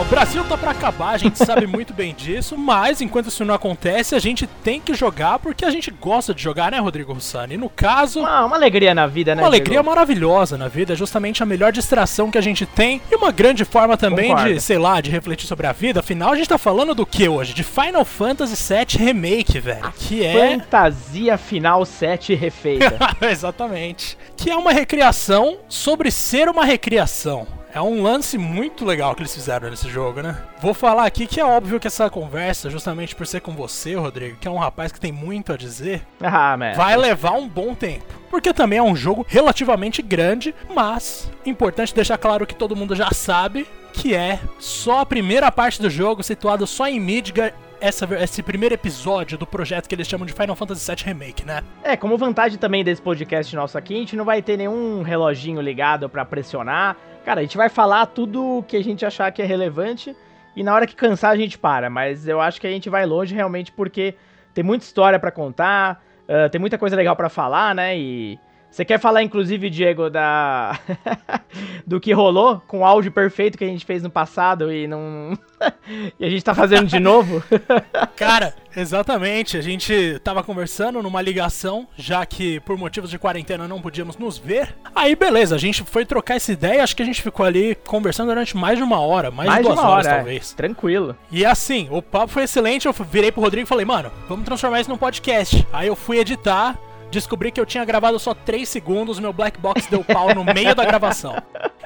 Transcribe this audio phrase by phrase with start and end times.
[0.00, 3.44] Ó, o Brasil tá pra acabar, a gente sabe muito bem disso, mas enquanto isso
[3.44, 7.12] não acontece, a gente tem que jogar porque a gente gosta de jogar, né, Rodrigo
[7.12, 7.54] Russani?
[7.54, 8.20] E no caso.
[8.20, 9.42] Uma, uma alegria na vida, né?
[9.42, 13.14] Uma alegria maravilhosa na vida, é justamente a melhor distração que a gente tem e
[13.14, 14.54] uma grande forma também Concordo.
[14.54, 16.00] de, sei lá, de refletir sobre a vida.
[16.00, 17.52] Afinal, a gente tá falando do que hoje?
[17.52, 19.92] De Final Fantasy VII Remake, velho.
[19.96, 20.58] Que é.
[20.58, 22.98] Fantasia Final 7 refeita.
[23.20, 24.16] Exatamente.
[24.36, 27.59] Que é uma recriação sobre ser uma recriação.
[27.72, 30.36] É um lance muito legal que eles fizeram nesse jogo, né?
[30.60, 34.36] Vou falar aqui que é óbvio que essa conversa, justamente por ser com você, Rodrigo,
[34.38, 38.04] que é um rapaz que tem muito a dizer, ah, vai levar um bom tempo.
[38.28, 43.10] Porque também é um jogo relativamente grande, mas importante deixar claro que todo mundo já
[43.12, 48.42] sabe que é só a primeira parte do jogo, situada só em Midgar essa, esse
[48.42, 51.62] primeiro episódio do projeto que eles chamam de Final Fantasy VII Remake, né?
[51.82, 55.60] É, como vantagem também desse podcast nosso aqui, a gente não vai ter nenhum reloginho
[55.60, 56.96] ligado para pressionar.
[57.24, 60.16] Cara, a gente vai falar tudo que a gente achar que é relevante
[60.56, 63.06] e na hora que cansar a gente para, mas eu acho que a gente vai
[63.06, 64.14] longe realmente porque
[64.54, 67.96] tem muita história para contar, uh, tem muita coisa legal para falar, né?
[67.96, 68.38] E
[68.70, 70.78] você quer falar, inclusive, Diego, da
[71.86, 75.36] do que rolou com o áudio perfeito que a gente fez no passado e não
[76.18, 77.42] e a gente tá fazendo de novo?
[78.16, 79.56] Cara, exatamente.
[79.56, 84.38] A gente tava conversando numa ligação, já que por motivos de quarentena não podíamos nos
[84.38, 84.74] ver.
[84.94, 86.82] Aí, beleza, a gente foi trocar essa ideia.
[86.82, 89.66] Acho que a gente ficou ali conversando durante mais de uma hora, mais, mais de
[89.66, 90.16] duas horas, hora, é.
[90.16, 90.52] talvez.
[90.52, 90.56] É.
[90.56, 91.16] Tranquilo.
[91.30, 92.86] E assim, o papo foi excelente.
[92.86, 95.66] Eu virei pro Rodrigo e falei, mano, vamos transformar isso num podcast.
[95.72, 96.78] Aí eu fui editar
[97.10, 100.74] descobri que eu tinha gravado só 3 segundos, meu black box deu pau no meio
[100.74, 101.34] da gravação.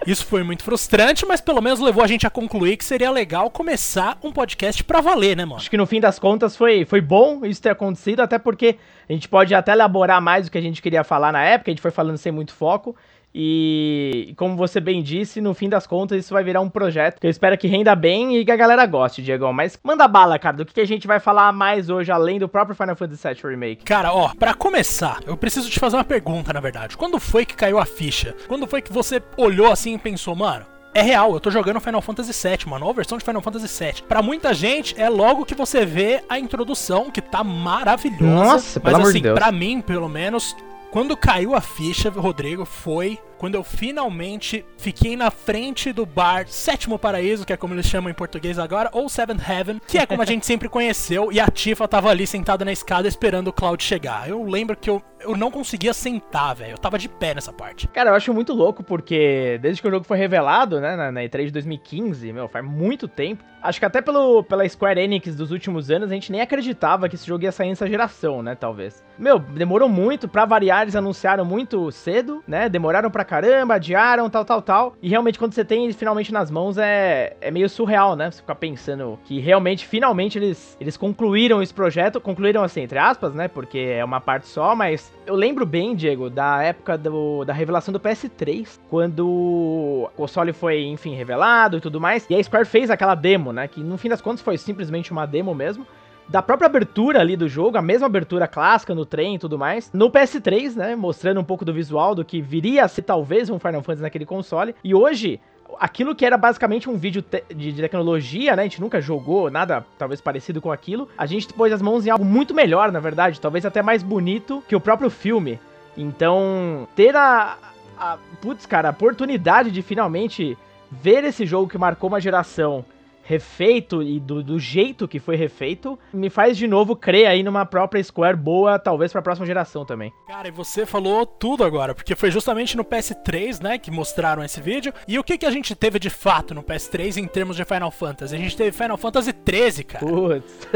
[0.06, 3.50] Isso foi muito frustrante, mas pelo menos levou a gente a concluir que seria legal
[3.50, 5.56] começar um podcast pra valer, né, mano?
[5.56, 8.77] Acho que no fim das contas foi, foi bom isso ter acontecido, até porque
[9.08, 11.72] a gente pode até elaborar mais o que a gente queria falar na época, a
[11.72, 12.95] gente foi falando sem muito foco.
[13.35, 17.27] E como você bem disse, no fim das contas isso vai virar um projeto que
[17.27, 19.53] eu espero que renda bem e que a galera goste, Diego.
[19.53, 22.77] Mas manda bala, cara, do que a gente vai falar mais hoje, além do próprio
[22.77, 23.85] Final Fantasy VII Remake.
[23.85, 26.97] Cara, ó, para começar, eu preciso te fazer uma pergunta, na verdade.
[26.97, 28.36] Quando foi que caiu a ficha?
[28.47, 30.64] Quando foi que você olhou assim e pensou, mano,
[30.95, 34.03] é real, eu tô jogando Final Fantasy VII, uma nova versão de Final Fantasy VII.
[34.08, 38.25] Para muita gente, é logo que você vê a introdução, que tá maravilhosa.
[38.25, 39.37] Nossa, pelo mas amor assim, de Deus.
[39.37, 40.55] pra mim, pelo menos,
[40.92, 46.98] quando caiu a ficha, Rodrigo, foi quando eu finalmente fiquei na frente do bar Sétimo
[46.98, 50.22] Paraíso, que é como eles chamam em português agora, ou Seventh Heaven, que é como
[50.22, 53.83] a gente sempre conheceu, e a Tifa tava ali sentada na escada esperando o Cloud
[53.83, 54.28] chegar.
[54.28, 56.72] Eu lembro que eu, eu não conseguia sentar, velho.
[56.72, 57.89] Eu tava de pé nessa parte.
[57.89, 61.20] Cara, eu acho muito louco porque desde que o jogo foi revelado, né, na, na
[61.22, 63.45] E3 de 2015, meu, faz muito tempo.
[63.62, 67.14] Acho que até pelo, pela Square Enix dos últimos anos, a gente nem acreditava que
[67.14, 69.02] esse jogo ia sair nessa geração, né, talvez.
[69.18, 74.45] Meu, demorou muito, pra variar, eles anunciaram muito cedo, né, demoraram pra caramba, adiaram, tal,
[74.45, 74.96] tal, tal.
[75.02, 78.30] E realmente, quando você tem ele finalmente nas mãos, é, é meio surreal, né?
[78.30, 82.20] Você ficar pensando que realmente, finalmente, eles, eles concluíram esse projeto.
[82.20, 83.48] Concluíram assim, entre aspas, né?
[83.48, 87.92] Porque é uma parte só, mas eu lembro bem, Diego, da época do, da revelação
[87.92, 92.27] do PS3, quando o console foi, enfim, revelado e tudo mais.
[92.29, 93.68] E a Square fez aquela demo, né?
[93.68, 95.86] Que no fim das contas foi simplesmente uma demo mesmo
[96.29, 99.90] da própria abertura ali do jogo, a mesma abertura clássica no trem e tudo mais,
[99.92, 103.58] no PS3, né, mostrando um pouco do visual do que viria a ser talvez um
[103.58, 104.74] Final Fantasy naquele console.
[104.83, 105.40] E hoje,
[105.79, 108.63] aquilo que era basicamente um vídeo te de, tecnologia, né?
[108.63, 111.08] A gente nunca jogou nada talvez parecido com aquilo.
[111.17, 114.63] A gente pôs as mãos em algo muito melhor, na verdade, talvez até mais bonito
[114.68, 115.61] que o próprio filme.
[115.96, 117.57] Então, ter a,
[117.98, 120.57] a putz, cara, a oportunidade de finalmente
[120.90, 122.84] ver esse jogo que marcou uma geração
[123.24, 127.64] refeito e do, do, jeito que foi refeito, me faz de novo crer aí numa
[127.64, 130.12] própria Square boa, talvez pra próxima geração também.
[130.29, 134.61] Cara, e você falou tudo agora, porque foi justamente no PS3, né, que mostraram esse
[134.61, 134.93] vídeo.
[135.08, 137.90] E o que, que a gente teve de fato no PS3 em termos de Final
[137.90, 138.34] Fantasy?
[138.34, 140.05] A gente teve Final Fantasy 13, cara.
[140.05, 140.69] Putz.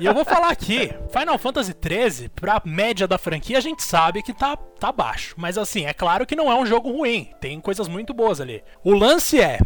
[0.00, 4.22] e eu vou falar aqui, Final Fantasy 13, pra média da franquia, a gente sabe
[4.22, 5.34] que tá, tá baixo.
[5.36, 8.62] Mas assim, é claro que não é um jogo ruim, tem coisas muito boas ali.
[8.82, 9.58] O lance é,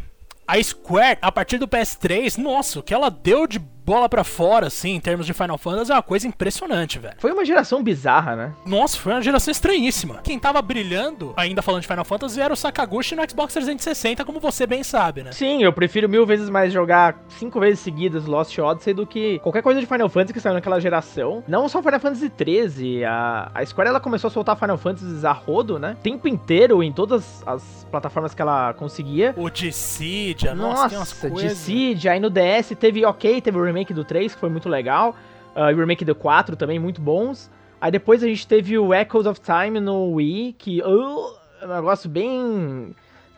[0.46, 4.68] a Square, a partir do PS3, nossa, o que ela deu de bola para fora,
[4.68, 7.14] assim, em termos de Final Fantasy, é uma coisa impressionante, velho.
[7.18, 8.52] Foi uma geração bizarra, né?
[8.64, 10.20] Nossa, foi uma geração estranhíssima.
[10.24, 14.40] Quem tava brilhando, ainda falando de Final Fantasy, era o Sakaguchi no Xbox 360, como
[14.40, 15.32] você bem sabe, né?
[15.32, 19.62] Sim, eu prefiro mil vezes mais jogar cinco vezes seguidas Lost Odyssey do que qualquer
[19.62, 21.44] coisa de Final Fantasy que saiu naquela geração.
[21.46, 25.32] Não só Final Fantasy 13, a, a Square ela começou a soltar Final Fantasy a
[25.32, 25.96] rodo, né?
[25.98, 29.34] O tempo inteiro em todas as plataformas que ela conseguia.
[29.36, 31.42] O Dissidia, nossa, nossa tem umas coisas.
[31.42, 35.16] Dissidia, aí no DS teve ok, teve o remake do 3, que foi muito legal.
[35.54, 37.50] Uh, e o remake do 4 também, muito bons.
[37.80, 41.74] Aí depois a gente teve o Echoes of Time no Wii, que uh, é um
[41.74, 42.94] negócio bem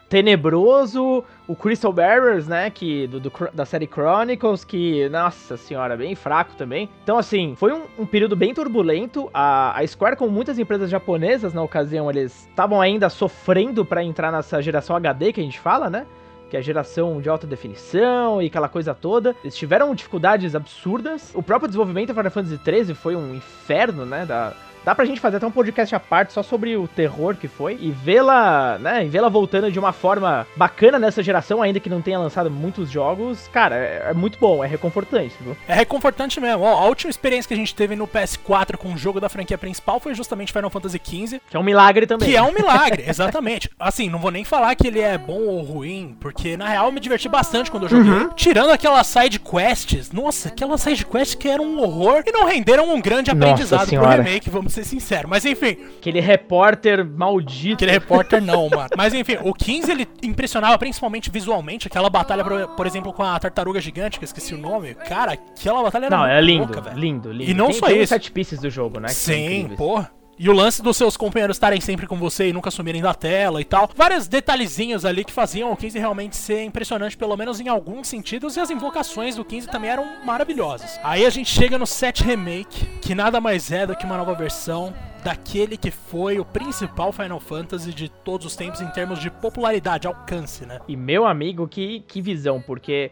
[0.08, 6.14] tenebroso, o Crystal Barriers, né, que do, do, da série Chronicles, que, nossa senhora, bem
[6.14, 6.88] fraco também.
[7.02, 9.28] Então, assim, foi um, um período bem turbulento.
[9.34, 14.30] A, a, Square, como muitas empresas japonesas na ocasião, eles estavam ainda sofrendo para entrar
[14.30, 16.06] nessa geração HD que a gente fala, né?
[16.50, 19.34] Que é a geração de alta definição e aquela coisa toda.
[19.42, 21.32] Eles tiveram dificuldades absurdas.
[21.34, 24.24] O próprio desenvolvimento do Final Fantasy XIII foi um inferno, né?
[24.24, 24.54] Da,
[24.86, 27.76] Dá pra gente fazer até um podcast à parte só sobre o terror que foi
[27.80, 32.00] e vê-la, né, e vê-la voltando de uma forma bacana nessa geração, ainda que não
[32.00, 33.48] tenha lançado muitos jogos.
[33.52, 35.56] Cara, é, é muito bom, é reconfortante, viu?
[35.66, 36.62] É reconfortante mesmo.
[36.62, 39.58] Ó, a última experiência que a gente teve no PS4 com o jogo da franquia
[39.58, 41.40] principal foi justamente Final Fantasy XV.
[41.50, 42.28] Que é um milagre também.
[42.28, 43.68] Que é um milagre, exatamente.
[43.80, 46.92] Assim, não vou nem falar que ele é bom ou ruim, porque na real eu
[46.92, 48.12] me diverti bastante quando eu joguei.
[48.12, 48.28] Uhum.
[48.36, 52.94] Tirando aquelas side quests, nossa, aquelas side quests que eram um horror e não renderam
[52.94, 55.28] um grande aprendizado pro remake, vamos ser sincero.
[55.28, 55.76] Mas enfim.
[55.98, 57.74] Aquele repórter maldito.
[57.74, 58.90] Aquele repórter não, mano.
[58.96, 61.86] Mas enfim, o 15 ele impressionava principalmente visualmente.
[61.86, 64.94] Aquela batalha, por, por exemplo, com a tartaruga gigante, que eu esqueci o nome.
[64.94, 67.50] Cara, aquela batalha era Não, é lindo, louca, lindo, lindo.
[67.50, 68.08] E não tem, só tem isso.
[68.08, 69.08] sete pieces do jogo, né?
[69.08, 70.10] Sim, porra.
[70.38, 73.58] E o lance dos seus companheiros estarem sempre com você e nunca sumirem da tela
[73.58, 73.88] e tal.
[73.96, 78.54] Vários detalhezinhos ali que faziam o 15 realmente ser impressionante, pelo menos em alguns sentidos.
[78.54, 81.00] E as invocações do 15 também eram maravilhosas.
[81.02, 84.34] Aí a gente chega no 7 Remake, que nada mais é do que uma nova
[84.34, 84.92] versão
[85.24, 90.06] daquele que foi o principal Final Fantasy de todos os tempos em termos de popularidade,
[90.06, 90.80] alcance, né?
[90.86, 93.10] E meu amigo, que, que visão, porque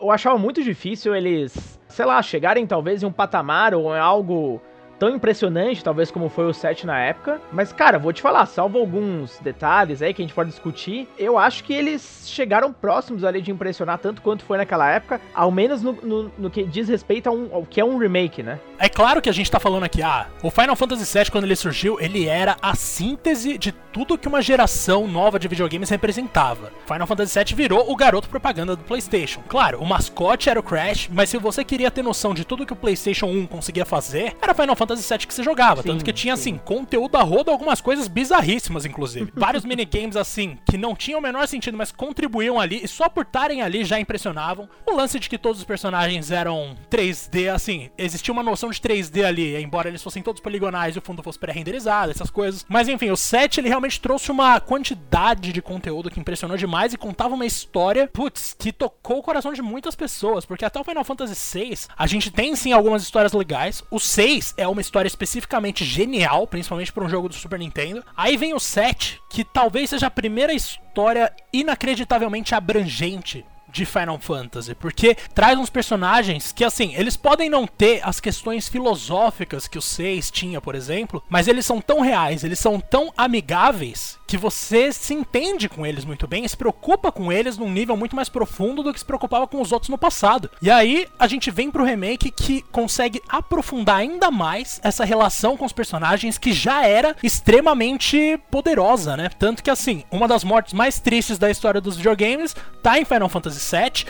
[0.00, 4.62] eu achava muito difícil eles, sei lá, chegarem talvez em um patamar ou em algo
[4.98, 7.40] tão impressionante, talvez como foi o 7 na época.
[7.52, 11.38] Mas, cara, vou te falar, salvo alguns detalhes aí que a gente pode discutir, eu
[11.38, 15.82] acho que eles chegaram próximos ali de impressionar tanto quanto foi naquela época, ao menos
[15.82, 18.58] no, no, no que diz respeito ao, ao, que é um remake, né?
[18.78, 21.56] É claro que a gente tá falando aqui, ah, o Final Fantasy VII, quando ele
[21.56, 26.72] surgiu, ele era a síntese de tudo que uma geração nova de videogames representava.
[26.86, 29.42] Final Fantasy VII virou o garoto propaganda do PlayStation.
[29.48, 32.72] Claro, o mascote era o Crash, mas se você queria ter noção de tudo que
[32.72, 35.82] o PlayStation 1 conseguia fazer, era Final Fantasy VII que você jogava.
[35.82, 36.54] Sim, tanto que tinha, sim.
[36.54, 39.32] assim, conteúdo a roda, algumas coisas bizarríssimas, inclusive.
[39.36, 43.24] Vários minigames, assim, que não tinham o menor sentido, mas contribuíam ali, e só por
[43.24, 44.68] estarem ali já impressionavam.
[44.86, 49.24] O lance de que todos os personagens eram 3D, assim, existia uma noção de 3D
[49.24, 52.64] ali, embora eles fossem todos poligonais e o fundo fosse pré-renderizado, essas coisas.
[52.68, 56.98] Mas enfim, o 7 ele realmente trouxe uma quantidade de conteúdo que impressionou demais e
[56.98, 61.04] contava uma história, putz, que tocou o coração de muitas pessoas, porque até o Final
[61.04, 63.82] Fantasy VI, a gente tem sim algumas histórias legais.
[63.90, 68.04] O 6 é uma história especificamente genial, principalmente para um jogo do Super Nintendo.
[68.16, 73.44] Aí vem o 7, que talvez seja a primeira história inacreditavelmente abrangente
[73.74, 78.68] de Final Fantasy, porque traz uns personagens que, assim, eles podem não ter as questões
[78.68, 83.12] filosóficas que o 6 tinha, por exemplo, mas eles são tão reais, eles são tão
[83.16, 87.96] amigáveis que você se entende com eles muito bem se preocupa com eles num nível
[87.96, 90.50] muito mais profundo do que se preocupava com os outros no passado.
[90.62, 95.64] E aí a gente vem pro remake que consegue aprofundar ainda mais essa relação com
[95.64, 99.28] os personagens que já era extremamente poderosa, né?
[99.38, 103.28] Tanto que assim, uma das mortes mais tristes da história dos videogames tá em Final
[103.28, 103.60] Fantasy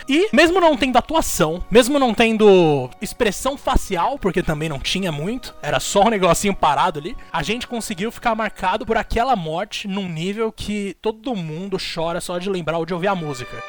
[0.09, 5.55] E mesmo não tendo atuação, mesmo não tendo expressão facial, porque também não tinha muito,
[5.63, 10.09] era só um negocinho parado ali, a gente conseguiu ficar marcado por aquela morte num
[10.09, 13.63] nível que todo mundo chora só de lembrar ou de ouvir a música.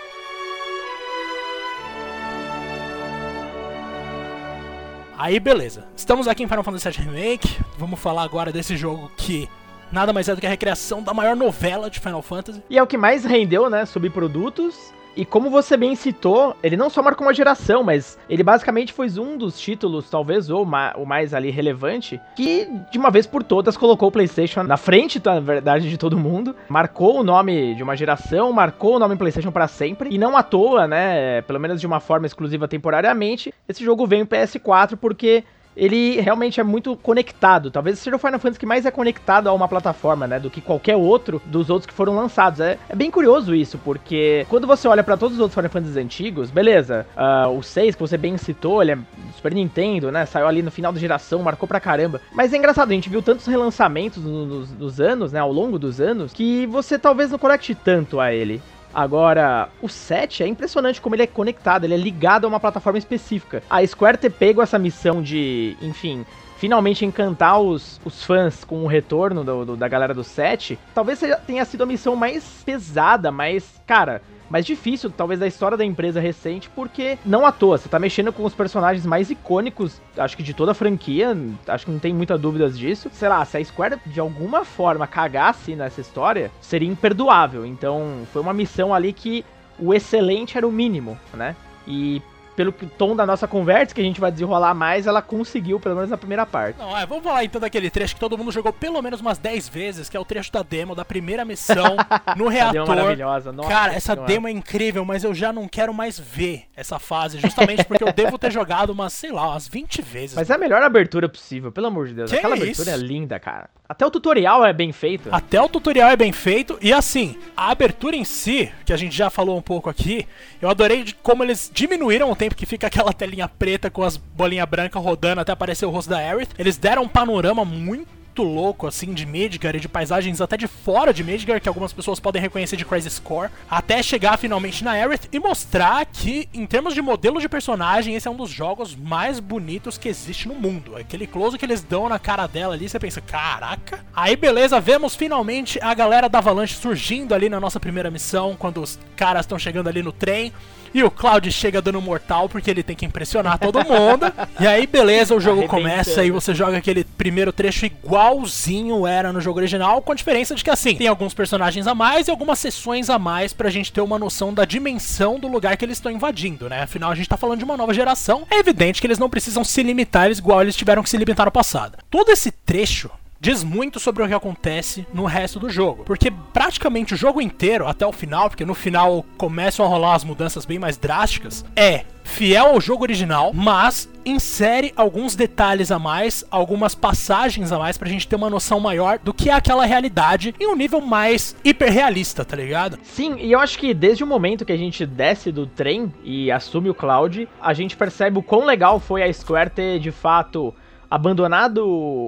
[5.18, 9.48] Aí beleza, estamos aqui em Final Fantasy VII Remake, vamos falar agora desse jogo que
[9.90, 12.62] nada mais é do que a recriação da maior novela de Final Fantasy.
[12.70, 16.90] E é o que mais rendeu, né, subprodutos e como você bem citou, ele não
[16.90, 21.06] só marcou uma geração, mas ele basicamente foi um dos títulos, talvez o, ma o
[21.06, 25.40] mais ali relevante, que de uma vez por todas colocou o PlayStation na frente, na
[25.40, 26.56] verdade, de todo mundo.
[26.68, 30.10] Marcou o nome de uma geração, marcou o nome PlayStation para sempre.
[30.14, 31.42] E não à toa, né?
[31.44, 35.44] Pelo menos de uma forma exclusiva temporariamente, esse jogo veio em PS4 porque
[35.76, 37.70] ele realmente é muito conectado.
[37.70, 40.40] Talvez seja o Final Fantasy que mais é conectado a uma plataforma, né?
[40.40, 42.60] Do que qualquer outro dos outros que foram lançados.
[42.60, 46.00] É, é bem curioso isso, porque quando você olha para todos os outros Final Fantasy
[46.00, 48.98] antigos, beleza, uh, o 6 que você bem citou, ele é
[49.36, 50.26] Super Nintendo, né?
[50.26, 52.22] Saiu ali no final da geração, marcou pra caramba.
[52.32, 55.40] Mas é engraçado, a gente viu tantos relançamentos nos, nos anos, né?
[55.40, 58.62] Ao longo dos anos, que você talvez não conecte tanto a ele.
[58.96, 62.98] Agora, o 7 é impressionante como ele é conectado, ele é ligado a uma plataforma
[62.98, 63.62] específica.
[63.70, 66.26] A Square ter pego essa missão de, enfim,
[66.56, 71.20] finalmente encantar os, os fãs com o retorno do, do, da galera do 7, talvez
[71.46, 73.82] tenha sido a missão mais pesada, mais.
[73.86, 78.00] Cara, mais difícil, talvez, da história da empresa recente, porque não à toa, você tá
[78.00, 81.36] mexendo com os personagens mais icônicos, acho que de toda a franquia,
[81.68, 83.10] acho que não tem muita dúvidas disso.
[83.12, 87.66] Sei lá, se a Square de alguma forma cagasse nessa história, seria imperdoável.
[87.66, 89.44] Então, foi uma missão ali que
[89.80, 91.56] o excelente era o mínimo, né?
[91.88, 92.22] E
[92.56, 96.10] pelo tom da nossa conversa, que a gente vai desenrolar mais, ela conseguiu, pelo menos
[96.10, 96.80] na primeira parte.
[96.80, 99.70] Não, é, vamos falar então daquele trecho que todo mundo jogou pelo menos umas 10
[99.70, 101.98] vezes, que é o trecho da demo, da primeira missão
[102.36, 102.74] no reator.
[102.74, 103.70] Demo maravilhosa, nossa.
[103.70, 104.32] Cara, essa senhora.
[104.32, 108.14] demo é incrível, mas eu já não quero mais ver essa fase, justamente porque eu
[108.14, 110.36] devo ter jogado umas, sei lá, umas 20 vezes.
[110.36, 112.32] Mas é a melhor abertura possível, pelo amor de Deus.
[112.32, 113.70] Que Aquela é abertura é linda, cara.
[113.88, 115.30] Até o tutorial é bem feito.
[115.32, 116.78] Até o tutorial é bem feito.
[116.82, 120.28] E assim, a abertura em si, que a gente já falou um pouco aqui,
[120.60, 124.68] eu adorei como eles diminuíram o tempo que fica aquela telinha preta com as bolinhas
[124.68, 126.50] brancas rodando até aparecer o rosto da Aerith.
[126.58, 130.68] Eles deram um panorama muito muito louco, assim, de Midgar e de paisagens até de
[130.68, 134.92] fora de Midgar, que algumas pessoas podem reconhecer de Crisis Core, até chegar finalmente na
[134.92, 138.94] Aerith e mostrar que, em termos de modelo de personagem, esse é um dos jogos
[138.94, 140.98] mais bonitos que existe no mundo.
[140.98, 144.04] Aquele close que eles dão na cara dela ali, você pensa, caraca.
[144.14, 148.82] Aí, beleza, vemos finalmente a galera da Avalanche surgindo ali na nossa primeira missão, quando
[148.82, 150.52] os caras estão chegando ali no trem.
[150.96, 154.32] E o Cloud chega dando mortal porque ele tem que impressionar todo mundo.
[154.58, 159.42] e aí, beleza, o jogo começa e você joga aquele primeiro trecho igualzinho era no
[159.42, 162.60] jogo original, com a diferença de que assim, tem alguns personagens a mais e algumas
[162.60, 166.10] sessões a mais pra gente ter uma noção da dimensão do lugar que eles estão
[166.10, 166.84] invadindo, né?
[166.84, 168.48] Afinal, a gente tá falando de uma nova geração.
[168.50, 171.52] É evidente que eles não precisam se limitar igual eles tiveram que se limitar no
[171.52, 171.98] passado.
[172.10, 176.04] Todo esse trecho diz muito sobre o que acontece no resto do jogo.
[176.04, 180.24] Porque praticamente o jogo inteiro, até o final, porque no final começam a rolar as
[180.24, 186.44] mudanças bem mais drásticas, é fiel ao jogo original, mas insere alguns detalhes a mais,
[186.50, 190.54] algumas passagens a mais pra gente ter uma noção maior do que é aquela realidade
[190.60, 192.98] em um nível mais hiperrealista, tá ligado?
[193.04, 196.52] Sim, e eu acho que desde o momento que a gente desce do trem e
[196.52, 200.74] assume o Cloud, a gente percebe o quão legal foi a Square ter de fato
[201.16, 201.82] abandonado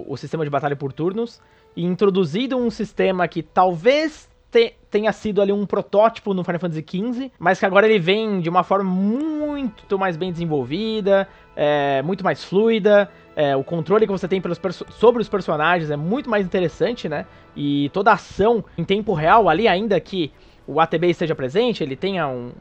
[0.08, 1.41] o sistema de batalha por turnos
[1.75, 6.86] e introduzido um sistema que talvez te, tenha sido ali um protótipo no Final Fantasy
[6.88, 12.24] XV, mas que agora ele vem de uma forma muito mais bem desenvolvida, é, muito
[12.24, 13.10] mais fluida.
[13.36, 14.58] É, o controle que você tem pelos
[14.91, 17.25] sobre os personagens é muito mais interessante, né?
[17.58, 20.32] E toda a ação em tempo real ali, ainda que
[20.68, 22.52] o ATB esteja presente, ele tenha um,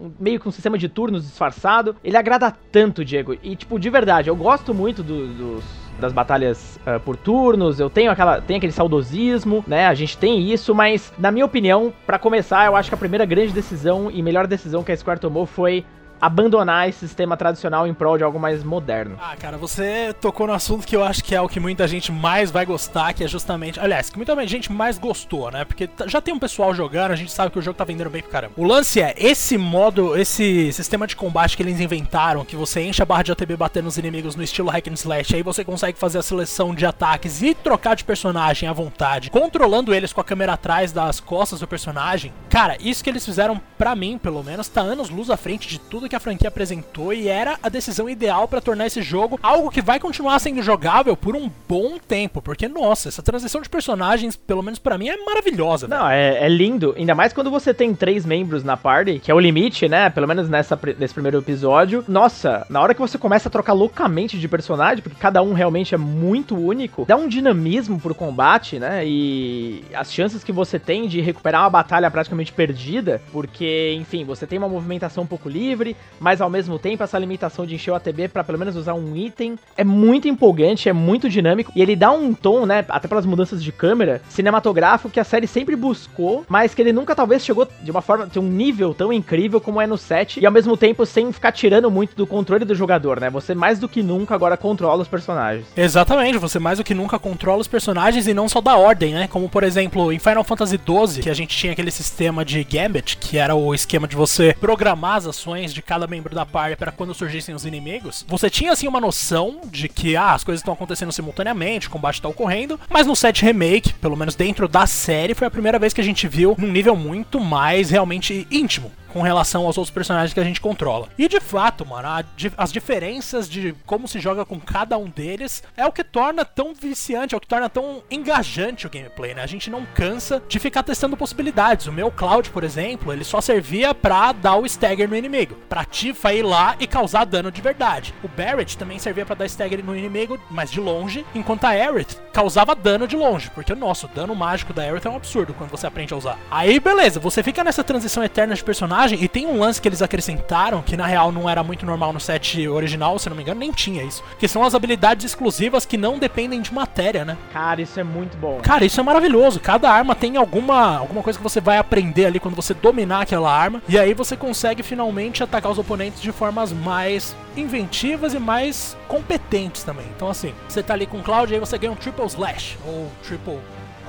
[0.00, 1.94] um, meio que um sistema de turnos disfarçado.
[2.02, 3.36] Ele agrada tanto, Diego.
[3.42, 5.64] E, tipo, de verdade, eu gosto muito do, dos,
[6.00, 9.86] das batalhas uh, por turnos, eu tenho aquela tenho aquele saudosismo, né?
[9.86, 13.26] A gente tem isso, mas na minha opinião, para começar, eu acho que a primeira
[13.26, 15.84] grande decisão e melhor decisão que a Square tomou foi
[16.20, 19.16] abandonar esse sistema tradicional em prol de algo mais moderno.
[19.20, 22.12] Ah, cara, você tocou no assunto que eu acho que é o que muita gente
[22.12, 23.80] mais vai gostar, que é justamente.
[23.80, 25.64] Aliás, que muita gente mais gostou, né?
[25.64, 28.22] Porque já tem um pessoal jogando, a gente sabe que o jogo tá vendendo bem
[28.22, 28.54] pro caramba.
[28.56, 33.02] O lance é, esse modo, esse sistema de combate que eles inventaram, que você enche
[33.02, 35.98] a barra de ATB batendo nos inimigos no estilo hack and slash, aí você consegue
[35.98, 40.24] fazer a seleção de ataques e trocar de personagem à vontade, controlando eles com a
[40.24, 42.32] câmera atrás das costas do personagem.
[42.48, 45.78] Cara, isso que eles fizeram, para mim, pelo menos, tá anos luz à frente de
[45.78, 49.70] tudo que a franquia apresentou e era a decisão ideal para tornar esse jogo algo
[49.70, 54.34] que vai continuar sendo jogável por um bom tempo, porque nossa, essa transição de personagens,
[54.34, 55.86] pelo menos para mim, é maravilhosa.
[55.86, 59.34] Não, é, é, lindo, ainda mais quando você tem três membros na party, que é
[59.34, 60.10] o limite, né?
[60.10, 62.04] Pelo menos nessa, nesse primeiro episódio.
[62.08, 65.94] Nossa, na hora que você começa a trocar loucamente de personagem, porque cada um realmente
[65.94, 69.06] é muito único, dá um dinamismo pro combate, né?
[69.06, 74.46] E as chances que você tem de recuperar uma batalha praticamente perdida, porque, enfim, você
[74.46, 77.94] tem uma movimentação um pouco livre, mas ao mesmo tempo essa limitação de encher o
[77.94, 81.96] ATB para pelo menos usar um item é muito empolgante, é muito dinâmico e ele
[81.96, 86.44] dá um tom, né, até pelas mudanças de câmera, cinematográfico que a série sempre buscou,
[86.48, 89.80] mas que ele nunca talvez chegou de uma forma, de um nível tão incrível como
[89.80, 93.20] é no 7 e ao mesmo tempo sem ficar tirando muito do controle do jogador,
[93.20, 93.30] né?
[93.30, 95.66] Você mais do que nunca agora controla os personagens.
[95.76, 99.28] Exatamente, você mais do que nunca controla os personagens e não só da ordem, né?
[99.28, 103.16] Como por exemplo, em Final Fantasy XII, que a gente tinha aquele sistema de Gambit,
[103.16, 106.92] que era o esquema de você programar as ações de cada membro da party para
[106.92, 110.72] quando surgissem os inimigos, você tinha assim uma noção de que ah, as coisas estão
[110.72, 115.34] acontecendo simultaneamente, o combate está ocorrendo, mas no set remake, pelo menos dentro da série,
[115.34, 119.22] foi a primeira vez que a gente viu num nível muito mais realmente íntimo com
[119.22, 121.08] relação aos outros personagens que a gente controla.
[121.18, 122.24] E de fato, mano, a,
[122.56, 126.74] as diferenças de como se joga com cada um deles é o que torna tão
[126.74, 129.42] viciante, é o que torna tão engajante o gameplay, né?
[129.42, 131.86] A gente não cansa de ficar testando possibilidades.
[131.86, 135.84] O meu Cloud, por exemplo, ele só servia pra dar o stagger no inimigo, pra
[135.84, 138.14] Tifa ir lá e causar dano de verdade.
[138.22, 142.16] O Barrett também servia para dar stagger no inimigo, mas de longe, enquanto a Aerith
[142.32, 145.70] causava dano de longe, porque, nossa, o dano mágico da Aerith é um absurdo quando
[145.70, 146.38] você aprende a usar.
[146.50, 150.02] Aí, beleza, você fica nessa transição eterna de personagem e tem um lance que eles
[150.02, 153.60] acrescentaram, que na real não era muito normal no set original, se não me engano,
[153.60, 157.36] nem tinha isso, que são as habilidades exclusivas que não dependem de matéria, né?
[157.52, 158.60] Cara, isso é muito bom.
[158.62, 159.60] Cara, isso é maravilhoso.
[159.60, 163.52] Cada arma tem alguma, alguma coisa que você vai aprender ali quando você dominar aquela
[163.52, 168.96] arma, e aí você consegue finalmente atacar os oponentes de formas mais inventivas e mais
[169.08, 170.06] competentes também.
[170.14, 173.10] Então, assim, você tá ali com o Cloud, aí você ganha um Triple Slash, ou
[173.22, 173.58] Triple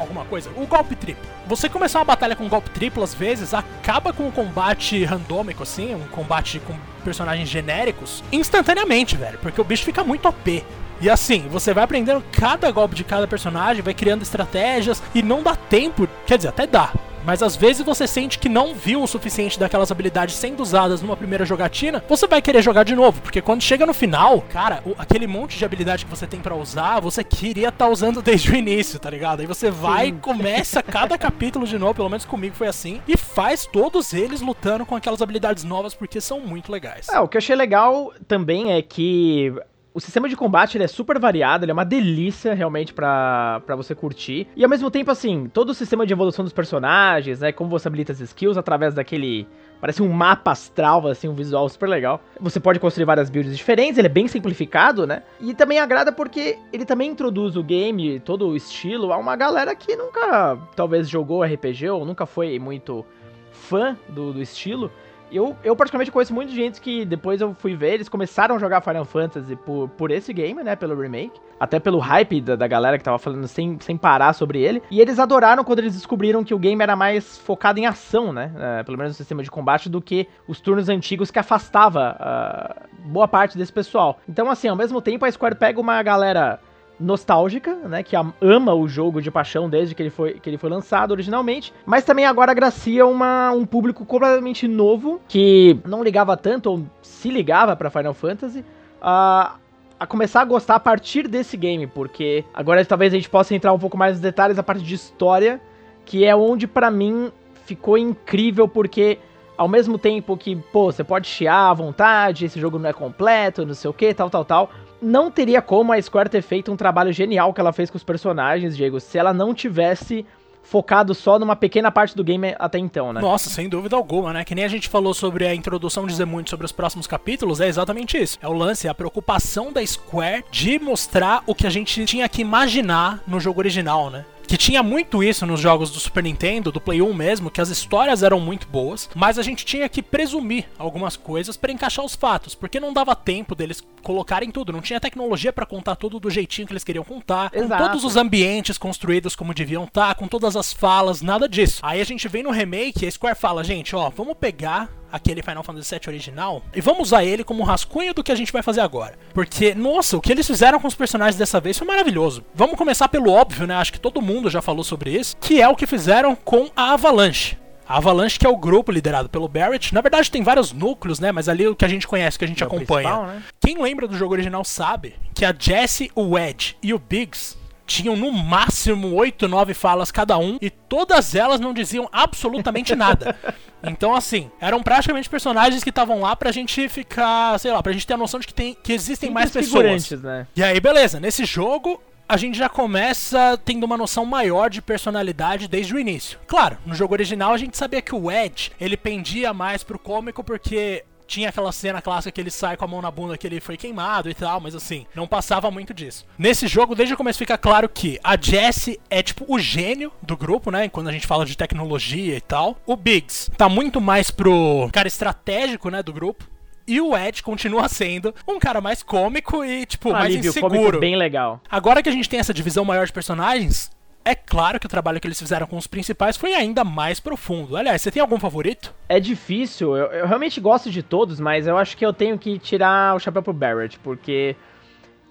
[0.02, 0.50] alguma coisa.
[0.56, 1.24] O golpe triplo.
[1.48, 5.96] Você começar uma batalha com golpe triplo, às vezes, acaba com um combate randômico, assim,
[5.96, 9.38] um combate com personagens genéricos, instantaneamente, velho.
[9.40, 10.64] Porque o bicho fica muito OP.
[11.02, 15.42] E assim, você vai aprendendo cada golpe de cada personagem, vai criando estratégias e não
[15.42, 16.92] dá tempo, quer dizer, até dá,
[17.26, 21.16] mas às vezes você sente que não viu o suficiente daquelas habilidades sendo usadas numa
[21.16, 24.96] primeira jogatina, você vai querer jogar de novo, porque quando chega no final, cara, o,
[24.98, 28.52] aquele monte de habilidade que você tem para usar, você queria estar tá usando desde
[28.52, 29.42] o início, tá ligado?
[29.42, 33.16] Aí você vai e começa cada capítulo de novo, pelo menos comigo foi assim, e
[33.16, 37.08] faz todos eles lutando com aquelas habilidades novas porque são muito legais.
[37.10, 39.54] É, o que eu achei legal também é que
[39.94, 43.94] o sistema de combate ele é super variado, ele é uma delícia realmente para você
[43.94, 44.48] curtir.
[44.56, 47.52] E ao mesmo tempo, assim, todo o sistema de evolução dos personagens, né?
[47.52, 49.48] Como você habilita as skills através daquele.
[49.82, 52.22] Parece um mapa astral, assim, um visual super legal.
[52.40, 55.24] Você pode construir várias builds diferentes, ele é bem simplificado, né?
[55.40, 59.76] E também agrada porque ele também introduz o game, todo o estilo, a uma galera
[59.76, 63.04] que nunca, talvez, jogou RPG ou nunca foi muito
[63.52, 64.92] fã do, do estilo.
[65.32, 68.82] Eu, eu particularmente conheço muita gente que depois eu fui ver, eles começaram a jogar
[68.82, 70.76] Final Fantasy por, por esse game, né?
[70.76, 71.40] Pelo remake.
[71.60, 74.82] Até pelo hype da, da galera que tava falando sem, sem parar sobre ele.
[74.92, 78.52] E eles adoraram quando eles descobriram que o game era mais focado em ação, né?
[78.56, 83.08] Uh, pelo menos no sistema de combate, do que os turnos antigos que afastava uh,
[83.08, 84.20] boa parte desse pessoal.
[84.28, 86.60] Então, assim, ao mesmo tempo, a Square pega uma galera
[87.02, 90.70] nostálgica, né, que ama o jogo de paixão desde que ele foi, que ele foi
[90.70, 96.72] lançado originalmente, mas também agora agracia uma, um público completamente novo que não ligava tanto
[96.72, 98.64] ou se ligava para Final Fantasy
[99.02, 99.56] a,
[100.00, 103.74] a começar a gostar a partir desse game, porque agora talvez a gente possa entrar
[103.74, 105.60] um pouco mais nos detalhes a parte de história,
[106.06, 107.32] que é onde para mim
[107.66, 109.20] ficou incrível porque
[109.58, 113.66] ao mesmo tempo que, pô, você pode chiar à vontade, esse jogo não é completo,
[113.66, 114.70] não sei o que, tal, tal, tal
[115.02, 118.04] não teria como a Square ter feito um trabalho genial que ela fez com os
[118.04, 120.26] personagens, Diego, se ela não tivesse
[120.64, 123.20] focado só numa pequena parte do game até então, né?
[123.20, 124.46] Nossa, sem dúvida alguma, né?
[124.46, 127.68] Que nem a gente falou sobre a introdução dizer muito sobre os próximos capítulos, é
[127.68, 128.38] exatamente isso.
[128.42, 132.30] É o lance, é a preocupação da Square de mostrar o que a gente tinha
[132.30, 134.26] que imaginar no jogo original, né?
[134.52, 137.70] Que tinha muito isso nos jogos do Super Nintendo, do Play 1 mesmo, que as
[137.70, 142.16] histórias eram muito boas, mas a gente tinha que presumir algumas coisas para encaixar os
[142.16, 146.30] fatos, porque não dava tempo deles colocarem tudo, não tinha tecnologia para contar tudo do
[146.30, 147.82] jeitinho que eles queriam contar, Exato.
[147.82, 151.80] com todos os ambientes construídos como deviam estar, tá, com todas as falas, nada disso.
[151.82, 155.42] Aí a gente vem no remake e a Square fala, gente, ó, vamos pegar aquele
[155.42, 158.62] Final Fantasy VII original e vamos usar ele como rascunho do que a gente vai
[158.62, 159.18] fazer agora.
[159.34, 162.44] Porque, nossa, o que eles fizeram com os personagens dessa vez foi maravilhoso.
[162.54, 163.76] Vamos começar pelo óbvio, né?
[163.76, 166.94] Acho que todo mundo já falou sobre isso, que é o que fizeram com a
[166.94, 167.58] Avalanche.
[167.88, 171.32] A Avalanche, que é o grupo liderado pelo Barrett, na verdade tem vários núcleos, né?
[171.32, 173.18] Mas ali o que a gente conhece, que a gente é acompanha.
[173.24, 173.44] Né?
[173.60, 178.16] Quem lembra do jogo original sabe que a Jessie, o Ed e o Biggs tinham
[178.16, 183.36] no máximo 8, 9 falas cada um e todas elas não diziam absolutamente nada.
[183.84, 188.06] Então, assim, eram praticamente personagens que estavam lá pra gente ficar, sei lá, pra gente
[188.06, 190.12] ter a noção de que, tem, que existem mais pessoas.
[190.12, 190.46] Né?
[190.56, 192.00] E aí, beleza, nesse jogo
[192.32, 196.40] a gente já começa tendo uma noção maior de personalidade desde o início.
[196.48, 200.42] Claro, no jogo original a gente sabia que o Ed, ele pendia mais pro cômico
[200.42, 203.62] porque tinha aquela cena clássica que ele sai com a mão na bunda que ele
[203.62, 206.26] foi queimado e tal, mas assim, não passava muito disso.
[206.38, 210.36] Nesse jogo, desde o começo fica claro que a Jessie é tipo o gênio do
[210.36, 210.90] grupo, né?
[210.90, 212.78] Quando a gente fala de tecnologia e tal.
[212.86, 216.50] O Biggs tá muito mais pro cara estratégico, né, do grupo.
[216.86, 221.00] E o Ed continua sendo um cara mais cômico e, tipo, um mais alívio, inseguro.
[221.00, 221.62] bem legal.
[221.70, 223.90] Agora que a gente tem essa divisão maior de personagens,
[224.24, 227.76] é claro que o trabalho que eles fizeram com os principais foi ainda mais profundo.
[227.76, 228.94] Aliás, você tem algum favorito?
[229.10, 232.60] É difícil, eu, eu, realmente gosto de todos, mas eu acho que eu tenho que
[232.60, 234.56] tirar o chapéu pro Barrett, porque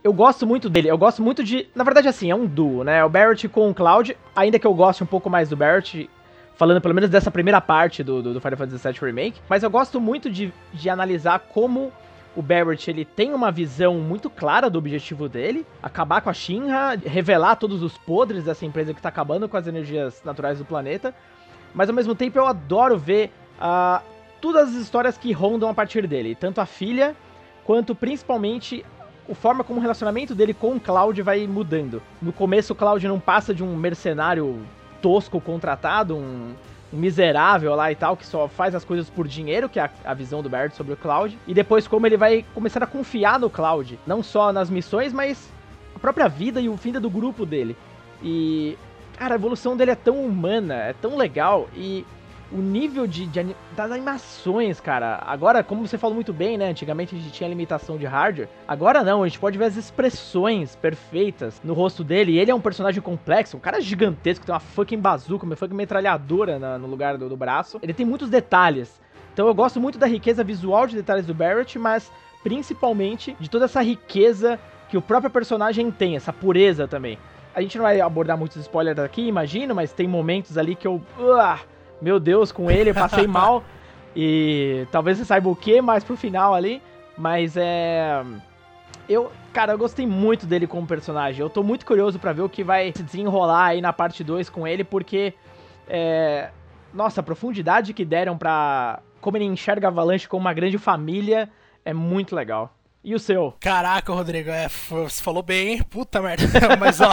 [0.03, 0.89] eu gosto muito dele.
[0.89, 1.69] Eu gosto muito de.
[1.75, 3.05] Na verdade, assim, é um duo, né?
[3.05, 6.09] O Barrett com o Cloud, ainda que eu goste um pouco mais do Barrett,
[6.57, 9.71] falando pelo menos dessa primeira parte do, do, do Final Fantasy VII Remake, mas eu
[9.71, 11.93] gosto muito de, de analisar como
[12.35, 16.97] o Barrett ele tem uma visão muito clara do objetivo dele, acabar com a Shinra,
[17.05, 21.15] revelar todos os podres dessa empresa que está acabando com as energias naturais do planeta.
[21.75, 24.03] Mas ao mesmo tempo eu adoro ver uh,
[24.41, 27.17] todas as histórias que rondam a partir dele, tanto a filha
[27.65, 28.85] quanto principalmente
[29.31, 32.03] a forma como o relacionamento dele com o Cloud vai mudando.
[32.21, 34.61] No começo, o Cloud não passa de um mercenário
[35.01, 36.55] tosco contratado, um,
[36.93, 40.43] miserável lá e tal, que só faz as coisas por dinheiro, que é a, visão
[40.43, 41.39] do Barrett sobre o Cloud.
[41.47, 45.51] E depois como ele vai começar a confiar no Cloud, não só nas missões, mas
[45.95, 47.77] a própria vida e o fim do grupo dele.
[48.23, 48.77] E,
[49.17, 52.05] cara, a evolução dele é tão humana, é tão legal e
[52.53, 55.23] o nível de, de das animações, cara.
[55.25, 56.71] Agora, como você falou muito bem, né?
[56.71, 58.49] Antigamente a gente tinha limitação de hardware.
[58.67, 62.33] Agora não, a gente pode ver as expressões perfeitas no rosto dele.
[62.33, 65.75] E ele é um personagem complexo, um cara gigantesco, tem uma fucking bazuca, uma fucking
[65.75, 67.79] metralhadora na, no lugar do, do braço.
[67.83, 69.01] Ele tem muitos detalhes.
[69.33, 72.11] Então eu gosto muito da riqueza visual de detalhes do Barrett, mas
[72.43, 74.59] principalmente de toda essa riqueza
[74.89, 77.17] que o próprio personagem tem, essa pureza também.
[77.55, 80.97] A gente não vai abordar muitos spoilers aqui, imagino, mas tem momentos ali que eu.
[81.19, 81.70] Uh,
[82.01, 83.65] meu Deus, com ele eu passei mal.
[84.15, 86.83] E talvez você saiba o que mais pro final ali.
[87.17, 88.23] Mas é.
[89.09, 91.41] Eu, cara, eu gostei muito dele como personagem.
[91.41, 94.49] Eu tô muito curioso para ver o que vai se desenrolar aí na parte 2
[94.49, 95.35] com ele, porque.
[95.89, 96.51] É,
[96.95, 99.01] nossa, a profundidade que deram pra.
[99.21, 101.51] Como ele enxerga a Avalanche como uma grande família
[101.85, 102.75] é muito legal.
[103.03, 103.55] E o seu?
[103.61, 105.83] Caraca, Rodrigo, é, você falou bem, hein?
[105.83, 106.45] Puta merda.
[106.79, 107.13] Mas ó.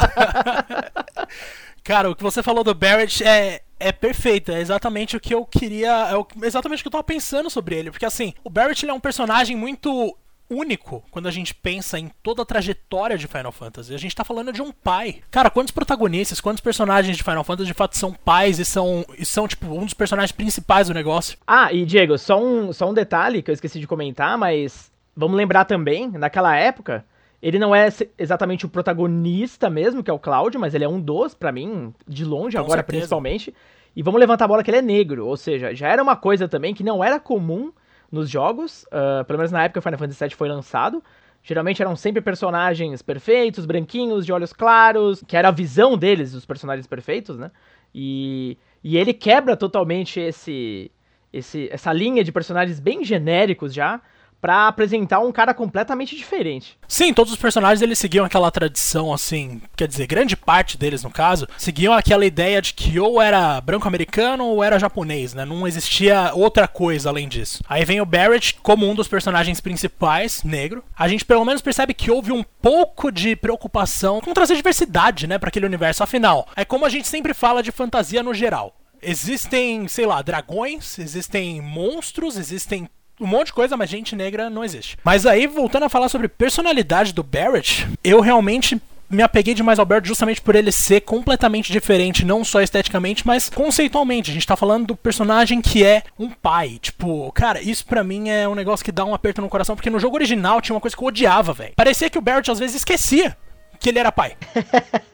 [1.83, 5.45] Cara, o que você falou do Barrett é, é perfeito, é exatamente o que eu
[5.45, 8.93] queria, é exatamente o que eu tava pensando sobre ele, porque assim, o Barrett é
[8.93, 10.15] um personagem muito
[10.49, 13.93] único quando a gente pensa em toda a trajetória de Final Fantasy.
[13.93, 15.21] A gente tá falando de um pai.
[15.29, 19.25] Cara, quantos protagonistas, quantos personagens de Final Fantasy de fato são pais e são, e
[19.25, 21.37] são tipo, um dos personagens principais do negócio?
[21.45, 25.35] Ah, e Diego, só um, só um detalhe que eu esqueci de comentar, mas vamos
[25.35, 27.03] lembrar também, naquela época,
[27.41, 30.99] ele não é exatamente o protagonista mesmo, que é o Cloud, mas ele é um
[30.99, 32.97] dos, para mim, de longe, Com agora certeza.
[32.97, 33.53] principalmente.
[33.95, 36.47] E vamos levantar a bola que ele é negro, ou seja, já era uma coisa
[36.47, 37.71] também que não era comum
[38.11, 41.03] nos jogos, uh, pelo menos na época que o Final Fantasy VII foi lançado.
[41.43, 46.45] Geralmente eram sempre personagens perfeitos, branquinhos, de olhos claros, que era a visão deles, os
[46.45, 47.51] personagens perfeitos, né?
[47.93, 50.91] E, e ele quebra totalmente esse,
[51.31, 54.01] esse, essa linha de personagens bem genéricos já,
[54.47, 56.77] para apresentar um cara completamente diferente.
[56.87, 61.11] Sim, todos os personagens eles seguiam aquela tradição assim, quer dizer, grande parte deles no
[61.11, 65.43] caso, seguiam aquela ideia de que ou era branco-americano ou era japonês, né?
[65.43, 67.61] Não existia outra coisa além disso.
[67.67, 70.81] Aí vem o Barrett como um dos personagens principais, negro.
[70.97, 75.37] A gente pelo menos percebe que houve um pouco de preocupação com trazer diversidade, né,
[75.37, 76.03] para aquele universo.
[76.03, 78.73] Afinal, é como a gente sempre fala de fantasia no geral.
[79.01, 84.63] Existem, sei lá, dragões, existem monstros, existem um monte de coisa, mas gente negra não
[84.63, 84.97] existe.
[85.03, 89.85] Mas aí, voltando a falar sobre personalidade do Barrett, eu realmente me apeguei demais ao
[89.85, 94.31] Barrett justamente por ele ser completamente diferente, não só esteticamente, mas conceitualmente.
[94.31, 96.77] A gente tá falando do personagem que é um pai.
[96.81, 99.89] Tipo, cara, isso para mim é um negócio que dá um aperto no coração, porque
[99.89, 101.73] no jogo original tinha uma coisa que eu odiava, velho.
[101.75, 103.35] Parecia que o Barrett às vezes esquecia
[103.79, 104.35] que ele era pai.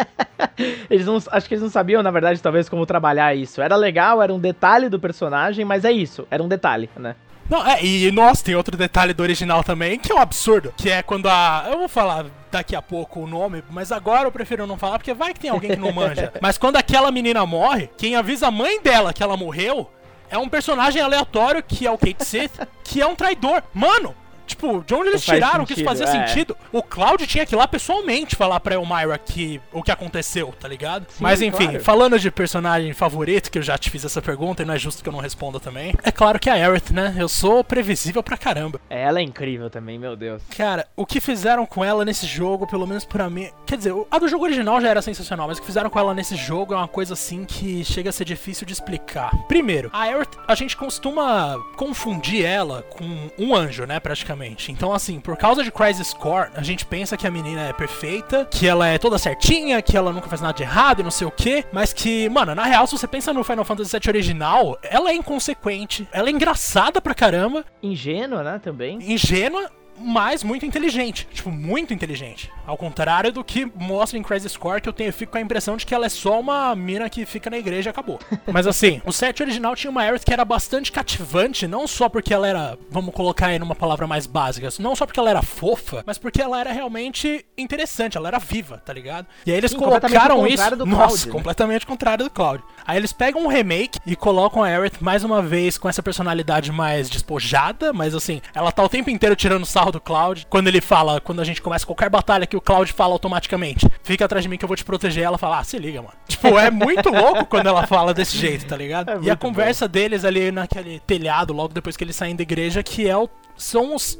[0.89, 3.61] eles não, acho que eles não sabiam, na verdade, talvez como trabalhar isso.
[3.61, 7.15] Era legal, era um detalhe do personagem, mas é isso, era um detalhe, né?
[7.49, 10.73] Não, é, e nossa, tem outro detalhe do original também, que é um absurdo.
[10.77, 11.67] Que é quando a.
[11.69, 15.13] Eu vou falar daqui a pouco o nome, mas agora eu prefiro não falar, porque
[15.13, 16.31] vai que tem alguém que não manja.
[16.41, 19.89] mas quando aquela menina morre, quem avisa a mãe dela que ela morreu
[20.29, 23.61] é um personagem aleatório que é o Kate Sith, que é um traidor.
[23.73, 24.15] Mano,
[24.53, 26.27] Tipo, de onde eles tiraram que isso fazia é.
[26.27, 26.55] sentido?
[26.71, 30.67] O Cloud tinha que ir lá pessoalmente falar pra Elmira que, o que aconteceu, tá
[30.67, 31.07] ligado?
[31.09, 31.83] Sim, Mas enfim, claro.
[31.83, 35.01] falando de personagem favorito, que eu já te fiz essa pergunta e não é justo
[35.01, 37.15] que eu não responda também, é claro que é a Aerith, né?
[37.17, 38.79] Eu sou previsível pra caramba.
[38.89, 40.43] Ela é incrível também, meu Deus.
[40.55, 43.49] Cara, o que fizeram com ela nesse jogo, pelo menos pra mim.
[43.65, 46.13] Quer dizer, a do jogo original já era sensacional, mas o que fizeram com ela
[46.13, 49.31] nesse jogo é uma coisa assim que chega a ser difícil de explicar.
[49.47, 53.99] Primeiro, a Aerith, a gente costuma confundir ela com um anjo, né?
[53.99, 57.73] Praticamente então, assim, por causa de Crisis Core, a gente pensa que a menina é
[57.73, 61.11] perfeita, que ela é toda certinha, que ela nunca faz nada de errado e não
[61.11, 64.09] sei o que, mas que, mano, na real, se você pensa no Final Fantasy VII
[64.09, 67.65] original, ela é inconsequente, ela é engraçada pra caramba.
[67.81, 68.99] Ingênua, né, também.
[69.01, 71.27] Ingênua, mas muito inteligente.
[71.31, 72.51] Tipo, muito inteligente.
[72.65, 75.77] Ao contrário do que mostra em Crisis Core, que eu tenho, fico com a impressão
[75.77, 78.19] de que ela é só uma mina que fica na igreja e acabou.
[78.51, 82.33] Mas assim, o set original tinha uma Aerith que era bastante cativante, não só porque
[82.33, 86.03] ela era, vamos colocar aí numa palavra mais básica, não só porque ela era fofa,
[86.05, 89.27] mas porque ela era realmente interessante, ela era viva, tá ligado?
[89.45, 90.75] E aí eles Sim, colocaram isso.
[90.75, 91.31] Do nossa, Cloud, né?
[91.31, 92.63] completamente contrário do Cloud.
[92.85, 96.71] Aí eles pegam um remake e colocam a Aerith mais uma vez com essa personalidade
[96.71, 100.47] mais despojada, mas assim, ela tá o tempo inteiro tirando do Cloud.
[100.49, 104.25] Quando ele fala, quando a gente começa qualquer batalha que o Cloud fala automaticamente, fica
[104.25, 106.13] atrás de mim que eu vou te proteger, ela fala, ah, se liga, mano.
[106.27, 109.11] Tipo, é muito louco quando ela fala desse jeito, tá ligado?
[109.11, 109.91] É e a conversa bom.
[109.91, 113.95] deles ali naquele telhado, logo depois que eles saem da igreja, que é o, são
[113.95, 114.19] os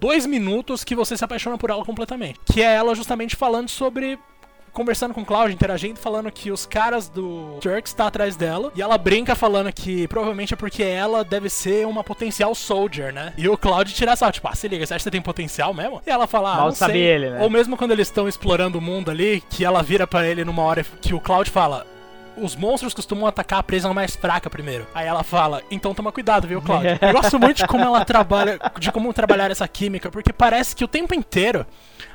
[0.00, 2.38] dois minutos que você se apaixona por ela completamente.
[2.44, 4.18] Que é ela justamente falando sobre
[4.74, 8.72] conversando com o Cloud, interagindo, falando que os caras do Turks tá atrás dela.
[8.74, 13.32] E ela brinca falando que provavelmente é porque ela deve ser uma potencial soldier, né?
[13.38, 15.72] E o Cloud tira essa, tipo, ah, se liga, você acha que você tem potencial
[15.72, 16.02] mesmo?
[16.06, 17.02] E ela fala, ah, Mal não sabe sei.
[17.02, 17.40] ele, né?
[17.40, 20.62] Ou mesmo quando eles estão explorando o mundo ali, que ela vira para ele numa
[20.62, 21.86] hora que o Cloud fala,
[22.36, 24.86] os monstros costumam atacar a presa mais fraca primeiro.
[24.94, 26.98] Aí ela fala, então toma cuidado, viu, Cláudio?
[27.00, 30.84] Eu gosto muito de como ela trabalha, de como trabalhar essa química, porque parece que
[30.84, 31.66] o tempo inteiro,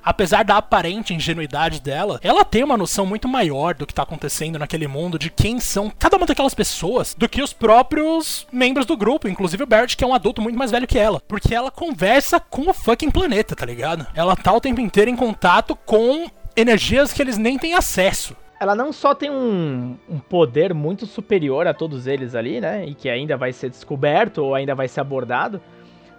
[0.03, 4.59] apesar da aparente ingenuidade dela, ela tem uma noção muito maior do que tá acontecendo
[4.59, 8.97] naquele mundo, de quem são cada uma daquelas pessoas, do que os próprios membros do
[8.97, 11.21] grupo, inclusive o Barrett, que é um adulto muito mais velho que ela.
[11.27, 14.05] Porque ela conversa com o fucking planeta, tá ligado?
[14.13, 18.75] Ela tá o tempo inteiro em contato com energias que eles nem têm acesso ela
[18.75, 22.85] não só tem um, um, poder muito superior a todos eles ali, né?
[22.85, 25.61] E que ainda vai ser descoberto ou ainda vai ser abordado,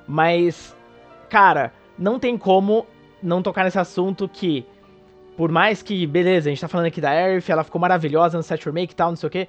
[0.09, 0.75] mas,
[1.29, 2.87] cara, não tem como
[3.23, 4.65] não tocar nesse assunto que,
[5.37, 8.43] por mais que, beleza, a gente tá falando aqui da Earth, ela ficou maravilhosa no
[8.43, 9.49] set remake e tal, não sei o quê,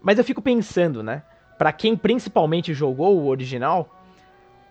[0.00, 1.22] mas eu fico pensando, né?
[1.58, 4.02] Pra quem principalmente jogou o original,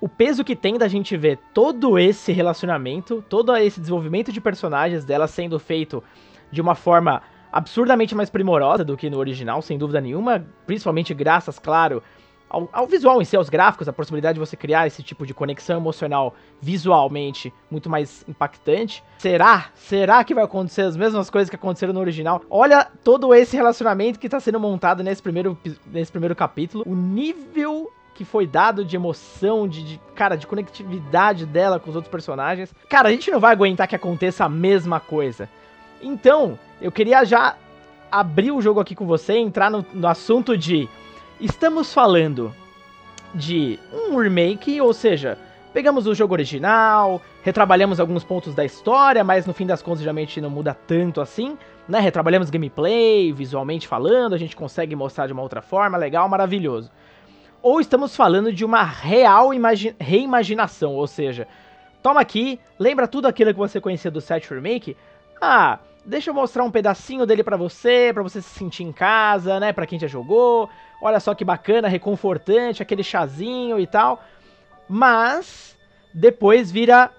[0.01, 5.05] o peso que tem da gente ver todo esse relacionamento, todo esse desenvolvimento de personagens
[5.05, 6.03] dela sendo feito
[6.51, 7.21] de uma forma
[7.53, 12.01] absurdamente mais primorosa do que no original, sem dúvida nenhuma, principalmente graças, claro,
[12.49, 15.33] ao, ao, visual em si, aos gráficos, a possibilidade de você criar esse tipo de
[15.33, 19.03] conexão emocional visualmente muito mais impactante.
[19.17, 19.67] Será?
[19.75, 22.43] Será que vai acontecer as mesmas coisas que aconteceram no original?
[22.49, 27.91] Olha todo esse relacionamento que está sendo montado nesse primeiro, nesse primeiro capítulo, o nível
[28.13, 32.71] que foi dado de emoção, de, de, cara, de conectividade dela com os outros personagens.
[32.87, 35.49] Cara, a gente não vai aguentar que aconteça a mesma coisa.
[36.03, 37.55] Então, eu queria já
[38.11, 40.87] abrir o jogo aqui com você, entrar no, no assunto de.
[41.39, 42.53] Estamos falando
[43.33, 45.37] de um remake, ou seja,
[45.73, 50.39] pegamos o jogo original, retrabalhamos alguns pontos da história, mas no fim das contas geralmente
[50.39, 51.99] não muda tanto assim, né?
[51.99, 56.91] Retrabalhamos gameplay, visualmente falando, a gente consegue mostrar de uma outra forma, legal, maravilhoso.
[57.61, 59.49] Ou estamos falando de uma real
[59.99, 61.47] reimaginação, ou seja,
[62.01, 64.95] toma aqui, lembra tudo aquilo que você conhecia do set remake?
[65.41, 69.59] Ah, Deixa eu mostrar um pedacinho dele para você, para você se sentir em casa,
[69.59, 69.71] né?
[69.71, 70.69] Para quem já jogou.
[71.01, 74.21] Olha só que bacana, reconfortante, aquele chazinho e tal.
[74.87, 75.77] Mas
[76.13, 77.09] depois vira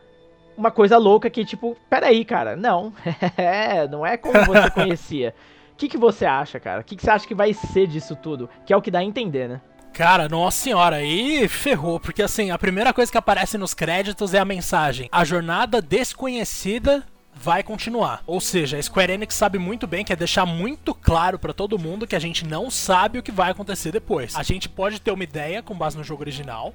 [0.56, 2.92] uma coisa louca que tipo, peraí, cara, não,
[3.36, 5.34] é, não é como você conhecia.
[5.72, 6.82] O que, que você acha, cara?
[6.82, 8.48] O que, que você acha que vai ser disso tudo?
[8.64, 9.60] Que é o que dá a entender, né?
[9.92, 14.38] Cara, nossa senhora, aí ferrou, porque assim, a primeira coisa que aparece nos créditos é
[14.38, 18.22] a mensagem: A jornada desconhecida vai continuar.
[18.26, 21.78] Ou seja, a Square Enix sabe muito bem que é deixar muito claro para todo
[21.78, 24.34] mundo que a gente não sabe o que vai acontecer depois.
[24.36, 26.74] A gente pode ter uma ideia com base no jogo original,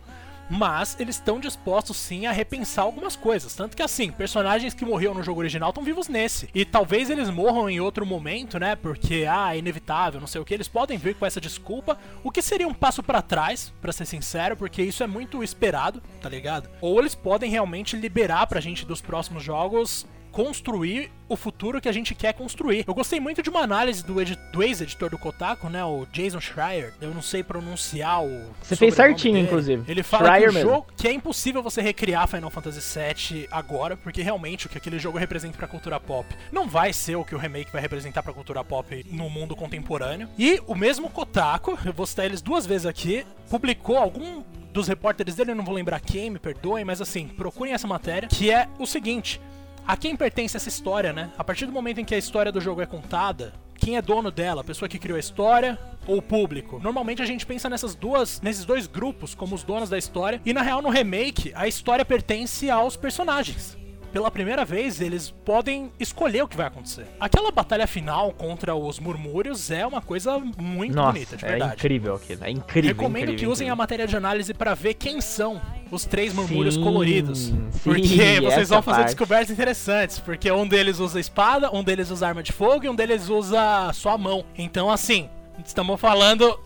[0.49, 3.53] mas eles estão dispostos sim a repensar algumas coisas.
[3.53, 6.49] Tanto que assim, personagens que morreram no jogo original estão vivos nesse.
[6.53, 8.75] E talvez eles morram em outro momento, né?
[8.75, 10.53] Porque, ah, é inevitável, não sei o que.
[10.53, 14.05] Eles podem vir com essa desculpa, o que seria um passo para trás, para ser
[14.05, 16.69] sincero, porque isso é muito esperado, tá ligado?
[16.81, 21.91] Ou eles podem realmente liberar pra gente dos próximos jogos construir o futuro que a
[21.91, 22.83] gente quer construir.
[22.87, 24.15] Eu gostei muito de uma análise do,
[24.51, 26.93] do ex-editor do Kotaku, né, o Jason Schreier.
[26.99, 28.51] Eu não sei pronunciar o.
[28.61, 29.45] Você fez certinho, dele.
[29.45, 29.83] inclusive.
[29.87, 34.21] Ele fala Schreier que, jogo, que é impossível você recriar Final Fantasy VII agora, porque
[34.21, 37.37] realmente o que aquele jogo representa pra cultura pop não vai ser o que o
[37.37, 40.27] remake vai representar pra cultura pop no mundo contemporâneo.
[40.37, 45.35] E o mesmo Kotaku, eu vou citar eles duas vezes aqui, publicou algum dos repórteres
[45.35, 48.67] dele, eu não vou lembrar quem, me perdoem, mas assim, procurem essa matéria, que é
[48.77, 49.41] o seguinte:
[49.89, 51.31] a quem pertence essa história, né?
[51.35, 54.29] A partir do momento em que a história do jogo é contada, quem é dono
[54.29, 54.61] dela?
[54.61, 56.79] A pessoa que criou a história ou o público?
[56.79, 60.53] Normalmente a gente pensa nessas duas, nesses dois grupos como os donos da história, e
[60.53, 63.78] na real no remake a história pertence aos personagens
[64.11, 67.05] pela primeira vez, eles podem escolher o que vai acontecer.
[67.19, 71.71] Aquela batalha final contra os murmúrios é uma coisa muito Nossa, bonita, de é verdade.
[71.71, 72.89] É incrível aquilo, é incrível.
[72.89, 73.73] Recomendo incrível, que usem incrível.
[73.73, 77.51] a matéria de análise para ver quem são os três murmúrios sim, coloridos.
[77.83, 79.07] Porque sim, vocês vão fazer parte.
[79.07, 80.19] descobertas interessantes.
[80.19, 83.91] Porque um deles usa espada, um deles usa arma de fogo e um deles usa
[83.93, 84.45] sua mão.
[84.57, 85.29] Então, assim,
[85.65, 86.59] estamos falando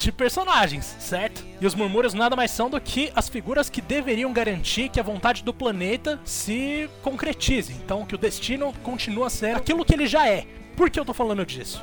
[0.00, 1.44] de personagens, certo?
[1.60, 5.02] E os murmúrios nada mais são do que as figuras que deveriam garantir que a
[5.02, 7.72] vontade do planeta se concretize.
[7.74, 10.46] Então, que o destino continua sendo aquilo que ele já é.
[10.76, 11.82] Por que eu tô falando disso?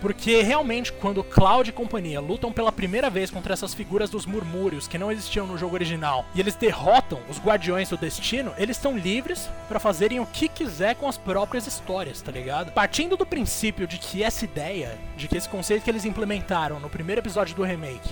[0.00, 4.88] Porque realmente, quando Cloud e companhia lutam pela primeira vez contra essas figuras dos murmúrios
[4.88, 8.96] que não existiam no jogo original e eles derrotam os Guardiões do Destino, eles estão
[8.96, 12.72] livres para fazerem o que quiser com as próprias histórias, tá ligado?
[12.72, 16.88] Partindo do princípio de que essa ideia, de que esse conceito que eles implementaram no
[16.88, 18.08] primeiro episódio do remake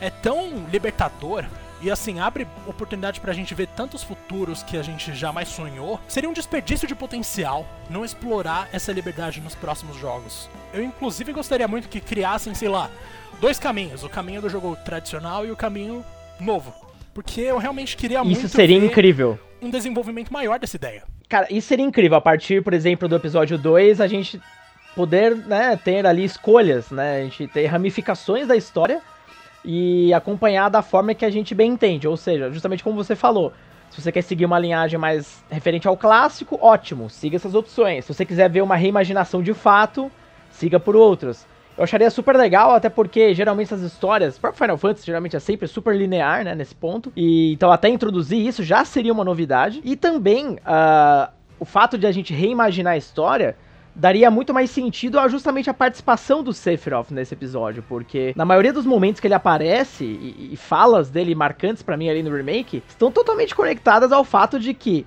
[0.00, 1.44] é tão libertador
[1.82, 6.00] e assim, abre oportunidade pra gente ver tantos futuros que a gente jamais sonhou.
[6.06, 10.48] Seria um desperdício de potencial não explorar essa liberdade nos próximos jogos.
[10.72, 12.88] Eu, inclusive, gostaria muito que criassem, sei lá,
[13.40, 16.04] dois caminhos: o caminho do jogo tradicional e o caminho
[16.40, 16.72] novo.
[17.12, 18.46] Porque eu realmente queria isso muito.
[18.46, 19.38] Isso seria incrível.
[19.60, 21.02] Um desenvolvimento maior dessa ideia.
[21.28, 22.16] Cara, isso seria incrível.
[22.16, 24.40] A partir, por exemplo, do episódio 2, a gente
[24.94, 27.20] poder né, ter ali escolhas, né?
[27.20, 29.00] A gente ter ramificações da história
[29.64, 32.08] e acompanhar da forma que a gente bem entende.
[32.08, 33.52] Ou seja, justamente como você falou.
[33.90, 38.06] Se você quer seguir uma linhagem mais referente ao clássico, ótimo, siga essas opções.
[38.06, 40.10] Se você quiser ver uma reimaginação de fato,
[40.50, 41.46] siga por outros.
[41.76, 45.66] Eu acharia super legal, até porque geralmente essas histórias, próprio Final Fantasy geralmente é sempre
[45.66, 47.12] super linear, né, nesse ponto.
[47.14, 49.80] E então até introduzir isso já seria uma novidade.
[49.84, 53.56] E também uh, o fato de a gente reimaginar a história
[53.94, 58.72] daria muito mais sentido a justamente a participação do Sephiroth nesse episódio, porque na maioria
[58.72, 62.82] dos momentos que ele aparece e, e falas dele marcantes para mim ali no remake
[62.88, 65.06] estão totalmente conectadas ao fato de que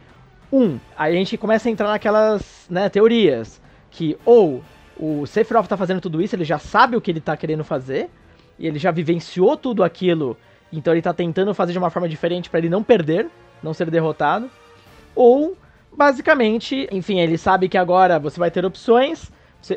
[0.51, 4.63] um, a gente começa a entrar naquelas, né, teorias que ou
[4.97, 8.09] o Sephiroth tá fazendo tudo isso, ele já sabe o que ele tá querendo fazer,
[8.57, 10.37] e ele já vivenciou tudo aquilo,
[10.71, 13.27] então ele tá tentando fazer de uma forma diferente para ele não perder,
[13.61, 14.49] não ser derrotado.
[15.13, 15.57] Ou,
[15.95, 19.31] basicamente, enfim, ele sabe que agora você vai ter opções,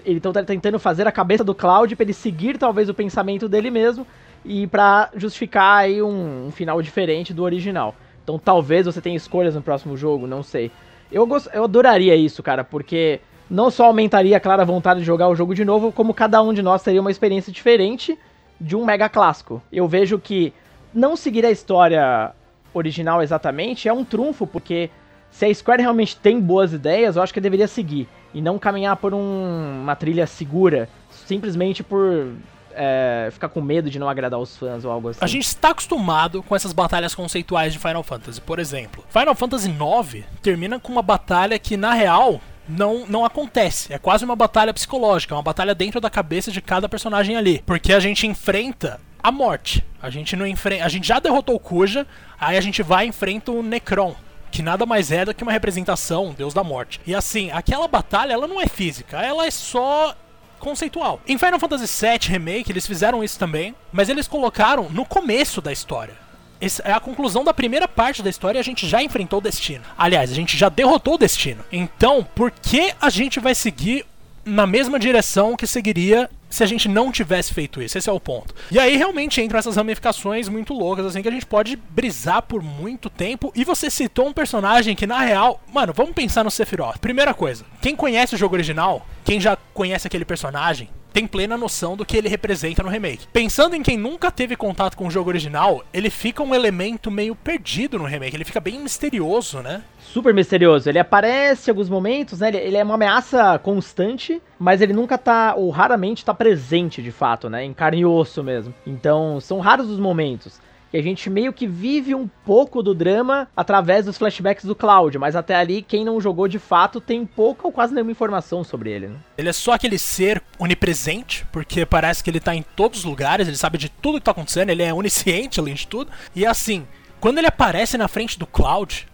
[0.05, 3.49] ele então tá tentando fazer a cabeça do Cloud para ele seguir talvez o pensamento
[3.49, 4.07] dele mesmo
[4.45, 7.95] e para justificar aí um, um, final diferente do original.
[8.23, 10.71] Então talvez você tenha escolhas no próximo jogo, não sei.
[11.11, 11.49] Eu, gost...
[11.55, 15.55] eu adoraria isso, cara, porque não só aumentaria a clara vontade de jogar o jogo
[15.55, 18.19] de novo, como cada um de nós teria uma experiência diferente
[18.61, 19.63] de um mega clássico.
[19.73, 20.53] Eu vejo que
[20.93, 22.33] não seguir a história
[22.75, 24.91] original exatamente é um trunfo, porque
[25.31, 28.09] se a Square realmente tem boas ideias, eu acho que deveria seguir.
[28.35, 32.33] E não caminhar por um, uma trilha segura, simplesmente por
[32.73, 35.21] é, ficar com medo de não agradar os fãs ou algo assim.
[35.23, 38.41] A gente está acostumado com essas batalhas conceituais de Final Fantasy.
[38.41, 43.93] Por exemplo, Final Fantasy IX termina com uma batalha que, na real, não, não acontece.
[43.93, 47.63] É quase uma batalha psicológica, é uma batalha dentro da cabeça de cada personagem ali.
[47.67, 49.85] Porque a gente enfrenta a morte.
[50.01, 50.85] A gente não enfrenta.
[50.85, 52.07] A gente já derrotou o Kuja,
[52.39, 54.15] aí a gente vai e enfrenta o Necron.
[54.51, 57.01] Que nada mais é do que uma representação, um deus da morte.
[57.07, 60.15] E assim, aquela batalha ela não é física, ela é só
[60.59, 61.21] conceitual.
[61.27, 65.73] Em Final Fantasy VII Remake eles fizeram isso também, mas eles colocaram no começo da
[65.73, 66.15] história.
[66.61, 69.85] Essa é a conclusão da primeira parte da história a gente já enfrentou o destino.
[69.97, 71.65] Aliás, a gente já derrotou o destino.
[71.71, 74.05] Então, por que a gente vai seguir
[74.45, 77.99] na mesma direção que seguiria se a gente não tivesse feito isso.
[77.99, 78.55] Esse é o ponto.
[78.71, 82.63] E aí realmente entram essas ramificações muito loucas, assim, que a gente pode brisar por
[82.63, 83.53] muito tempo.
[83.55, 86.99] E você citou um personagem que, na real, mano, vamos pensar no Sephiroth.
[86.99, 91.97] Primeira coisa, quem conhece o jogo original, quem já conhece aquele personagem, tem plena noção
[91.97, 93.27] do que ele representa no remake.
[93.33, 97.35] Pensando em quem nunca teve contato com o jogo original, ele fica um elemento meio
[97.35, 99.83] perdido no remake, ele fica bem misterioso, né?
[99.99, 100.89] Super misterioso.
[100.89, 102.49] Ele aparece em alguns momentos, né?
[102.49, 107.51] Ele, é uma ameaça constante, mas ele nunca tá, ou raramente tá presente de fato,
[107.51, 107.65] né?
[107.65, 108.75] Em carne e osso mesmo.
[108.87, 113.49] Então, são raros os momentos que a gente meio que vive um pouco do drama
[113.57, 117.67] através dos flashbacks do Cloud, mas até ali quem não jogou de fato tem pouca
[117.67, 119.09] ou quase nenhuma informação sobre ele.
[119.09, 119.17] Né?
[119.37, 123.47] Ele é só aquele ser onipresente, porque parece que ele tá em todos os lugares,
[123.47, 126.11] ele sabe de tudo que tá acontecendo, ele é onisciente além de tudo.
[126.35, 126.87] E assim,
[127.21, 129.07] quando ele aparece na frente do Cloud,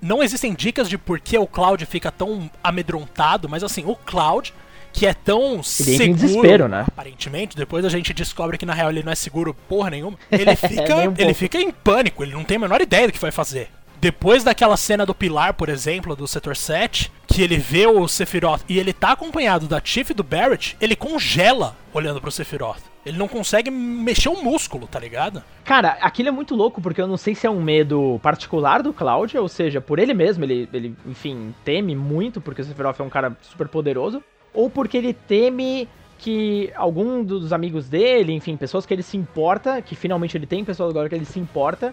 [0.00, 4.52] não existem dicas de por que o Cloud fica tão amedrontado, mas assim, o Cloud
[4.92, 6.84] que é tão ele seguro, em desespero, né?
[6.86, 10.18] aparentemente, depois a gente descobre que na real ele não é seguro porra nenhuma.
[10.30, 13.18] Ele fica, um ele fica em pânico, ele não tem a menor ideia do que
[13.18, 13.68] vai fazer.
[14.00, 18.62] Depois daquela cena do pilar, por exemplo, do setor 7, que ele vê o Sephiroth
[18.68, 22.82] e ele tá acompanhado da Tiff e do Barrett, ele congela olhando pro Sephiroth.
[23.06, 25.42] Ele não consegue mexer um músculo, tá ligado?
[25.64, 28.92] Cara, aquilo é muito louco, porque eu não sei se é um medo particular do
[28.92, 33.04] Cloud, ou seja, por ele mesmo, ele, ele enfim, teme muito, porque o Sephiroth é
[33.04, 34.22] um cara super poderoso,
[34.54, 35.88] ou porque ele teme
[36.18, 40.64] que algum dos amigos dele, enfim, pessoas que ele se importa, que finalmente ele tem
[40.64, 41.92] pessoas agora que ele se importa,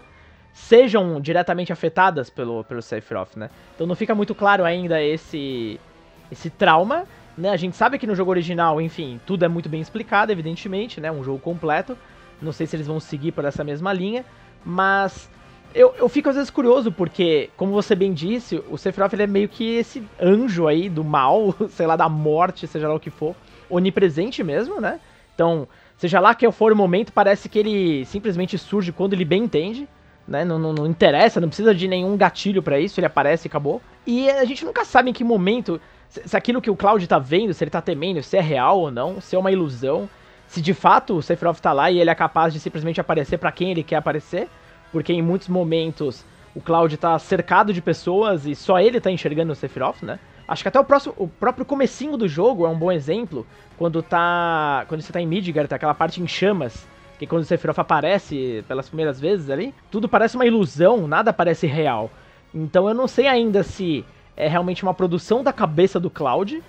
[0.53, 3.49] sejam diretamente afetadas pelo, pelo Sephiroth, né?
[3.73, 5.79] Então não fica muito claro ainda esse,
[6.31, 7.05] esse trauma,
[7.37, 7.49] né?
[7.49, 11.11] A gente sabe que no jogo original, enfim, tudo é muito bem explicado, evidentemente, né?
[11.11, 11.97] Um jogo completo.
[12.41, 14.23] Não sei se eles vão seguir por essa mesma linha,
[14.63, 15.29] mas
[15.73, 19.27] eu, eu fico às vezes curioso, porque, como você bem disse, o Sephiroth ele é
[19.27, 23.09] meio que esse anjo aí do mal, sei lá, da morte, seja lá o que
[23.09, 23.35] for,
[23.69, 24.99] onipresente mesmo, né?
[25.35, 25.67] Então,
[25.97, 29.87] seja lá que for o momento, parece que ele simplesmente surge quando ele bem entende,
[30.27, 30.43] né?
[30.43, 33.81] Não, não, não interessa, não precisa de nenhum gatilho para isso, ele aparece e acabou.
[34.05, 37.19] E a gente nunca sabe em que momento, se, se aquilo que o Cloud tá
[37.19, 40.09] vendo, se ele tá temendo, se é real ou não, se é uma ilusão,
[40.47, 43.51] se de fato o Sephiroth tá lá e ele é capaz de simplesmente aparecer para
[43.51, 44.49] quem ele quer aparecer
[44.91, 46.25] porque em muitos momentos
[46.55, 50.19] o Cloud tá cercado de pessoas e só ele tá enxergando o Sephiroth, né?
[50.47, 53.45] Acho que até o, próximo, o próprio comecinho do jogo é um bom exemplo,
[53.77, 54.83] quando tá.
[54.87, 56.87] Quando você tá em Midgard, tá aquela parte em chamas,
[57.19, 61.67] que quando o Sephiroth aparece pelas primeiras vezes ali, tudo parece uma ilusão, nada parece
[61.67, 62.09] real.
[62.53, 64.03] Então eu não sei ainda se
[64.35, 66.63] é realmente uma produção da cabeça do Cloud,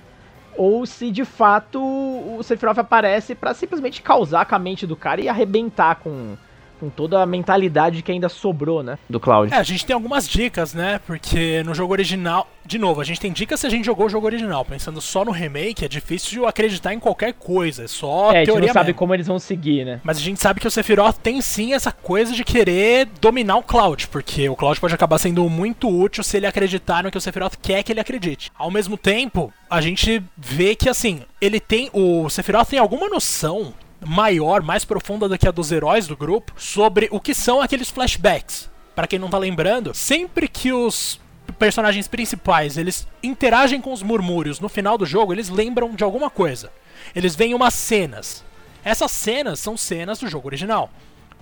[0.57, 5.23] ou se de fato o Sephiroth aparece para simplesmente causar com a mente do cara
[5.23, 6.37] e arrebentar com,
[6.81, 9.53] com toda a mentalidade que ainda sobrou, né, do Cloud.
[9.53, 13.21] É, a gente tem algumas dicas, né, porque no jogo original, de novo, a gente
[13.21, 16.47] tem dicas se a gente jogou o jogo original, pensando só no remake, é difícil
[16.47, 18.99] acreditar em qualquer coisa, é só é, teoria a gente não sabe mesmo.
[18.99, 20.01] como eles vão seguir, né.
[20.03, 23.63] Mas a gente sabe que o Sephiroth tem sim essa coisa de querer dominar o
[23.63, 27.21] Cloud, porque o Cloud pode acabar sendo muito útil se ele acreditar no que o
[27.21, 28.51] Sephiroth quer que ele acredite.
[28.57, 33.75] Ao mesmo tempo, a gente vê que assim, ele tem o Sephiroth tem alguma noção
[34.05, 37.91] maior, mais profunda do que a dos heróis do grupo, sobre o que são aqueles
[37.91, 38.71] flashbacks.
[38.95, 41.21] Para quem não tá lembrando, sempre que os
[41.59, 46.31] personagens principais eles interagem com os murmúrios no final do jogo, eles lembram de alguma
[46.31, 46.73] coisa.
[47.15, 48.45] Eles veem umas cenas.
[48.85, 50.91] Essas cenas são cenas do jogo original.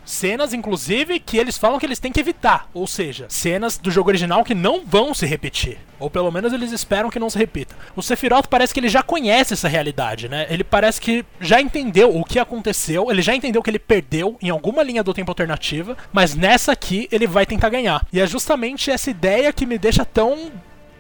[0.08, 2.66] Cenas, inclusive, que eles falam que eles têm que evitar.
[2.72, 5.76] Ou seja, cenas do jogo original que não vão se repetir.
[5.98, 7.76] Ou pelo menos eles esperam que não se repita.
[7.94, 10.46] O Sephiroth parece que ele já conhece essa realidade, né?
[10.48, 14.48] Ele parece que já entendeu o que aconteceu, ele já entendeu que ele perdeu em
[14.48, 18.06] alguma linha do tempo alternativa, mas nessa aqui ele vai tentar ganhar.
[18.10, 20.50] E é justamente essa ideia que me deixa tão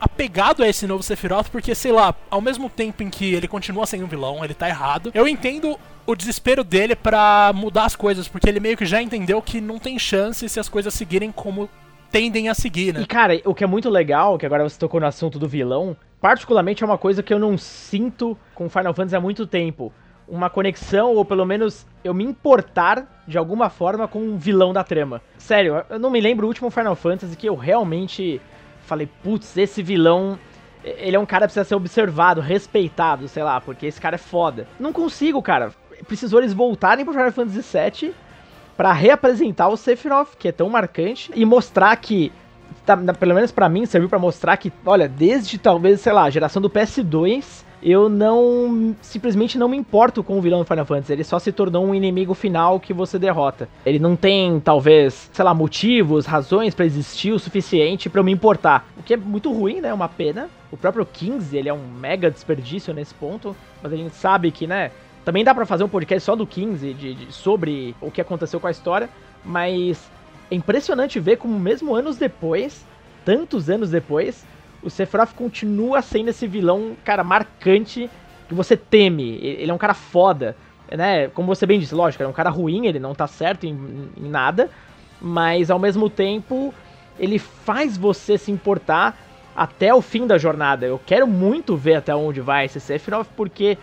[0.00, 3.86] apegado a esse novo Sephiroth, porque, sei lá, ao mesmo tempo em que ele continua
[3.86, 8.26] sendo um vilão, ele tá errado, eu entendo o desespero dele para mudar as coisas,
[8.26, 11.68] porque ele meio que já entendeu que não tem chance se as coisas seguirem como
[12.10, 13.02] tendem a seguir, né?
[13.02, 15.96] E cara, o que é muito legal, que agora você tocou no assunto do vilão,
[16.20, 19.92] particularmente é uma coisa que eu não sinto com Final Fantasy há muito tempo.
[20.26, 24.84] Uma conexão, ou pelo menos eu me importar de alguma forma com um vilão da
[24.84, 25.22] trama.
[25.38, 28.40] Sério, eu não me lembro o último Final Fantasy que eu realmente
[28.88, 30.38] falei, putz, esse vilão
[30.84, 34.18] ele é um cara que precisa ser observado, respeitado, sei lá, porque esse cara é
[34.18, 34.66] foda.
[34.78, 35.72] Não consigo, cara.
[36.06, 38.14] Precisou eles voltarem pro Final Fantasy VII
[38.76, 42.32] para reapresentar o Sephiroth, que é tão marcante, e mostrar que,
[42.86, 46.62] tá, pelo menos para mim, serviu para mostrar que, olha, desde talvez, sei lá, geração
[46.62, 51.12] do PS2, eu não simplesmente não me importo com o vilão do Final Fantasy.
[51.12, 53.68] Ele só se tornou um inimigo final que você derrota.
[53.84, 58.32] Ele não tem, talvez, sei lá, motivos, razões para existir o suficiente para eu me
[58.32, 58.88] importar.
[58.96, 59.92] O que é muito ruim, né?
[59.92, 60.48] Uma pena.
[60.70, 64.66] O próprio 15, ele é um mega desperdício nesse ponto, mas a gente sabe que,
[64.66, 64.90] né,
[65.24, 68.60] também dá para fazer um podcast só do 15 de, de, sobre o que aconteceu
[68.60, 69.08] com a história,
[69.44, 70.10] mas
[70.50, 72.84] é impressionante ver como mesmo anos depois,
[73.24, 74.44] tantos anos depois,
[74.82, 78.08] o Sephiroth continua sendo esse vilão, cara, marcante,
[78.48, 79.38] que você teme.
[79.42, 80.56] Ele é um cara foda,
[80.90, 81.28] né?
[81.28, 84.10] Como você bem disse, lógico, ele é um cara ruim, ele não tá certo em,
[84.16, 84.70] em nada,
[85.20, 86.72] mas ao mesmo tempo
[87.18, 89.16] ele faz você se importar
[89.56, 90.86] até o fim da jornada.
[90.86, 93.76] Eu quero muito ver até onde vai esse Sephiroth, porque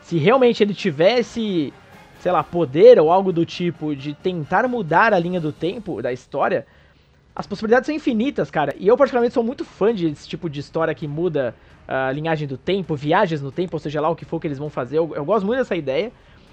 [0.00, 1.74] se realmente ele tivesse,
[2.20, 6.12] sei lá, poder ou algo do tipo de tentar mudar a linha do tempo da
[6.12, 6.64] história,
[7.36, 8.74] as possibilidades são infinitas, cara.
[8.78, 11.54] E eu, particularmente, sou muito fã desse tipo de história que muda
[11.86, 14.58] a linhagem do tempo, viagens no tempo, ou seja lá o que for que eles
[14.58, 14.96] vão fazer.
[14.96, 16.10] Eu, eu gosto muito dessa ideia.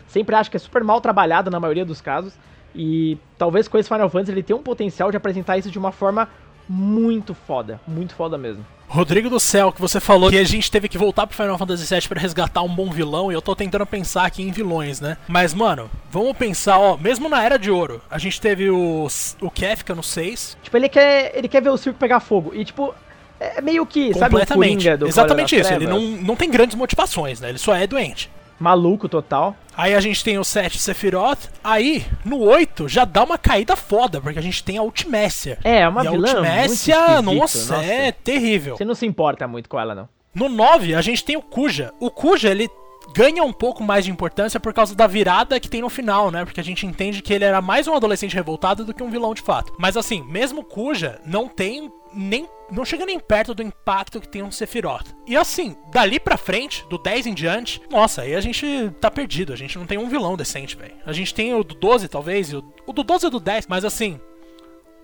[0.07, 2.37] Sempre acho que é super mal trabalhado na maioria dos casos.
[2.75, 5.91] E talvez com esse Final Fantasy ele tenha um potencial de apresentar isso de uma
[5.91, 6.27] forma
[6.67, 7.79] muito foda.
[7.87, 8.65] Muito foda mesmo.
[8.87, 11.91] Rodrigo do Céu, que você falou que a gente teve que voltar pro Final Fantasy
[11.91, 15.17] VII para resgatar um bom vilão, e eu tô tentando pensar aqui em vilões, né?
[15.27, 19.07] Mas, mano, vamos pensar, ó, mesmo na Era de Ouro, a gente teve o,
[19.41, 20.57] o Kefka no 6.
[20.61, 22.93] Tipo, ele quer, ele quer ver o circo pegar fogo, e tipo,
[23.39, 27.41] é meio que, sabe, o Coringa do Exatamente isso, ele não, não tem grandes motivações,
[27.41, 27.49] né?
[27.49, 28.29] Ele só é doente.
[28.63, 29.57] Maluco total.
[29.75, 31.49] Aí a gente tem o 7 Sephiroth.
[31.61, 35.59] Aí, no 8, já dá uma caída foda, porque a gente tem a Ultimécia.
[35.65, 36.29] É, é uma e vilã.
[36.29, 38.77] A Ultimécia, nossa, nossa, é terrível.
[38.77, 40.07] Você não se importa muito com ela, não.
[40.33, 41.91] No 9, a gente tem o Kuja.
[41.99, 42.69] O Kuja, ele
[43.15, 46.45] ganha um pouco mais de importância por causa da virada que tem no final, né?
[46.45, 49.33] Porque a gente entende que ele era mais um adolescente revoltado do que um vilão
[49.33, 49.73] de fato.
[49.77, 54.41] Mas assim, mesmo Kuja não tem nem não chega nem perto do impacto que tem
[54.41, 55.13] um Sephiroth.
[55.27, 58.65] E assim, dali pra frente, do 10 em diante, nossa, aí a gente
[58.99, 59.53] tá perdido.
[59.53, 60.93] A gente não tem um vilão decente, velho.
[61.05, 63.67] A gente tem o do 12, talvez, o, o do 12 e o do 10,
[63.67, 64.19] mas assim,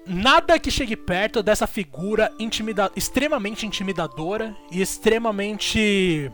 [0.06, 6.32] nada que chegue perto dessa figura intimida extremamente intimidadora e extremamente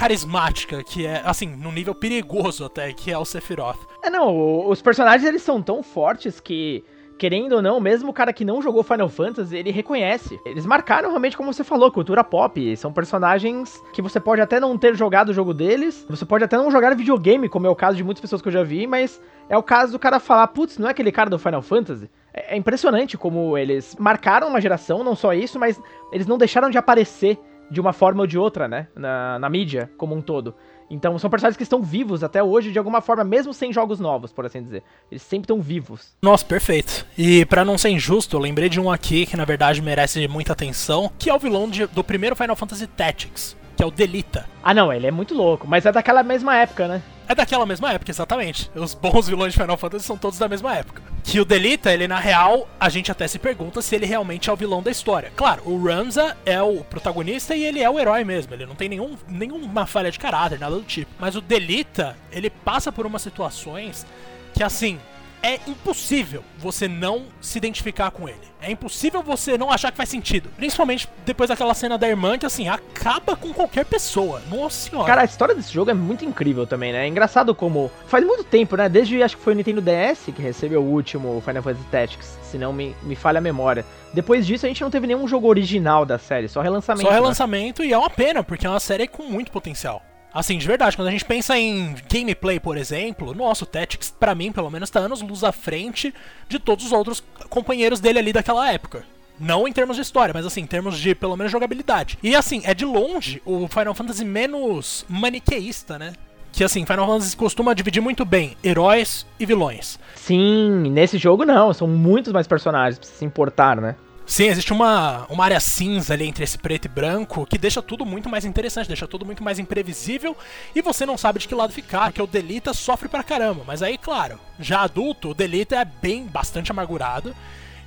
[0.00, 3.76] carismática, que é, assim, num nível perigoso até, que é o Sephiroth.
[4.02, 6.82] É, não, os personagens eles são tão fortes que
[7.18, 10.40] querendo ou não, mesmo o cara que não jogou Final Fantasy, ele reconhece.
[10.42, 12.74] Eles marcaram realmente, como você falou, cultura pop.
[12.78, 16.56] São personagens que você pode até não ter jogado o jogo deles, você pode até
[16.56, 19.20] não jogar videogame, como é o caso de muitas pessoas que eu já vi, mas
[19.50, 22.08] é o caso do cara falar, putz, não é aquele cara do Final Fantasy?
[22.32, 25.78] É, é impressionante como eles marcaram uma geração, não só isso, mas
[26.10, 27.38] eles não deixaram de aparecer
[27.70, 28.88] de uma forma ou de outra, né?
[28.94, 30.54] Na, na mídia como um todo.
[30.90, 34.32] Então são personagens que estão vivos até hoje de alguma forma, mesmo sem jogos novos,
[34.32, 34.82] por assim dizer.
[35.10, 36.16] Eles sempre estão vivos.
[36.20, 37.06] Nossa, perfeito.
[37.16, 40.52] E para não ser injusto, eu lembrei de um aqui que na verdade merece muita
[40.52, 44.46] atenção, que é o vilão de, do primeiro Final Fantasy Tactics, que é o Delita.
[44.62, 47.02] Ah, não, ele é muito louco, mas é daquela mesma época, né?
[47.30, 48.68] É daquela mesma época, exatamente.
[48.74, 51.00] Os bons vilões de Final Fantasy são todos da mesma época.
[51.22, 54.52] Que o Delita, ele na real, a gente até se pergunta se ele realmente é
[54.52, 55.30] o vilão da história.
[55.36, 58.52] Claro, o Ramza é o protagonista e ele é o herói mesmo.
[58.52, 61.08] Ele não tem nenhum, nenhuma falha de caráter, nada do tipo.
[61.20, 64.04] Mas o Delita, ele passa por umas situações
[64.52, 64.98] que, assim,
[65.42, 68.50] é impossível você não se identificar com ele.
[68.60, 70.50] É impossível você não achar que faz sentido.
[70.56, 74.42] Principalmente depois daquela cena da irmã que, assim, acaba com qualquer pessoa.
[74.50, 75.06] Nossa senhora.
[75.06, 77.04] Cara, a história desse jogo é muito incrível também, né?
[77.04, 77.90] É engraçado como.
[78.06, 78.88] Faz muito tempo, né?
[78.88, 82.58] Desde acho que foi o Nintendo DS que recebeu o último Final Fantasy Tactics, se
[82.58, 83.84] não me, me falha a memória.
[84.12, 87.06] Depois disso, a gente não teve nenhum jogo original da série, só relançamento.
[87.06, 87.14] Só né?
[87.14, 87.88] relançamento né?
[87.88, 90.02] e é uma pena, porque é uma série com muito potencial.
[90.32, 94.52] Assim, de verdade, quando a gente pensa em gameplay, por exemplo, nosso Tactics, para mim,
[94.52, 96.14] pelo menos, tá anos luz à frente
[96.48, 99.04] de todos os outros companheiros dele ali daquela época.
[99.38, 102.18] Não em termos de história, mas assim, em termos de, pelo menos, jogabilidade.
[102.22, 106.12] E assim, é de longe o Final Fantasy menos maniqueísta, né?
[106.52, 109.98] Que assim, Final Fantasy costuma dividir muito bem heróis e vilões.
[110.14, 113.96] Sim, nesse jogo não, são muitos mais personagens pra se importar, né?
[114.30, 118.06] Sim, existe uma, uma área cinza ali entre esse preto e branco que deixa tudo
[118.06, 120.36] muito mais interessante, deixa tudo muito mais imprevisível
[120.72, 123.64] e você não sabe de que lado ficar, porque o Delita sofre pra caramba.
[123.66, 127.34] Mas aí, claro, já adulto, o Delita é bem bastante amargurado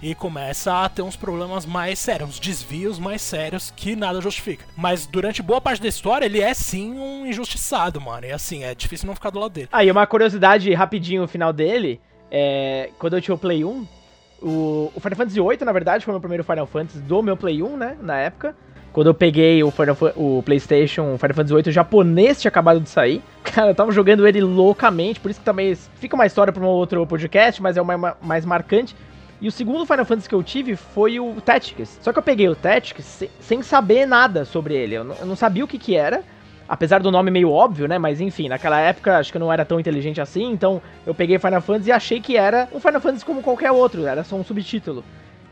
[0.01, 4.65] e começa a ter uns problemas mais sérios, uns desvios mais sérios que nada justifica.
[4.75, 8.25] Mas durante boa parte da história, ele é sim um injustiçado, mano.
[8.25, 9.69] E assim, é difícil não ficar do lado dele.
[9.71, 13.87] Ah, uma curiosidade rapidinho o final dele, é, quando eu tinha o Play 1,
[14.43, 17.37] o, o Final Fantasy VIII, na verdade, foi o meu primeiro Final Fantasy do meu
[17.37, 17.97] Play 1, né?
[18.01, 18.55] Na época.
[18.91, 22.79] Quando eu peguei o, Final, o PlayStation, o Final Fantasy VIII, o japonês tinha acabado
[22.79, 23.23] de sair.
[23.43, 26.67] Cara, eu tava jogando ele loucamente, por isso que também fica uma história para um
[26.67, 27.85] outro podcast, mas é o
[28.21, 28.95] mais, marcante.
[29.41, 31.97] E o segundo Final Fantasy que eu tive foi o Tactics.
[32.01, 34.95] Só que eu peguei o Tactics sem saber nada sobre ele.
[34.95, 36.23] Eu não, eu não sabia o que que era.
[36.73, 37.99] Apesar do nome meio óbvio, né?
[37.99, 41.37] Mas enfim, naquela época acho que eu não era tão inteligente assim, então eu peguei
[41.37, 44.43] Final Fantasy e achei que era um Final Fantasy como qualquer outro, era só um
[44.43, 45.03] subtítulo.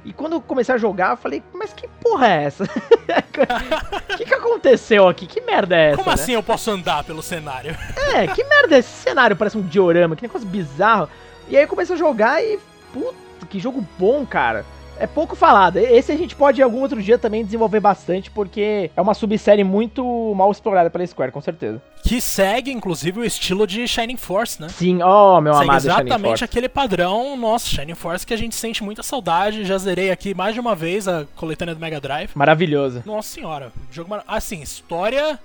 [0.04, 2.64] E quando eu comecei a jogar, eu falei, mas que porra é essa?
[2.64, 5.28] O que, que aconteceu aqui?
[5.28, 5.98] Que merda é essa?
[5.98, 6.16] Como né?
[6.16, 7.78] assim eu posso andar pelo cenário?
[8.16, 9.36] É, que merda é esse cenário?
[9.36, 11.08] Parece um diorama, que negócio bizarro.
[11.48, 12.60] E aí eu comecei a jogar e.
[12.92, 14.66] Puta, que jogo bom, cara
[15.02, 15.78] é pouco falado.
[15.78, 20.34] Esse a gente pode algum outro dia também desenvolver bastante, porque é uma subsérie muito
[20.36, 21.82] mal explorada pela Square, com certeza.
[22.04, 24.70] Que segue, inclusive, o estilo de Shining Force, né?
[24.70, 28.84] Sim, oh, meu segue amado exatamente aquele padrão, nossa, Shining Force que a gente sente
[28.84, 29.66] muita saudade.
[29.66, 32.30] Já zerei aqui mais de uma vez a coletânea do Mega Drive.
[32.36, 33.02] Maravilhoso.
[33.06, 34.24] Nossa senhora, jogo mar...
[34.28, 35.40] assim, história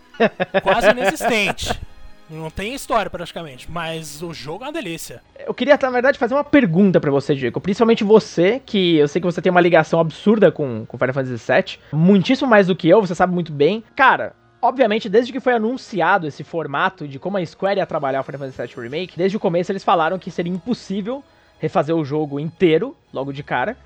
[0.62, 1.72] quase inexistente.
[2.28, 5.22] Não tem história praticamente, mas o jogo é uma delícia.
[5.46, 7.60] Eu queria, na verdade, fazer uma pergunta para você, Diego.
[7.60, 11.52] Principalmente você, que eu sei que você tem uma ligação absurda com, com Final Fantasy
[11.52, 11.78] VII.
[11.92, 13.84] Muitíssimo mais do que eu, você sabe muito bem.
[13.94, 18.24] Cara, Obviamente, desde que foi anunciado esse formato de como a Square ia trabalhar o
[18.24, 21.22] Final Fantasy VII Remake, desde o começo eles falaram que seria impossível
[21.60, 23.76] refazer o jogo inteiro, logo de cara.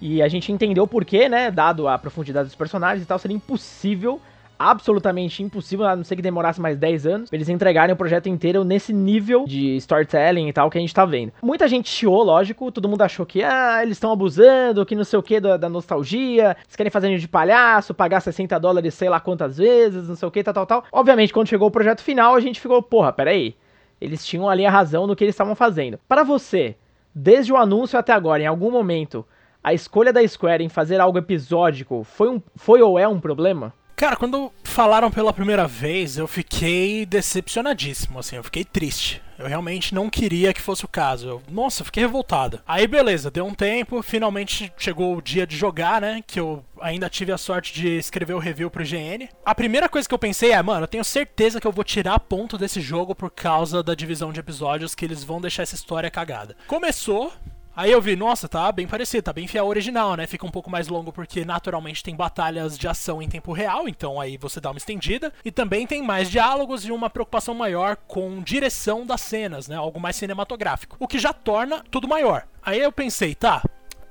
[0.00, 1.50] E a gente entendeu por quê, né?
[1.50, 4.20] Dado a profundidade dos personagens e tal, seria impossível
[4.58, 8.64] absolutamente impossível, a não ser que demorasse mais 10 anos, eles entregarem o projeto inteiro
[8.64, 11.32] nesse nível de storytelling e tal que a gente tá vendo.
[11.42, 15.18] Muita gente chiou, lógico, todo mundo achou que, ah, eles estão abusando, que não sei
[15.18, 19.20] o que da, da, nostalgia, eles querem fazer de palhaço, pagar 60 dólares sei lá
[19.20, 20.84] quantas vezes, não sei o que, tal, tal, tal.
[20.92, 23.54] Obviamente, quando chegou o projeto final, a gente ficou, porra, peraí,
[24.00, 25.98] eles tinham ali a razão no que eles estavam fazendo.
[26.08, 26.76] Para você,
[27.14, 29.24] desde o anúncio até agora, em algum momento,
[29.62, 33.72] a escolha da Square em fazer algo episódico foi, um, foi ou é um problema?
[33.96, 39.22] Cara, quando falaram pela primeira vez, eu fiquei decepcionadíssimo, assim, eu fiquei triste.
[39.38, 41.28] Eu realmente não queria que fosse o caso.
[41.28, 42.60] Eu, nossa, eu fiquei revoltado.
[42.66, 46.22] Aí beleza, deu um tempo, finalmente chegou o dia de jogar, né?
[46.26, 49.28] Que eu ainda tive a sorte de escrever o review pro GN.
[49.44, 52.18] A primeira coisa que eu pensei é, mano, eu tenho certeza que eu vou tirar
[52.20, 56.10] ponto desse jogo por causa da divisão de episódios que eles vão deixar essa história
[56.10, 56.56] cagada.
[56.66, 57.32] Começou,
[57.76, 60.26] Aí eu vi, nossa, tá bem parecido, tá bem fiel ao original, né?
[60.26, 64.20] Fica um pouco mais longo porque naturalmente tem batalhas de ação em tempo real, então
[64.20, 65.32] aí você dá uma estendida.
[65.44, 69.76] E também tem mais diálogos e uma preocupação maior com direção das cenas, né?
[69.76, 70.96] Algo mais cinematográfico.
[71.00, 72.46] O que já torna tudo maior.
[72.62, 73.62] Aí eu pensei, tá,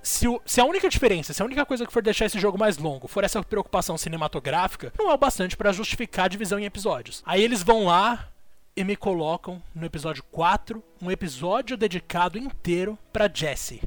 [0.03, 2.57] se, o, se, a única diferença, se a única coisa que for deixar esse jogo
[2.57, 6.65] mais longo for essa preocupação cinematográfica, não é o bastante para justificar a divisão em
[6.65, 7.23] episódios.
[7.25, 8.27] Aí eles vão lá
[8.75, 13.81] e me colocam no episódio 4 um episódio dedicado inteiro para Jessie.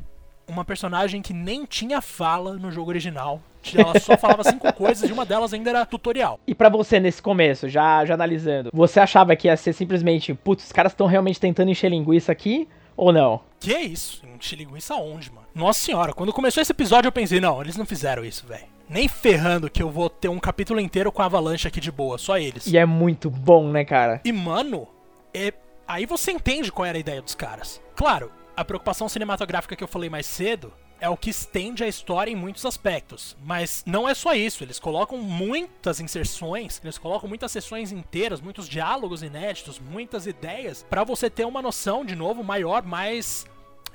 [0.47, 3.43] Uma personagem que nem tinha fala no jogo original.
[3.74, 6.39] Ela só falava cinco coisas e uma delas ainda era tutorial.
[6.47, 10.66] E para você, nesse começo, já, já analisando, você achava que ia ser simplesmente, putz,
[10.66, 12.68] os caras estão realmente tentando encher linguiça aqui?
[12.97, 13.41] Ou não?
[13.59, 14.24] Que isso?
[14.37, 15.49] Encher linguiça onde, mano?
[15.53, 18.76] Nossa senhora, quando começou esse episódio eu pensei, não, eles não fizeram isso, velho.
[18.89, 22.18] Nem ferrando que eu vou ter um capítulo inteiro com a Avalanche aqui de boa,
[22.18, 22.66] só eles.
[22.66, 24.20] E é muito bom, né, cara?
[24.24, 24.87] E, mano,
[25.34, 25.53] é...
[25.87, 27.82] aí você entende qual era a ideia dos caras.
[27.95, 32.30] Claro, a preocupação cinematográfica que eu falei mais cedo é o que estende a história
[32.30, 33.37] em muitos aspectos.
[33.45, 38.68] Mas não é só isso, eles colocam muitas inserções, eles colocam muitas sessões inteiras, muitos
[38.68, 43.47] diálogos inéditos, muitas ideias, para você ter uma noção, de novo, maior, mais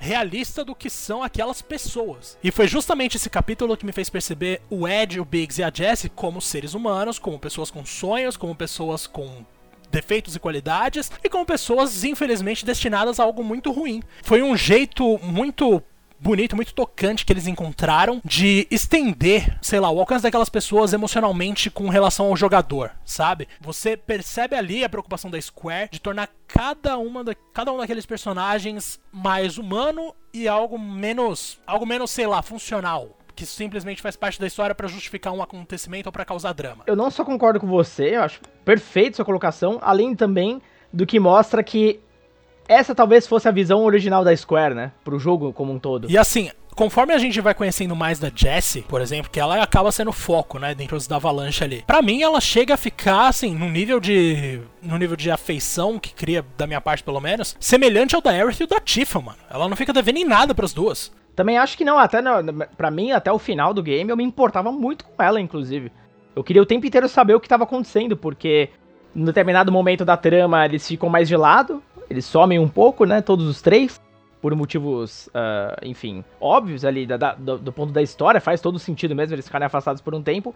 [0.02, 2.36] realista do que são aquelas pessoas.
[2.42, 5.70] E foi justamente esse capítulo que me fez perceber o Ed, o Biggs e a
[5.72, 9.46] Jessie como seres humanos, como pessoas com sonhos, como pessoas com
[9.92, 14.02] defeitos e qualidades e como pessoas infelizmente destinadas a algo muito ruim.
[14.24, 15.80] Foi um jeito muito
[16.22, 21.68] bonito, muito tocante que eles encontraram de estender, sei lá, o alcance daquelas pessoas emocionalmente
[21.68, 23.48] com relação ao jogador, sabe?
[23.60, 28.06] Você percebe ali a preocupação da Square de tornar cada uma da, cada um daqueles
[28.06, 34.40] personagens mais humano e algo menos, algo menos, sei lá, funcional, que simplesmente faz parte
[34.40, 36.84] da história para justificar um acontecimento ou para causar drama.
[36.86, 40.62] Eu não só concordo com você, eu acho perfeito sua colocação, além também
[40.92, 42.00] do que mostra que
[42.68, 44.92] essa talvez fosse a visão original da Square, né?
[45.04, 46.10] Pro jogo como um todo.
[46.10, 49.92] E assim, conforme a gente vai conhecendo mais da Jessie, por exemplo, que ela acaba
[49.92, 51.84] sendo foco, né, dentro da Avalanche ali.
[51.86, 56.14] Para mim, ela chega a ficar assim, no nível de no nível de afeição que
[56.14, 59.38] cria da minha parte pelo menos, semelhante ao da Aerith e o da Tifa, mano.
[59.50, 61.12] Ela não fica devendo em nada para as duas.
[61.34, 62.20] Também acho que não, até
[62.76, 65.90] para mim até o final do game eu me importava muito com ela, inclusive.
[66.34, 68.70] Eu queria o tempo inteiro saber o que estava acontecendo, porque
[69.14, 71.82] em determinado momento da trama eles ficam mais de lado,
[72.12, 73.22] eles somem um pouco, né?
[73.22, 74.00] Todos os três.
[74.40, 78.76] Por motivos, uh, enfim, óbvios ali da, da, do, do, ponto da história, faz todo
[78.76, 80.52] sentido mesmo eles ficarem afastados por um tempo.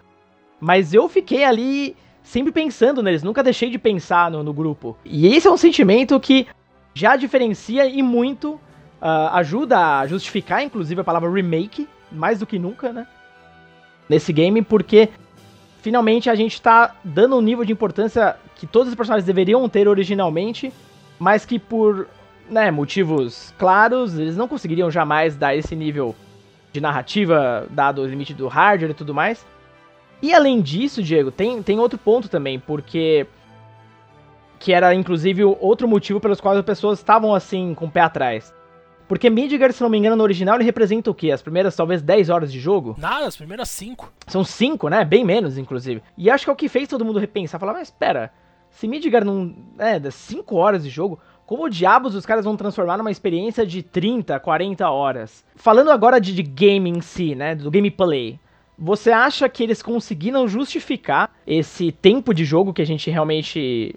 [0.61, 4.97] Mas eu fiquei ali sempre pensando neles, nunca deixei de pensar no, no grupo.
[5.05, 6.49] E esse é um sentimento que
[6.93, 8.55] já diferencia e muito
[9.01, 13.07] uh, ajuda a justificar, inclusive, a palavra remake, mais do que nunca, né?
[14.09, 15.11] Nesse game, porque
[15.81, 19.87] finalmente a gente tá dando um nível de importância que todos os personagens deveriam ter
[19.87, 20.73] originalmente
[21.19, 22.09] mas que por
[22.49, 26.15] né, motivos claros, eles não conseguiriam jamais dar esse nível
[26.73, 29.47] de narrativa, dado o limite do hardware e tudo mais.
[30.23, 33.27] E além disso, Diego, tem, tem outro ponto também, porque.
[34.59, 38.55] Que era inclusive outro motivo pelos quais as pessoas estavam assim com o pé atrás.
[39.07, 41.31] Porque Midgar, se não me engano, no original ele representa o quê?
[41.31, 42.97] As primeiras talvez 10 horas de jogo?
[42.99, 44.13] Nada, as primeiras 5.
[44.27, 45.05] São 5, né?
[45.05, 46.03] Bem menos, inclusive.
[46.17, 47.61] E acho que é o que fez todo mundo repensar.
[47.61, 48.33] Falar, mas espera,
[48.77, 49.55] se Midgar não.
[49.79, 53.83] É, das 5 horas de jogo, como diabos os caras vão transformar numa experiência de
[53.83, 55.45] 30, 40 horas?
[55.55, 57.55] Falando agora de, de game em si, né?
[57.55, 58.39] Do gameplay.
[58.79, 63.95] Você acha que eles conseguiram justificar esse tempo de jogo que a gente realmente.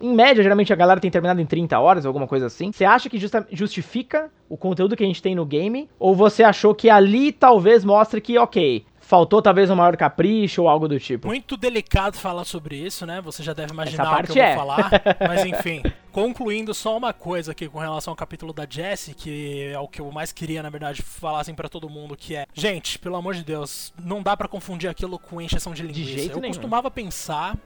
[0.00, 2.72] Em média, geralmente a galera tem terminado em 30 horas, alguma coisa assim.
[2.72, 5.88] Você acha que justa, justifica o conteúdo que a gente tem no game?
[5.96, 10.68] Ou você achou que ali talvez mostre que, ok, faltou talvez um maior capricho ou
[10.68, 11.26] algo do tipo.
[11.26, 13.20] Muito delicado falar sobre isso, né?
[13.20, 14.54] Você já deve imaginar o que eu é.
[14.54, 14.88] vou falar.
[15.26, 15.82] Mas enfim,
[16.12, 20.00] concluindo só uma coisa aqui com relação ao capítulo da Jessie, que é o que
[20.00, 23.34] eu mais queria, na verdade, falar assim para todo mundo, que é, gente, pelo amor
[23.34, 26.08] de Deus, não dá para confundir aquilo com encheção de linguiça.
[26.08, 26.54] De jeito eu nenhum.
[26.54, 27.56] costumava pensar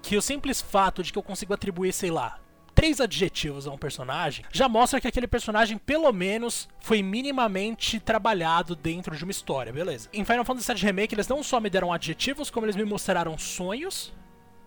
[0.00, 2.38] que o simples fato de que eu consigo atribuir, sei lá,
[2.84, 8.76] três adjetivos a um personagem, já mostra que aquele personagem, pelo menos, foi minimamente trabalhado
[8.76, 10.06] dentro de uma história, beleza.
[10.12, 13.38] Em Final Fantasy VII Remake, eles não só me deram adjetivos, como eles me mostraram
[13.38, 14.12] sonhos.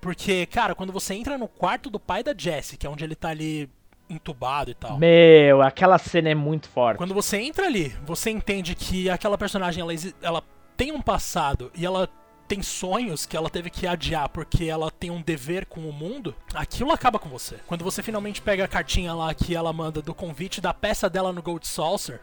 [0.01, 3.13] Porque, cara, quando você entra no quarto do pai da Jessie, que é onde ele
[3.13, 3.69] tá ali
[4.09, 4.97] entubado e tal.
[4.97, 6.97] Meu, aquela cena é muito forte.
[6.97, 9.93] Quando você entra ali, você entende que aquela personagem ela,
[10.23, 10.43] ela
[10.75, 12.09] tem um passado e ela
[12.47, 16.33] tem sonhos que ela teve que adiar porque ela tem um dever com o mundo,
[16.53, 17.57] aquilo acaba com você.
[17.67, 21.33] Quando você finalmente pega a cartinha lá que ela manda do convite da peça dela
[21.33, 22.21] no Gold Saucer,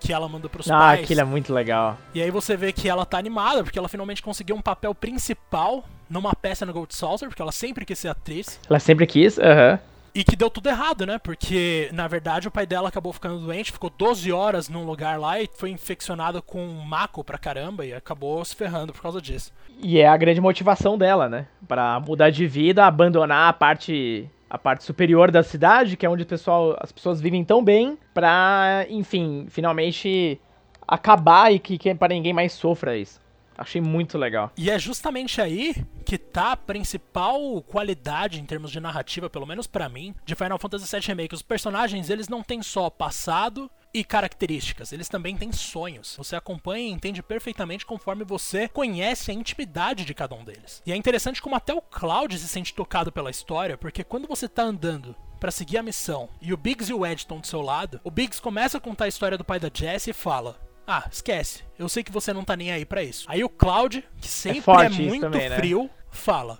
[0.00, 1.00] que ela manda pros ah, pais.
[1.00, 1.96] Ah, aquilo é muito legal.
[2.12, 5.84] E aí você vê que ela tá animada, porque ela finalmente conseguiu um papel principal
[6.10, 8.58] numa peça no Gold Saucer, porque ela sempre quis ser atriz.
[8.68, 9.74] Ela sempre quis, aham.
[9.74, 9.91] Uh -huh.
[10.14, 11.18] E que deu tudo errado, né?
[11.18, 15.40] Porque, na verdade, o pai dela acabou ficando doente, ficou 12 horas num lugar lá
[15.40, 19.52] e foi infeccionado com um maco pra caramba e acabou se ferrando por causa disso.
[19.82, 21.46] E é a grande motivação dela, né?
[21.66, 26.24] Pra mudar de vida, abandonar a parte a parte superior da cidade, que é onde
[26.24, 30.38] o pessoal, as pessoas vivem tão bem, pra, enfim, finalmente
[30.86, 33.18] acabar e que, que para ninguém mais sofra isso.
[33.56, 34.52] Achei muito legal.
[34.56, 35.74] E é justamente aí
[36.04, 40.58] que tá a principal qualidade em termos de narrativa, pelo menos para mim, de Final
[40.58, 41.34] Fantasy VII Remake.
[41.34, 46.14] Os personagens, eles não têm só passado e características, eles também têm sonhos.
[46.16, 50.82] Você acompanha e entende perfeitamente conforme você conhece a intimidade de cada um deles.
[50.86, 54.48] E é interessante como até o Cloud se sente tocado pela história, porque quando você
[54.48, 57.60] tá andando para seguir a missão e o Biggs e o Ed estão do seu
[57.60, 61.08] lado, o Biggs começa a contar a história do pai da Jess e fala: ah,
[61.10, 61.64] esquece.
[61.78, 63.24] Eu sei que você não tá nem aí para isso.
[63.28, 65.56] Aí o Cloud, que sempre é, é muito também, né?
[65.56, 66.58] frio, fala: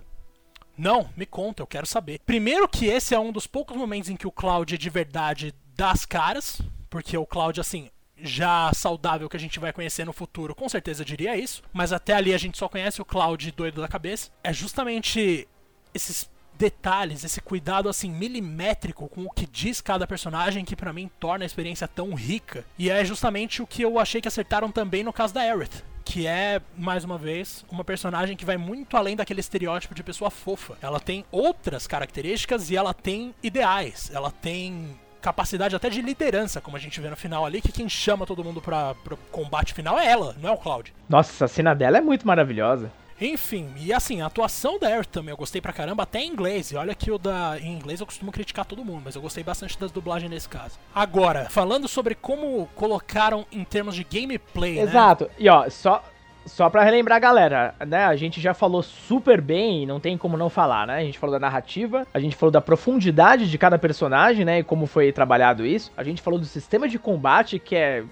[0.77, 2.19] Não, me conta, eu quero saber.
[2.25, 5.91] Primeiro que esse é um dos poucos momentos em que o Cloud de verdade dá
[5.91, 10.55] as caras, porque o Cloud, assim, já saudável que a gente vai conhecer no futuro,
[10.55, 11.61] com certeza diria isso.
[11.73, 14.31] Mas até ali a gente só conhece o Cloud doido da cabeça.
[14.43, 15.47] É justamente
[15.93, 21.09] esses detalhes, esse cuidado assim milimétrico com o que diz cada personagem que para mim
[21.19, 22.65] torna a experiência tão rica.
[22.77, 26.27] E é justamente o que eu achei que acertaram também no caso da Aerith, que
[26.27, 30.77] é, mais uma vez, uma personagem que vai muito além daquele estereótipo de pessoa fofa.
[30.81, 36.75] Ela tem outras características e ela tem ideais, ela tem capacidade até de liderança, como
[36.75, 39.97] a gente vê no final ali, que quem chama todo mundo pra, pro combate final
[39.97, 40.93] é ela, não é o Cloud.
[41.07, 42.91] Nossa, a cena dela é muito maravilhosa.
[43.19, 46.71] Enfim, e assim, a atuação da Air também eu gostei pra caramba, até em inglês.
[46.71, 49.43] E olha que o da em inglês eu costumo criticar todo mundo, mas eu gostei
[49.43, 50.79] bastante das dublagens nesse caso.
[50.93, 54.81] Agora, falando sobre como colocaram em termos de gameplay, né?
[54.81, 55.25] Exato.
[55.25, 55.29] Né?
[55.39, 56.03] E ó, só
[56.45, 58.05] só pra relembrar a galera, né?
[58.05, 60.97] A gente já falou super bem, não tem como não falar, né?
[60.97, 64.59] A gente falou da narrativa, a gente falou da profundidade de cada personagem, né?
[64.59, 65.91] E como foi trabalhado isso.
[65.95, 68.03] A gente falou do sistema de combate que é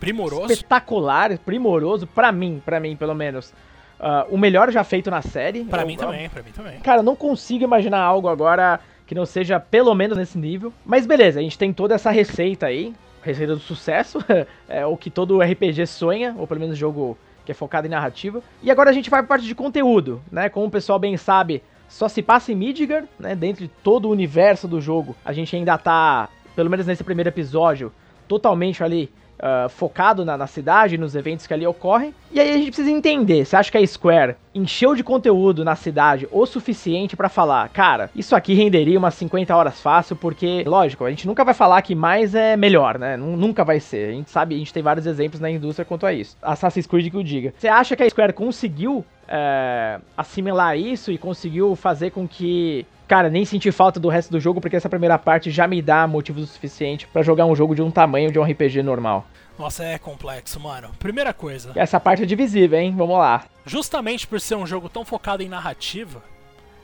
[0.00, 3.52] primoroso, espetacular, primoroso para mim, para mim pelo menos.
[3.98, 5.64] Uh, o melhor já feito na série.
[5.64, 6.80] Para mim também, para mim também.
[6.80, 10.72] Cara, não consigo imaginar algo agora que não seja pelo menos nesse nível.
[10.84, 12.92] Mas beleza, a gente tem toda essa receita aí,
[13.22, 14.18] receita do sucesso,
[14.68, 18.42] é o que todo RPG sonha, ou pelo menos jogo que é focado em narrativa.
[18.62, 20.48] E agora a gente vai para parte de conteúdo, né?
[20.48, 23.34] Como o pessoal bem sabe, só se passa em Midgar, né?
[23.34, 27.28] Dentro de todo o universo do jogo, a gente ainda tá, pelo menos nesse primeiro
[27.28, 27.92] episódio,
[28.26, 32.14] totalmente ali uh, focado na, na, cidade, nos eventos que ali ocorrem.
[32.32, 35.76] E aí a gente precisa entender, você acha que a Square encheu de conteúdo na
[35.76, 41.04] cidade o suficiente para falar, cara, isso aqui renderia umas 50 horas fácil, porque, lógico,
[41.04, 43.16] a gente nunca vai falar que mais é melhor, né?
[43.16, 44.10] Nunca vai ser.
[44.10, 46.36] A gente sabe, a gente tem vários exemplos na indústria quanto a isso.
[46.42, 47.52] Assassin's Creed que o diga.
[47.56, 53.30] Você acha que a Square conseguiu é, assimilar isso e conseguiu fazer com que cara,
[53.30, 56.44] nem senti falta do resto do jogo, porque essa primeira parte já me dá motivos
[56.44, 59.24] o suficiente para jogar um jogo de um tamanho de um RPG normal.
[59.58, 60.90] Nossa, é complexo, mano.
[60.98, 61.72] Primeira coisa.
[61.74, 62.94] Essa parte é divisível, hein?
[62.94, 63.44] Vamos lá.
[63.64, 66.22] Justamente por ser um jogo tão focado em narrativa,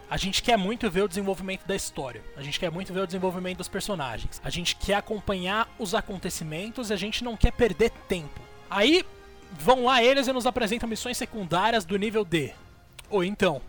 [0.09, 2.23] a gente quer muito ver o desenvolvimento da história.
[2.37, 4.41] A gente quer muito ver o desenvolvimento dos personagens.
[4.43, 8.41] A gente quer acompanhar os acontecimentos e a gente não quer perder tempo.
[8.71, 9.05] Aí
[9.59, 12.53] vão lá eles e nos apresentam missões secundárias do nível D.
[13.11, 13.61] Ou então,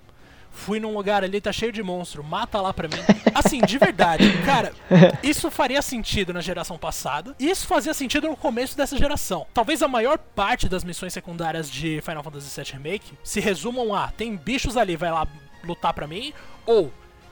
[0.52, 2.96] fui num lugar ali, tá cheio de monstro, mata lá pra mim.
[3.34, 4.74] Assim, de verdade, cara,
[5.22, 7.36] isso faria sentido na geração passada.
[7.40, 9.46] E isso fazia sentido no começo dessa geração.
[9.54, 14.10] Talvez a maior parte das missões secundárias de Final Fantasy VII Remake se resumam a:
[14.10, 15.28] tem bichos ali, vai lá
[15.64, 16.34] lutar pra mim,
[16.66, 16.92] ou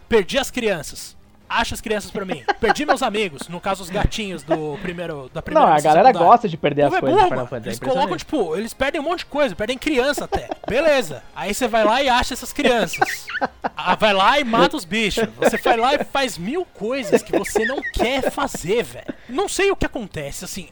[0.10, 1.16] perdi as crianças
[1.52, 2.44] acha as crianças pra mim.
[2.60, 6.28] Perdi meus amigos, no caso os gatinhos do primeiro, da primeira Não, a galera secundária.
[6.28, 7.30] gosta de perder as é coisas.
[7.30, 10.50] Burro, Fantasy, eles colocam, tipo, eles perdem um monte de coisa, perdem criança até.
[10.68, 11.24] Beleza.
[11.36, 13.28] Aí você vai lá e acha essas crianças.
[13.76, 15.28] Ah, vai lá e mata os bichos.
[15.38, 19.14] Você vai lá e faz mil coisas que você não quer fazer, velho.
[19.28, 20.70] Não sei o que acontece, assim.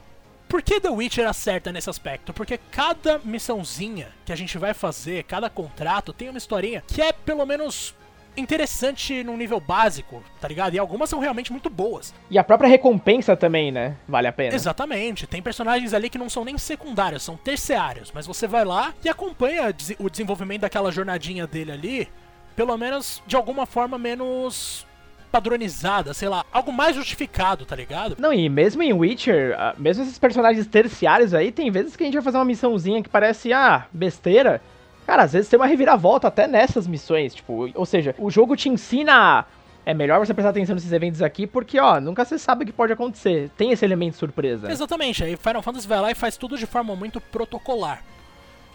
[0.47, 2.33] Por que The Witcher acerta nesse aspecto?
[2.33, 7.11] Porque cada missãozinha que a gente vai fazer, cada contrato, tem uma historinha que é
[7.11, 7.93] pelo menos
[8.39, 10.73] interessante num nível básico, tá ligado?
[10.73, 12.13] E algumas são realmente muito boas.
[12.29, 13.95] E a própria recompensa também, né?
[14.07, 14.55] Vale a pena.
[14.55, 15.27] Exatamente.
[15.27, 18.11] Tem personagens ali que não são nem secundários, são terciários.
[18.13, 22.09] Mas você vai lá e acompanha o desenvolvimento daquela jornadinha dele ali,
[22.55, 24.85] pelo menos de alguma forma menos
[25.31, 28.15] padronizada, sei lá, algo mais justificado, tá ligado?
[28.19, 32.05] Não, e mesmo em Witcher, ah, mesmo esses personagens terciários aí, tem vezes que a
[32.05, 34.61] gente vai fazer uma missãozinha que parece, ah, besteira,
[35.09, 38.69] Cara, às vezes tem uma reviravolta até nessas missões, tipo, ou seja, o jogo te
[38.69, 39.43] ensina
[39.83, 42.71] é melhor você prestar atenção nesses eventos aqui, porque, ó, nunca você sabe o que
[42.71, 43.49] pode acontecer.
[43.57, 44.71] Tem esse elemento de surpresa.
[44.71, 48.03] Exatamente, aí Final Fantasy vai lá e faz tudo de forma muito protocolar.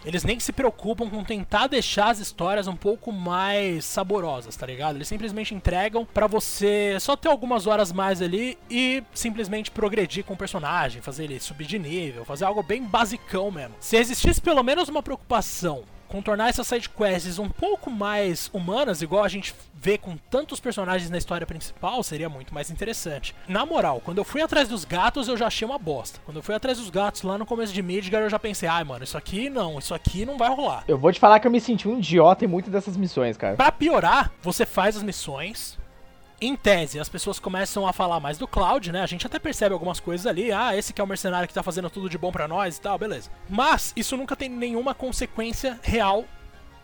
[0.03, 4.97] Eles nem se preocupam com tentar deixar as histórias um pouco mais saborosas, tá ligado?
[4.97, 10.33] Eles simplesmente entregam para você só ter algumas horas mais ali e simplesmente progredir com
[10.33, 13.75] o personagem, fazer ele subir de nível, fazer algo bem basicão mesmo.
[13.79, 19.27] Se existisse pelo menos uma preocupação contornar essas sidequests um pouco mais humanas, igual a
[19.27, 23.35] gente vê com tantos personagens na história principal, seria muito mais interessante.
[23.47, 26.19] Na moral, quando eu fui atrás dos gatos, eu já achei uma bosta.
[26.25, 28.83] Quando eu fui atrás dos gatos lá no começo de Midgar, eu já pensei, ai,
[28.83, 30.83] mano, isso aqui não, isso aqui não vai rolar.
[30.87, 33.55] Eu vou te falar que eu me senti um idiota em muitas dessas missões, cara.
[33.55, 35.77] Pra piorar, você faz as missões,
[36.45, 39.01] em tese, as pessoas começam a falar mais do Cloud, né?
[39.01, 40.51] A gente até percebe algumas coisas ali.
[40.51, 42.81] Ah, esse que é o mercenário que tá fazendo tudo de bom para nós e
[42.81, 43.29] tal, beleza.
[43.49, 46.25] Mas isso nunca tem nenhuma consequência real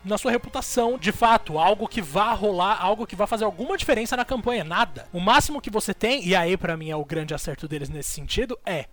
[0.04, 4.16] na sua reputação, de fato, algo que vá rolar, algo que vá fazer alguma diferença
[4.16, 5.06] na campanha, nada.
[5.12, 8.10] O máximo que você tem, e aí para mim é o grande acerto deles nesse
[8.10, 8.86] sentido, é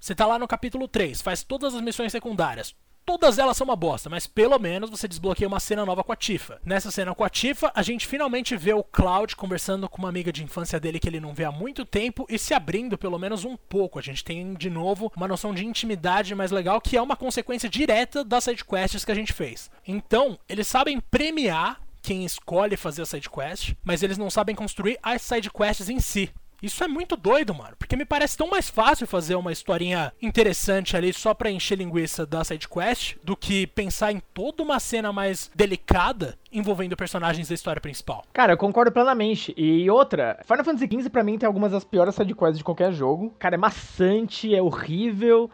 [0.00, 2.74] você tá lá no capítulo 3, faz todas as missões secundárias,
[3.06, 6.16] Todas elas são uma bosta, mas pelo menos você desbloqueia uma cena nova com a
[6.16, 6.58] Tifa.
[6.64, 10.32] Nessa cena com a Tifa, a gente finalmente vê o Cloud conversando com uma amiga
[10.32, 13.44] de infância dele que ele não vê há muito tempo e se abrindo pelo menos
[13.44, 13.98] um pouco.
[13.98, 17.68] A gente tem de novo uma noção de intimidade mais legal que é uma consequência
[17.68, 19.70] direta das sidequests que a gente fez.
[19.86, 25.20] Então, eles sabem premiar quem escolhe fazer a sidequest, mas eles não sabem construir as
[25.22, 26.30] sidequests em si.
[26.64, 27.76] Isso é muito doido, mano.
[27.78, 32.24] Porque me parece tão mais fácil fazer uma historinha interessante ali só pra encher linguiça
[32.24, 37.82] da sidequest do que pensar em toda uma cena mais delicada envolvendo personagens da história
[37.82, 38.24] principal.
[38.32, 39.52] Cara, eu concordo plenamente.
[39.58, 43.34] E outra, Final Fantasy XV pra mim tem algumas das piores sidequests de qualquer jogo.
[43.38, 45.50] Cara, é maçante, é horrível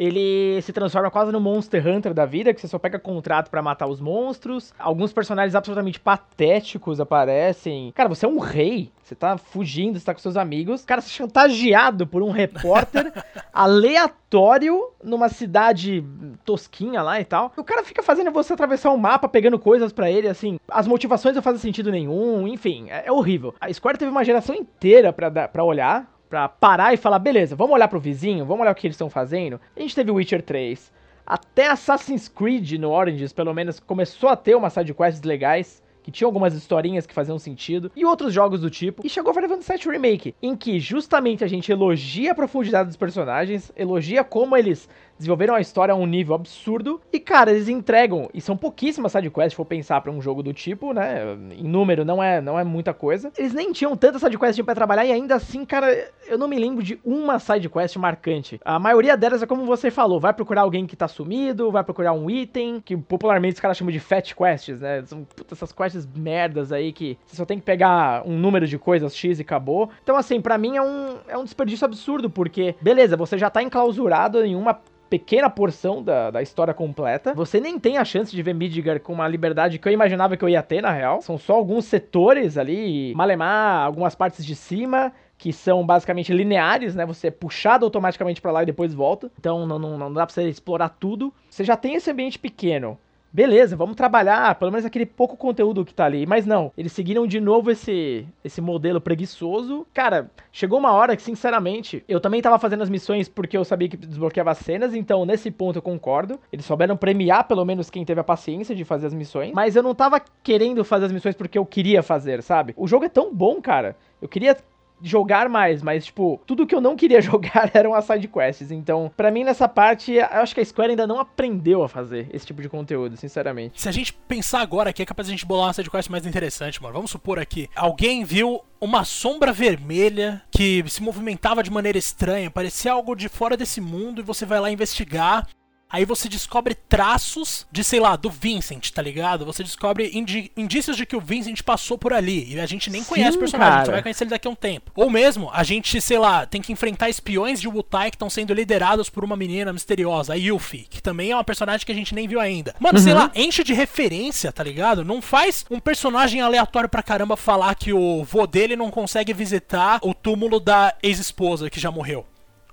[0.00, 3.60] ele se transforma quase no Monster Hunter da vida, que você só pega contrato para
[3.60, 4.72] matar os monstros.
[4.78, 7.92] Alguns personagens absolutamente patéticos aparecem.
[7.94, 8.90] Cara, você é um rei.
[9.02, 10.86] Você tá fugindo, você tá com seus amigos.
[10.86, 13.12] Cara, você é chantageado por um repórter
[13.52, 16.02] aleatório numa cidade
[16.46, 17.52] tosquinha lá e tal.
[17.54, 20.58] O cara fica fazendo você atravessar o um mapa, pegando coisas para ele, assim.
[20.66, 23.54] As motivações não fazem sentido nenhum, enfim, é, é horrível.
[23.60, 27.88] A Square teve uma geração inteira para olhar pra parar e falar, beleza, vamos olhar
[27.88, 29.60] pro vizinho, vamos olhar o que eles estão fazendo.
[29.76, 30.92] A gente teve Witcher 3.
[31.26, 36.26] Até Assassin's Creed no Origins, pelo menos, começou a ter umas sidequests legais que tinha
[36.26, 39.04] algumas historinhas que faziam sentido, e outros jogos do tipo.
[39.04, 42.96] E chegou Final Fantasy VII Remake, em que justamente a gente elogia a profundidade dos
[42.96, 44.88] personagens, elogia como eles
[45.20, 47.00] desenvolveram a história a um nível absurdo.
[47.12, 50.52] E, cara, eles entregam, e são pouquíssimas sidequests, se for pensar para um jogo do
[50.52, 51.36] tipo, né?
[51.52, 53.30] Em número não é, não é muita coisa.
[53.36, 56.82] Eles nem tinham tanta sidequest para trabalhar, e ainda assim, cara, eu não me lembro
[56.82, 58.58] de uma sidequest marcante.
[58.64, 62.12] A maioria delas é como você falou, vai procurar alguém que tá sumido, vai procurar
[62.12, 65.02] um item, que popularmente os caras chamam de fat quests, né?
[65.04, 68.78] São puta, essas quests merdas aí que você só tem que pegar um número de
[68.78, 69.90] coisas X e acabou.
[70.02, 73.62] Então, assim, para mim é um, é um desperdício absurdo, porque, beleza, você já tá
[73.62, 77.34] enclausurado em uma pequena porção da, da história completa.
[77.34, 80.44] Você nem tem a chance de ver Midgar com uma liberdade que eu imaginava que
[80.44, 81.20] eu ia ter, na real.
[81.20, 87.04] São só alguns setores ali, malemar, algumas partes de cima, que são basicamente lineares, né?
[87.04, 89.30] Você é puxado automaticamente para lá e depois volta.
[89.38, 91.34] Então não, não, não dá pra você explorar tudo.
[91.50, 92.96] Você já tem esse ambiente pequeno
[93.32, 96.26] beleza, vamos trabalhar, pelo menos aquele pouco conteúdo que tá ali.
[96.26, 99.86] Mas não, eles seguiram de novo esse, esse modelo preguiçoso.
[99.94, 103.88] Cara, chegou uma hora que, sinceramente, eu também tava fazendo as missões porque eu sabia
[103.88, 106.38] que desbloqueava cenas, então nesse ponto eu concordo.
[106.52, 109.52] Eles souberam premiar pelo menos quem teve a paciência de fazer as missões.
[109.52, 112.74] Mas eu não tava querendo fazer as missões porque eu queria fazer, sabe?
[112.76, 113.96] O jogo é tão bom, cara.
[114.20, 114.56] Eu queria
[115.02, 118.70] jogar mais, mas, tipo, tudo que eu não queria jogar eram as side quests.
[118.70, 122.28] Então, para mim, nessa parte, eu acho que a Square ainda não aprendeu a fazer
[122.32, 123.80] esse tipo de conteúdo, sinceramente.
[123.80, 126.08] Se a gente pensar agora aqui, é capaz de a gente bolar uma side quest
[126.08, 126.94] mais interessante, mano.
[126.94, 132.92] Vamos supor aqui, alguém viu uma sombra vermelha que se movimentava de maneira estranha, parecia
[132.92, 135.46] algo de fora desse mundo, e você vai lá investigar.
[135.90, 139.44] Aí você descobre traços de, sei lá, do Vincent, tá ligado?
[139.44, 140.10] Você descobre
[140.56, 142.54] indícios de que o Vincent passou por ali.
[142.54, 143.82] E a gente nem Sim, conhece o personagem, cara.
[143.82, 144.92] a gente vai conhecer ele daqui a um tempo.
[144.94, 148.54] Ou mesmo, a gente, sei lá, tem que enfrentar espiões de Wutai que estão sendo
[148.54, 152.14] liderados por uma menina misteriosa, a Yuffie, que também é uma personagem que a gente
[152.14, 152.74] nem viu ainda.
[152.78, 153.04] Mano, uhum.
[153.04, 155.04] sei lá, enche de referência, tá ligado?
[155.04, 159.98] Não faz um personagem aleatório pra caramba falar que o vô dele não consegue visitar
[160.02, 162.24] o túmulo da ex-esposa que já morreu.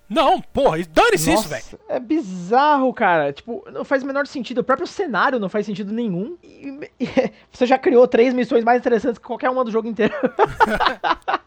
[0.10, 1.64] Não, porra, dane-se isso, velho.
[1.90, 3.34] É bizarro, cara.
[3.34, 4.60] Tipo, não faz o menor sentido.
[4.60, 6.38] O próprio cenário não faz sentido nenhum.
[6.42, 7.08] E, e,
[7.52, 10.14] você já criou três missões mais interessantes que qualquer uma do jogo inteiro.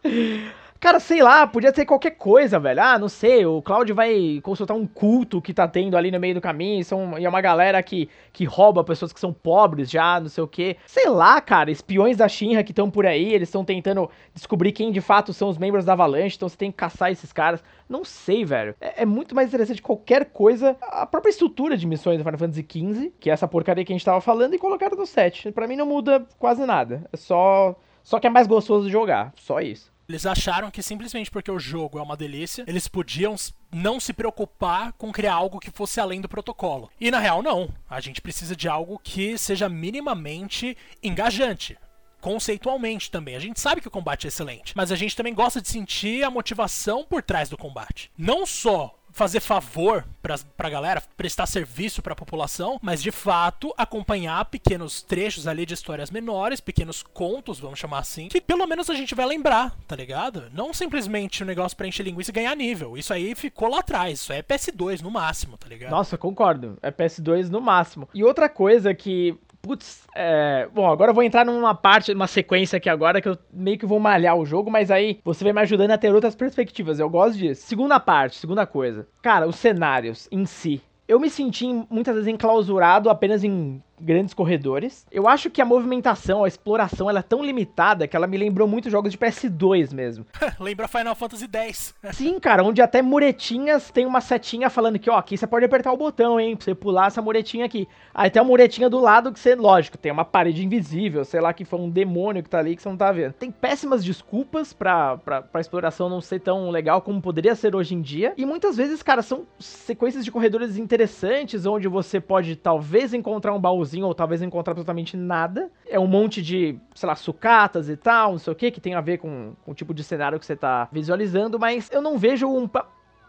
[0.81, 2.81] Cara, sei lá, podia ser qualquer coisa, velho.
[2.83, 6.35] Ah, não sei, o Cloud vai consultar um culto que tá tendo ali no meio
[6.35, 10.19] do caminho, são, e é uma galera que, que rouba pessoas que são pobres já,
[10.19, 10.79] não sei o quê.
[10.87, 14.91] Sei lá, cara, espiões da Shinra que estão por aí, eles estão tentando descobrir quem
[14.91, 17.63] de fato são os membros da Avalanche, então você tem que caçar esses caras.
[17.87, 18.75] Não sei, velho.
[18.81, 22.67] É, é muito mais interessante qualquer coisa, a própria estrutura de missões do Final Fantasy
[22.67, 25.53] XV, que é essa porcaria que a gente tava falando, e colocar no 7.
[25.53, 27.05] Pra mim não muda quase nada.
[27.13, 27.77] É só.
[28.03, 29.31] Só que é mais gostoso de jogar.
[29.37, 29.93] Só isso.
[30.11, 33.37] Eles acharam que simplesmente porque o jogo é uma delícia, eles podiam
[33.71, 36.91] não se preocupar com criar algo que fosse além do protocolo.
[37.01, 37.73] E na real, não.
[37.89, 41.79] A gente precisa de algo que seja minimamente engajante
[42.21, 43.35] conceitualmente também.
[43.35, 46.23] A gente sabe que o combate é excelente, mas a gente também gosta de sentir
[46.23, 48.11] a motivação por trás do combate.
[48.19, 54.45] Não só fazer favor pra, pra galera, prestar serviço pra população, mas de fato acompanhar
[54.47, 58.95] pequenos trechos ali de histórias menores, pequenos contos, vamos chamar assim, que pelo menos a
[58.95, 60.45] gente vai lembrar, tá ligado?
[60.53, 62.97] Não simplesmente um negócio pra encher linguiça e ganhar nível.
[62.97, 65.91] Isso aí ficou lá atrás, isso é PS2 no máximo, tá ligado?
[65.91, 66.79] Nossa, concordo.
[66.83, 68.09] É PS2 no máximo.
[68.15, 70.69] E outra coisa que Putz, é...
[70.75, 73.87] Bom, agora eu vou entrar numa parte, numa sequência aqui agora que eu meio que
[73.87, 76.99] vou malhar o jogo, mas aí você vai me ajudando a ter outras perspectivas.
[76.99, 77.67] Eu gosto disso.
[77.67, 79.07] Segunda parte, segunda coisa.
[79.23, 80.81] Cara, os cenários em si.
[81.07, 85.07] Eu me senti muitas vezes enclausurado apenas em grandes corredores.
[85.11, 88.67] Eu acho que a movimentação, a exploração, ela é tão limitada que ela me lembrou
[88.67, 90.27] muito jogos de PS2 mesmo.
[90.59, 91.95] Lembra Final Fantasy X.
[92.13, 95.93] Sim, cara, onde até muretinhas tem uma setinha falando que, ó, aqui você pode apertar
[95.93, 97.87] o botão, hein, pra você pular essa muretinha aqui.
[98.15, 101.53] Aí tem uma muretinha do lado que você, lógico, tem uma parede invisível, sei lá
[101.53, 103.33] que foi um demônio que tá ali que você não tá vendo.
[103.35, 107.95] Tem péssimas desculpas pra, pra, pra exploração não ser tão legal como poderia ser hoje
[107.95, 108.33] em dia.
[108.37, 113.61] E muitas vezes, cara, são sequências de corredores interessantes onde você pode talvez encontrar um
[113.61, 115.71] baúzinho ou talvez não encontrar absolutamente nada.
[115.87, 118.95] É um monte de, sei lá, sucatas e tal, não sei o que, que tem
[118.95, 122.19] a ver com, com o tipo de cenário que você tá visualizando, mas eu não
[122.19, 122.69] vejo um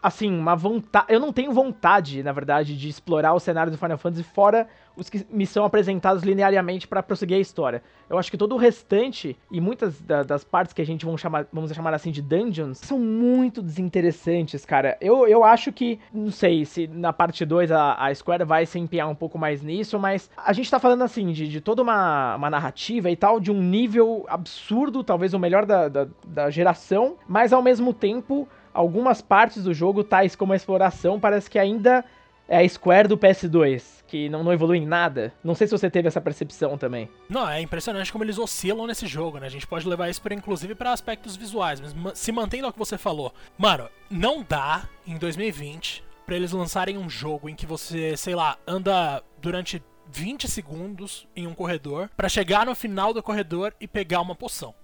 [0.02, 1.06] assim, uma vontade.
[1.08, 5.08] Eu não tenho vontade, na verdade, de explorar o cenário do Final Fantasy fora os
[5.08, 7.82] que me são apresentados linearmente para prosseguir a história.
[8.08, 11.20] Eu acho que todo o restante e muitas da, das partes que a gente vamos
[11.20, 14.96] chamar, vamos chamar assim de dungeons são muito desinteressantes, cara.
[15.00, 18.78] Eu, eu acho que, não sei se na parte 2 a, a Square vai se
[18.78, 22.36] empenhar um pouco mais nisso, mas a gente tá falando assim de, de toda uma,
[22.36, 27.16] uma narrativa e tal, de um nível absurdo, talvez o melhor da, da, da geração,
[27.26, 32.04] mas ao mesmo tempo algumas partes do jogo, tais como a exploração, parece que ainda
[32.48, 35.32] é a Square do PS2, que não, não evolui em nada.
[35.42, 37.08] Não sei se você teve essa percepção também.
[37.28, 39.46] Não, é impressionante como eles oscilam nesse jogo, né?
[39.46, 42.78] A gente pode levar isso, pra, inclusive, para aspectos visuais, mas se mantendo ao que
[42.78, 43.32] você falou.
[43.56, 48.58] Mano, não dá em 2020 para eles lançarem um jogo em que você, sei lá,
[48.66, 54.20] anda durante 20 segundos em um corredor para chegar no final do corredor e pegar
[54.20, 54.74] uma poção.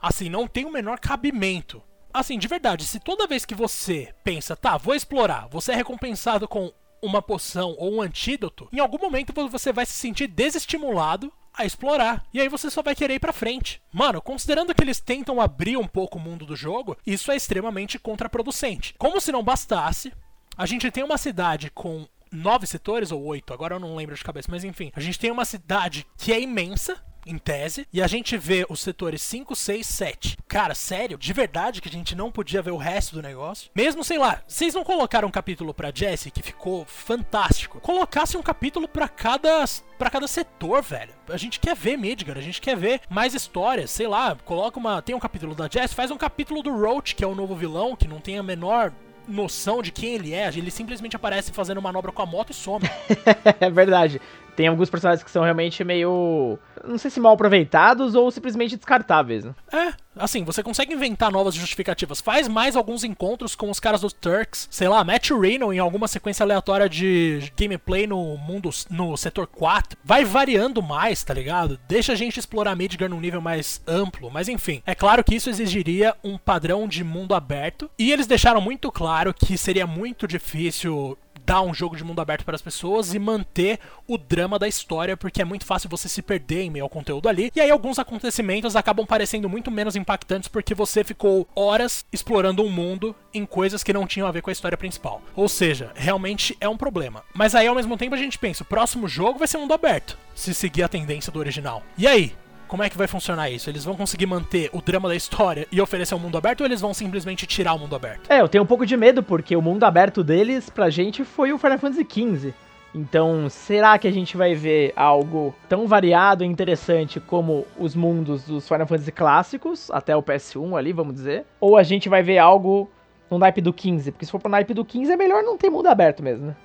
[0.00, 1.82] Assim, não tem o menor cabimento
[2.18, 6.46] assim, de verdade, se toda vez que você pensa, tá, vou explorar, você é recompensado
[6.46, 11.64] com uma poção ou um antídoto, em algum momento você vai se sentir desestimulado a
[11.64, 12.24] explorar.
[12.32, 13.82] E aí você só vai querer ir pra frente.
[13.92, 17.98] Mano, considerando que eles tentam abrir um pouco o mundo do jogo, isso é extremamente
[17.98, 18.94] contraproducente.
[18.96, 20.12] Como se não bastasse,
[20.56, 24.22] a gente tem uma cidade com nove setores ou oito, agora eu não lembro de
[24.22, 28.06] cabeça, mas enfim, a gente tem uma cidade que é imensa, em tese, e a
[28.06, 30.38] gente vê os setores 5, 6, 7.
[30.46, 31.18] Cara, sério?
[31.18, 33.70] De verdade que a gente não podia ver o resto do negócio?
[33.74, 37.80] Mesmo, sei lá, vocês não colocaram um capítulo pra Jessie que ficou fantástico.
[37.80, 39.64] Colocasse um capítulo para cada
[39.98, 41.12] para cada setor, velho.
[41.28, 45.02] A gente quer ver Midgar, a gente quer ver mais histórias, sei lá, coloca uma,
[45.02, 47.96] tem um capítulo da Jess, faz um capítulo do Roach, que é o novo vilão,
[47.96, 48.92] que não tem a menor
[49.26, 52.88] noção de quem ele é, ele simplesmente aparece fazendo manobra com a moto e some.
[53.60, 54.20] é verdade
[54.58, 56.58] tem alguns personagens que são realmente meio.
[56.84, 59.54] Não sei se mal aproveitados ou simplesmente descartáveis, né?
[59.72, 62.20] É, assim, você consegue inventar novas justificativas.
[62.20, 64.66] Faz mais alguns encontros com os caras dos Turks.
[64.68, 69.96] Sei lá, Matt Reno em alguma sequência aleatória de gameplay no mundo, no setor 4.
[70.04, 71.78] Vai variando mais, tá ligado?
[71.86, 74.28] Deixa a gente explorar Midgar num nível mais amplo.
[74.28, 77.88] Mas enfim, é claro que isso exigiria um padrão de mundo aberto.
[77.96, 81.16] E eles deixaram muito claro que seria muito difícil
[81.48, 85.16] dar um jogo de mundo aberto para as pessoas e manter o drama da história,
[85.16, 87.50] porque é muito fácil você se perder em meio ao conteúdo ali.
[87.56, 92.68] E aí alguns acontecimentos acabam parecendo muito menos impactantes porque você ficou horas explorando um
[92.68, 95.22] mundo em coisas que não tinham a ver com a história principal.
[95.34, 97.24] Ou seja, realmente é um problema.
[97.32, 100.18] Mas aí ao mesmo tempo a gente pensa, o próximo jogo vai ser mundo aberto,
[100.34, 101.82] se seguir a tendência do original.
[101.96, 102.36] E aí?
[102.68, 103.70] Como é que vai funcionar isso?
[103.70, 106.82] Eles vão conseguir manter o drama da história e oferecer um mundo aberto ou eles
[106.82, 108.30] vão simplesmente tirar o mundo aberto?
[108.30, 111.50] É, eu tenho um pouco de medo porque o mundo aberto deles pra gente foi
[111.50, 112.52] o Final Fantasy XV.
[112.94, 118.44] Então, será que a gente vai ver algo tão variado e interessante como os mundos
[118.44, 121.46] dos Final Fantasy clássicos, até o PS1 ali, vamos dizer?
[121.58, 122.90] Ou a gente vai ver algo
[123.30, 124.12] no naipe do 15?
[124.12, 126.56] Porque se for pro naipe do 15 é melhor não ter mundo aberto mesmo, né?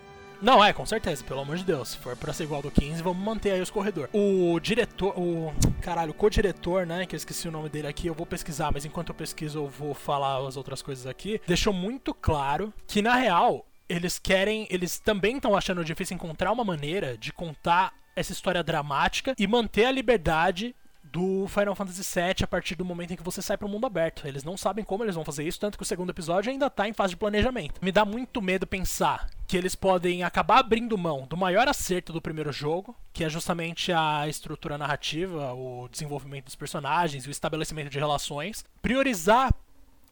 [0.43, 1.91] Não, é, com certeza, pelo amor de Deus.
[1.91, 4.09] Se for pra ser igual do 15, vamos manter aí os corredores.
[4.13, 5.53] O diretor, o.
[5.81, 7.05] Caralho, co-diretor, né?
[7.05, 9.69] Que eu esqueci o nome dele aqui, eu vou pesquisar, mas enquanto eu pesquiso, eu
[9.69, 11.39] vou falar as outras coisas aqui.
[11.47, 14.67] Deixou muito claro que, na real, eles querem.
[14.69, 19.85] Eles também estão achando difícil encontrar uma maneira de contar essa história dramática e manter
[19.85, 20.75] a liberdade
[21.13, 23.85] do Final Fantasy VII a partir do momento em que você sai para o mundo
[23.85, 24.27] aberto.
[24.27, 26.89] Eles não sabem como eles vão fazer isso, tanto que o segundo episódio ainda está
[26.89, 27.79] em fase de planejamento.
[27.83, 32.19] Me dá muito medo pensar que eles podem acabar abrindo mão do maior acerto do
[32.19, 37.99] primeiro jogo, que é justamente a estrutura narrativa, o desenvolvimento dos personagens, o estabelecimento de
[37.99, 39.53] relações, priorizar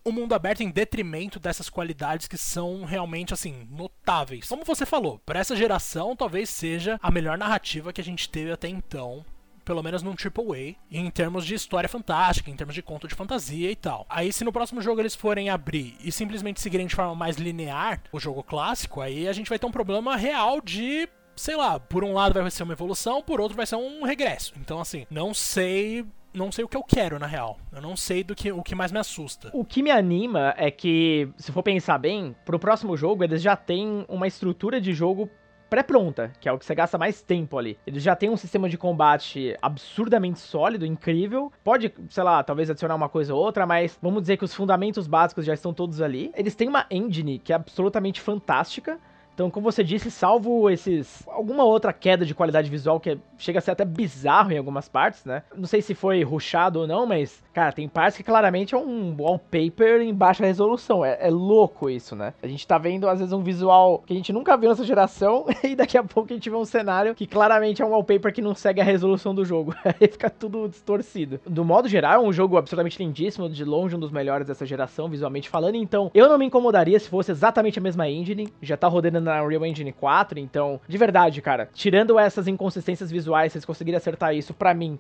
[0.06, 4.48] o mundo aberto em detrimento dessas qualidades que são realmente assim notáveis.
[4.48, 8.52] Como você falou, para essa geração talvez seja a melhor narrativa que a gente teve
[8.52, 9.26] até então
[9.64, 13.72] pelo menos num AAA, em termos de história fantástica, em termos de conto de fantasia
[13.72, 14.06] e tal.
[14.10, 18.02] Aí, se no próximo jogo eles forem abrir e simplesmente seguirem de forma mais linear
[18.12, 22.04] o jogo clássico, aí a gente vai ter um problema real de sei lá, por
[22.04, 24.54] um lado vai ser uma evolução, por outro vai ser um regresso.
[24.58, 27.60] Então, assim, não sei não sei o que eu quero, na real.
[27.72, 29.50] Eu não sei do que o que mais me assusta.
[29.54, 33.56] O que me anima é que, se for pensar bem, pro próximo jogo eles já
[33.56, 35.30] têm uma estrutura de jogo
[35.72, 37.78] pré-pronta, que é o que você gasta mais tempo ali.
[37.88, 41.50] Eles já têm um sistema de combate absurdamente sólido, incrível.
[41.64, 45.08] Pode, sei lá, talvez adicionar uma coisa ou outra, mas vamos dizer que os fundamentos
[45.08, 46.30] básicos já estão todos ali.
[46.36, 49.00] Eles têm uma engine que é absolutamente fantástica.
[49.34, 51.24] Então, como você disse, salvo esses.
[51.28, 55.26] alguma outra queda de qualidade visual que chega a ser até bizarro em algumas partes,
[55.26, 55.44] né?
[55.56, 59.16] Não sei se foi rushado ou não, mas, cara, tem partes que claramente é um
[59.18, 61.04] wallpaper em baixa resolução.
[61.04, 62.34] É, é, louco isso, né?
[62.44, 65.46] A gente tá vendo, às vezes, um visual que a gente nunca viu nessa geração,
[65.64, 68.42] e daqui a pouco a gente vê um cenário que claramente é um wallpaper que
[68.42, 69.74] não segue a resolução do jogo.
[69.86, 71.40] Aí fica tudo distorcido.
[71.48, 75.08] Do modo geral, é um jogo absolutamente lindíssimo, de longe um dos melhores dessa geração,
[75.08, 75.76] visualmente falando.
[75.76, 78.52] Então, eu não me incomodaria se fosse exatamente a mesma engine.
[78.62, 83.52] Já tá rodando na Unreal Engine 4, então, de verdade, cara, tirando essas inconsistências visuais,
[83.52, 85.00] vocês conseguirem acertar isso, para mim,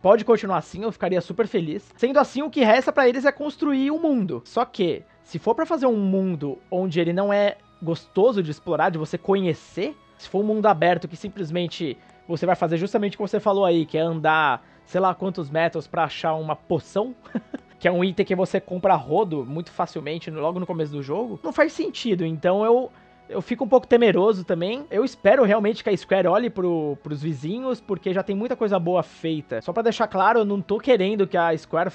[0.00, 1.92] pode continuar assim, eu ficaria super feliz.
[1.96, 4.42] Sendo assim, o que resta para eles é construir um mundo.
[4.44, 8.90] Só que, se for para fazer um mundo onde ele não é gostoso de explorar,
[8.90, 11.96] de você conhecer, se for um mundo aberto que simplesmente
[12.28, 15.50] você vai fazer justamente o que você falou aí, que é andar sei lá quantos
[15.50, 17.14] metros para achar uma poção,
[17.78, 21.40] que é um item que você compra rodo muito facilmente logo no começo do jogo,
[21.42, 22.24] não faz sentido.
[22.24, 22.90] Então eu
[23.32, 24.84] eu fico um pouco temeroso também.
[24.90, 28.78] Eu espero realmente que a Square olhe pro, pros vizinhos, porque já tem muita coisa
[28.78, 29.60] boa feita.
[29.60, 31.92] Só para deixar claro, eu não tô querendo que a Square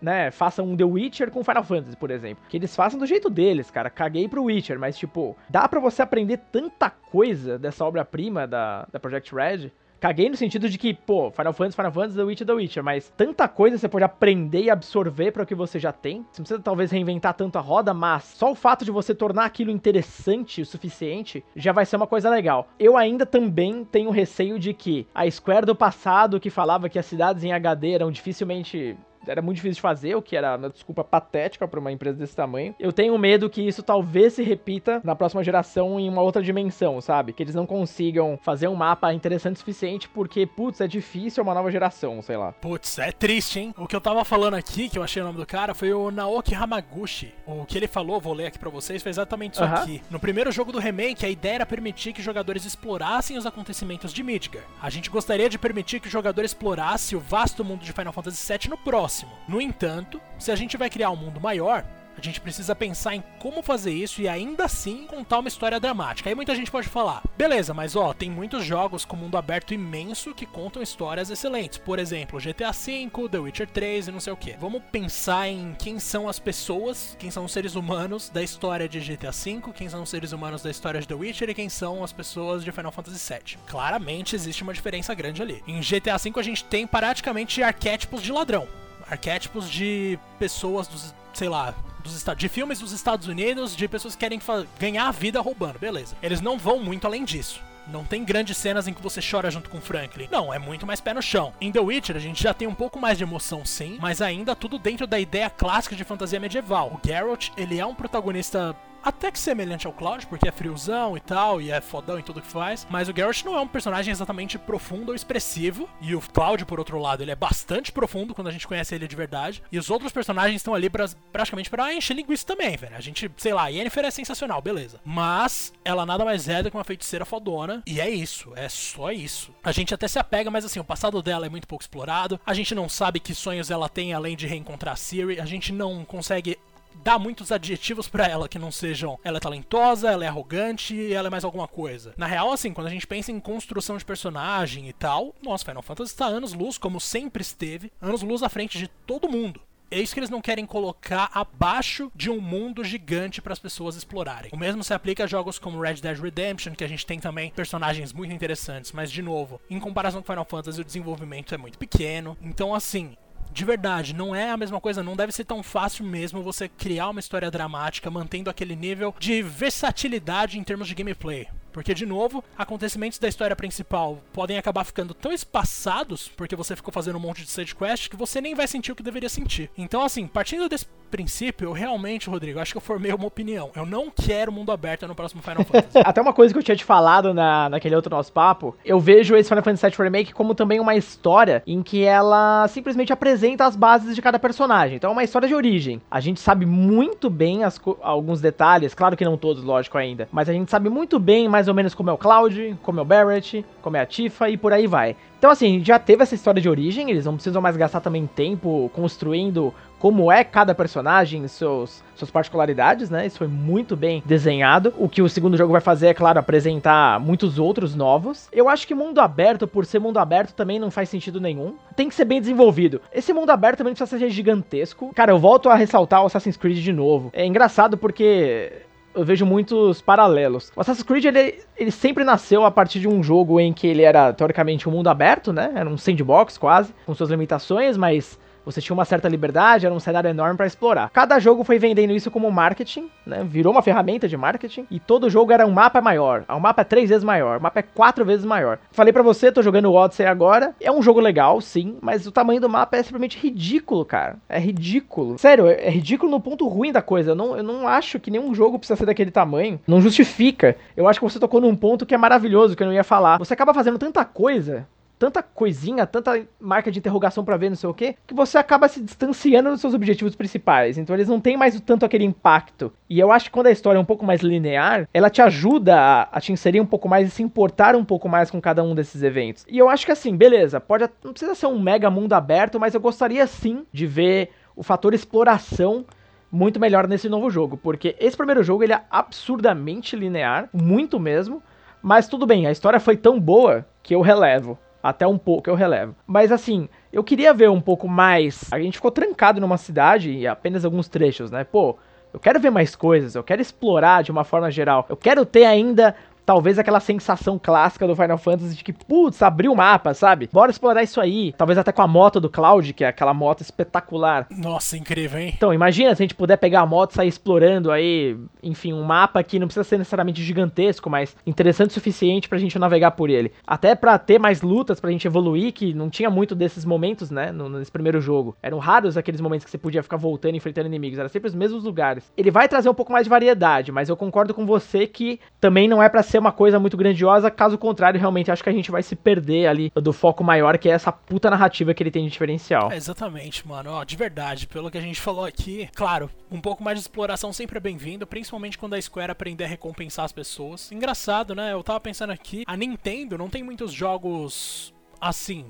[0.00, 2.44] né, faça um The Witcher com Final Fantasy, por exemplo.
[2.48, 3.90] Que eles façam do jeito deles, cara.
[3.90, 9.00] Caguei pro Witcher, mas, tipo, dá para você aprender tanta coisa dessa obra-prima da, da
[9.00, 12.52] Project Red Caguei no sentido de que, pô, Final Fantasy, Final Fantasy, The Witcher, The
[12.52, 16.18] Witcher, mas tanta coisa você pode aprender e absorver para o que você já tem.
[16.30, 19.44] Você não precisa talvez reinventar tanto a roda, mas só o fato de você tornar
[19.46, 22.68] aquilo interessante o suficiente já vai ser uma coisa legal.
[22.78, 27.06] Eu ainda também tenho receio de que a Square do passado, que falava que as
[27.06, 28.96] cidades em HD eram dificilmente
[29.26, 32.34] era muito difícil de fazer, o que era uma desculpa patética para uma empresa desse
[32.34, 32.74] tamanho.
[32.78, 37.00] Eu tenho medo que isso talvez se repita na próxima geração em uma outra dimensão,
[37.00, 37.32] sabe?
[37.32, 41.54] Que eles não consigam fazer um mapa interessante o suficiente porque, putz, é difícil uma
[41.54, 42.52] nova geração, sei lá.
[42.52, 43.74] Putz, é triste, hein?
[43.76, 46.10] O que eu tava falando aqui, que eu achei o nome do cara, foi o
[46.10, 47.34] Naoki Hamaguchi.
[47.46, 49.82] O que ele falou, vou ler aqui para vocês, foi exatamente isso uh -huh.
[49.82, 50.02] aqui.
[50.10, 54.22] No primeiro jogo do remake, a ideia era permitir que jogadores explorassem os acontecimentos de
[54.22, 54.64] Midgar.
[54.80, 58.52] A gente gostaria de permitir que o jogador explorasse o vasto mundo de Final Fantasy
[58.52, 59.15] VII no próximo
[59.46, 61.84] No entanto, se a gente vai criar um mundo maior,
[62.18, 66.30] a gente precisa pensar em como fazer isso e ainda assim contar uma história dramática.
[66.30, 70.34] Aí muita gente pode falar, beleza, mas ó, tem muitos jogos com mundo aberto imenso
[70.34, 71.78] que contam histórias excelentes.
[71.78, 74.52] Por exemplo, GTA V, The Witcher 3 e não sei o que.
[74.52, 79.00] Vamos pensar em quem são as pessoas, quem são os seres humanos da história de
[79.00, 82.02] GTA V, quem são os seres humanos da história de The Witcher e quem são
[82.02, 83.58] as pessoas de Final Fantasy VII.
[83.66, 85.62] Claramente existe uma diferença grande ali.
[85.66, 88.66] Em GTA V a gente tem praticamente arquétipos de ladrão
[89.10, 94.20] arquétipos de pessoas dos, sei lá, dos de filmes dos Estados Unidos, de pessoas que
[94.20, 94.40] querem
[94.78, 96.16] ganhar a vida roubando, beleza.
[96.22, 97.60] Eles não vão muito além disso.
[97.88, 100.28] Não tem grandes cenas em que você chora junto com Franklin.
[100.30, 101.52] Não, é muito mais pé no chão.
[101.60, 104.56] Em The Witcher, a gente já tem um pouco mais de emoção, sim, mas ainda
[104.56, 106.92] tudo dentro da ideia clássica de fantasia medieval.
[106.92, 108.74] O Geralt, ele é um protagonista
[109.06, 112.42] até que semelhante ao Cloud, porque é friozão e tal, e é fodão em tudo
[112.42, 112.84] que faz.
[112.90, 115.88] Mas o Geralt não é um personagem exatamente profundo ou expressivo.
[116.00, 119.06] E o Cloud, por outro lado, ele é bastante profundo quando a gente conhece ele
[119.06, 119.62] de verdade.
[119.70, 122.96] E os outros personagens estão ali pra, praticamente para encher linguiça também, velho.
[122.96, 125.00] A gente, sei lá, Yennefer é sensacional, beleza.
[125.04, 127.84] Mas ela nada mais é do que uma feiticeira fodona.
[127.86, 129.54] E é isso, é só isso.
[129.62, 132.40] A gente até se apega, mas assim, o passado dela é muito pouco explorado.
[132.44, 135.38] A gente não sabe que sonhos ela tem além de reencontrar Siri.
[135.40, 136.58] A gente não consegue
[137.02, 141.28] dá muitos adjetivos para ela que não sejam ela é talentosa, ela é arrogante, ela
[141.28, 142.14] é mais alguma coisa.
[142.16, 145.82] Na real, assim, quando a gente pensa em construção de personagem e tal, nossa, Final
[145.82, 149.60] Fantasy está anos luz, como sempre esteve, anos luz à frente de todo mundo.
[149.90, 153.96] é isso que eles não querem colocar abaixo de um mundo gigante para as pessoas
[153.96, 154.50] explorarem.
[154.52, 157.52] O mesmo se aplica a jogos como Red Dead Redemption, que a gente tem também
[157.52, 161.78] personagens muito interessantes, mas de novo, em comparação com Final Fantasy, o desenvolvimento é muito
[161.78, 162.36] pequeno.
[162.42, 163.16] Então, assim,
[163.56, 167.08] de verdade, não é a mesma coisa, não deve ser tão fácil mesmo você criar
[167.08, 171.48] uma história dramática mantendo aquele nível de versatilidade em termos de gameplay.
[171.72, 176.92] Porque, de novo, acontecimentos da história principal podem acabar ficando tão espaçados, porque você ficou
[176.92, 179.70] fazendo um monte de side quest, que você nem vai sentir o que deveria sentir.
[179.76, 183.70] Então, assim, partindo desse princípio, eu realmente, Rodrigo, acho que eu formei uma opinião.
[183.74, 185.98] Eu não quero mundo aberto no próximo Final Fantasy.
[186.04, 189.36] Até uma coisa que eu tinha te falado na, naquele outro nosso papo, eu vejo
[189.36, 193.76] esse Final Fantasy VII Remake como também uma história em que ela simplesmente apresenta as
[193.76, 194.96] bases de cada personagem.
[194.96, 196.00] Então é uma história de origem.
[196.10, 200.48] A gente sabe muito bem as, alguns detalhes, claro que não todos, lógico, ainda, mas
[200.48, 203.06] a gente sabe muito bem mais ou menos como é o Cloud, como é o
[203.06, 205.16] Barrett, como é a Tifa e por aí vai.
[205.46, 208.90] Então, assim, já teve essa história de origem, eles não precisam mais gastar também tempo
[208.92, 213.24] construindo como é cada personagem, seus, suas particularidades, né?
[213.24, 214.92] Isso foi muito bem desenhado.
[214.98, 218.48] O que o segundo jogo vai fazer é, claro, apresentar muitos outros novos.
[218.52, 221.76] Eu acho que mundo aberto, por ser mundo aberto, também não faz sentido nenhum.
[221.94, 223.00] Tem que ser bem desenvolvido.
[223.14, 225.12] Esse mundo aberto também precisa ser gigantesco.
[225.14, 227.30] Cara, eu volto a ressaltar o Assassin's Creed de novo.
[227.32, 228.82] É engraçado porque
[229.16, 230.70] eu vejo muitos paralelos.
[230.76, 234.02] O Assassin's Creed, ele, ele sempre nasceu a partir de um jogo em que ele
[234.02, 235.72] era, teoricamente, um mundo aberto, né?
[235.74, 240.00] Era um sandbox quase, com suas limitações, mas você tinha uma certa liberdade, era um
[240.00, 241.08] cenário enorme para explorar.
[241.10, 243.46] Cada jogo foi vendendo isso como marketing, né?
[243.48, 246.44] Virou uma ferramenta de marketing e todo jogo era um mapa maior.
[246.48, 248.78] O mapa é três vezes maior, o mapa é quatro vezes maior.
[248.90, 250.74] Falei para você, tô jogando o Odyssey agora.
[250.80, 254.36] É um jogo legal, sim, mas o tamanho do mapa é simplesmente ridículo, cara.
[254.48, 255.38] É ridículo.
[255.38, 257.30] Sério, é, é ridículo no ponto ruim da coisa.
[257.30, 259.80] Eu não, eu não acho que nenhum jogo precisa ser daquele tamanho.
[259.86, 260.76] Não justifica.
[260.96, 263.38] Eu acho que você tocou num ponto que é maravilhoso, que eu não ia falar.
[263.38, 264.88] Você acaba fazendo tanta coisa
[265.18, 268.88] tanta coisinha, tanta marca de interrogação para ver, não sei o que, que você acaba
[268.88, 270.98] se distanciando dos seus objetivos principais.
[270.98, 272.92] Então eles não têm mais tanto aquele impacto.
[273.08, 275.96] E eu acho que quando a história é um pouco mais linear, ela te ajuda
[275.96, 278.82] a, a te inserir um pouco mais e se importar um pouco mais com cada
[278.82, 279.64] um desses eventos.
[279.68, 282.94] E eu acho que assim, beleza, pode não precisa ser um mega mundo aberto, mas
[282.94, 286.04] eu gostaria sim de ver o fator exploração
[286.50, 291.62] muito melhor nesse novo jogo, porque esse primeiro jogo ele é absurdamente linear, muito mesmo,
[292.02, 294.78] mas tudo bem, a história foi tão boa que eu relevo
[295.08, 296.14] até um pouco eu relevo.
[296.26, 298.64] Mas assim, eu queria ver um pouco mais.
[298.72, 301.64] A gente ficou trancado numa cidade e apenas alguns trechos, né?
[301.64, 301.96] Pô,
[302.32, 305.06] eu quero ver mais coisas, eu quero explorar de uma forma geral.
[305.08, 306.14] Eu quero ter ainda
[306.46, 310.48] talvez aquela sensação clássica do Final Fantasy de que, putz, abriu o mapa, sabe?
[310.52, 311.52] Bora explorar isso aí.
[311.58, 314.46] Talvez até com a moto do Cloud, que é aquela moto espetacular.
[314.50, 315.52] Nossa, incrível, hein?
[315.56, 319.02] Então, imagina se a gente puder pegar a moto e sair explorando aí, enfim, um
[319.02, 323.28] mapa que não precisa ser necessariamente gigantesco, mas interessante o suficiente pra gente navegar por
[323.28, 323.52] ele.
[323.66, 327.50] Até pra ter mais lutas, pra gente evoluir, que não tinha muito desses momentos, né,
[327.52, 328.56] nesse primeiro jogo.
[328.62, 331.54] Eram raros aqueles momentos que você podia ficar voltando e enfrentando inimigos, era sempre os
[331.54, 332.32] mesmos lugares.
[332.36, 335.88] Ele vai trazer um pouco mais de variedade, mas eu concordo com você que também
[335.88, 338.72] não é para ser ser uma coisa muito grandiosa, caso contrário, realmente acho que a
[338.72, 342.10] gente vai se perder ali do foco maior, que é essa puta narrativa que ele
[342.10, 342.92] tem de diferencial.
[342.92, 343.90] É, exatamente, mano.
[343.90, 347.52] Ó, de verdade, pelo que a gente falou aqui, claro, um pouco mais de exploração
[347.52, 350.92] sempre é bem-vindo, principalmente quando a Square aprender a recompensar as pessoas.
[350.92, 351.72] Engraçado, né?
[351.72, 355.64] Eu tava pensando aqui, a Nintendo não tem muitos jogos assim,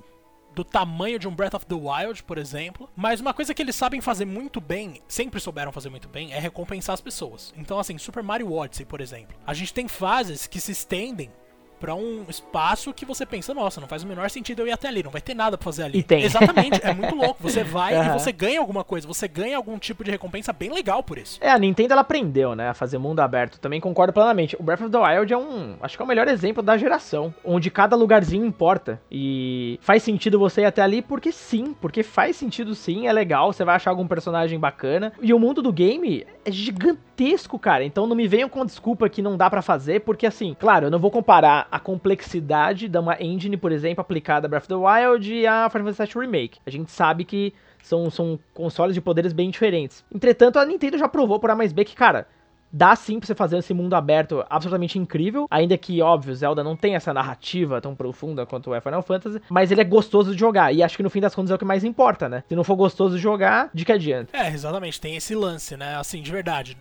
[0.56, 2.88] do tamanho de um Breath of the Wild, por exemplo.
[2.96, 6.38] Mas uma coisa que eles sabem fazer muito bem, sempre souberam fazer muito bem, é
[6.38, 7.52] recompensar as pessoas.
[7.58, 9.36] Então, assim, Super Mario Odyssey, por exemplo.
[9.46, 11.30] A gente tem fases que se estendem
[11.78, 14.88] para um espaço que você pensa, nossa, não faz o menor sentido eu ir até
[14.88, 15.98] ali, não vai ter nada pra fazer ali.
[15.98, 16.22] E tem.
[16.24, 17.42] Exatamente, é muito louco.
[17.42, 18.04] Você vai uhum.
[18.04, 21.38] e você ganha alguma coisa, você ganha algum tipo de recompensa bem legal por isso.
[21.40, 23.58] É, a Nintendo ela aprendeu, né, a fazer mundo aberto.
[23.58, 24.56] Também concordo plenamente.
[24.58, 27.34] O Breath of the Wild é um, acho que é o melhor exemplo da geração,
[27.44, 32.36] onde cada lugarzinho importa e faz sentido você ir até ali porque sim, porque faz
[32.36, 35.12] sentido sim, é legal, você vai achar algum personagem bacana.
[35.20, 37.84] E o mundo do game é gigantesco, cara.
[37.84, 40.90] Então não me venham com desculpa que não dá para fazer, porque assim, claro, eu
[40.90, 44.74] não vou comparar a complexidade de uma engine, por exemplo, aplicada a Breath of the
[44.74, 46.58] Wild e a Final Fantasy VII Remake.
[46.66, 47.52] A gente sabe que
[47.82, 50.04] são, são consoles de poderes bem diferentes.
[50.12, 52.26] Entretanto, a Nintendo já provou por A mais B que, cara,
[52.72, 56.76] dá sim pra você fazer esse mundo aberto absolutamente incrível, ainda que, óbvio, Zelda não
[56.76, 60.74] tem essa narrativa tão profunda quanto é Final Fantasy, mas ele é gostoso de jogar,
[60.74, 62.42] e acho que no fim das contas é o que mais importa, né?
[62.48, 64.36] Se não for gostoso de jogar, de que adianta?
[64.36, 65.96] É, exatamente, tem esse lance, né?
[65.96, 66.76] Assim, de verdade,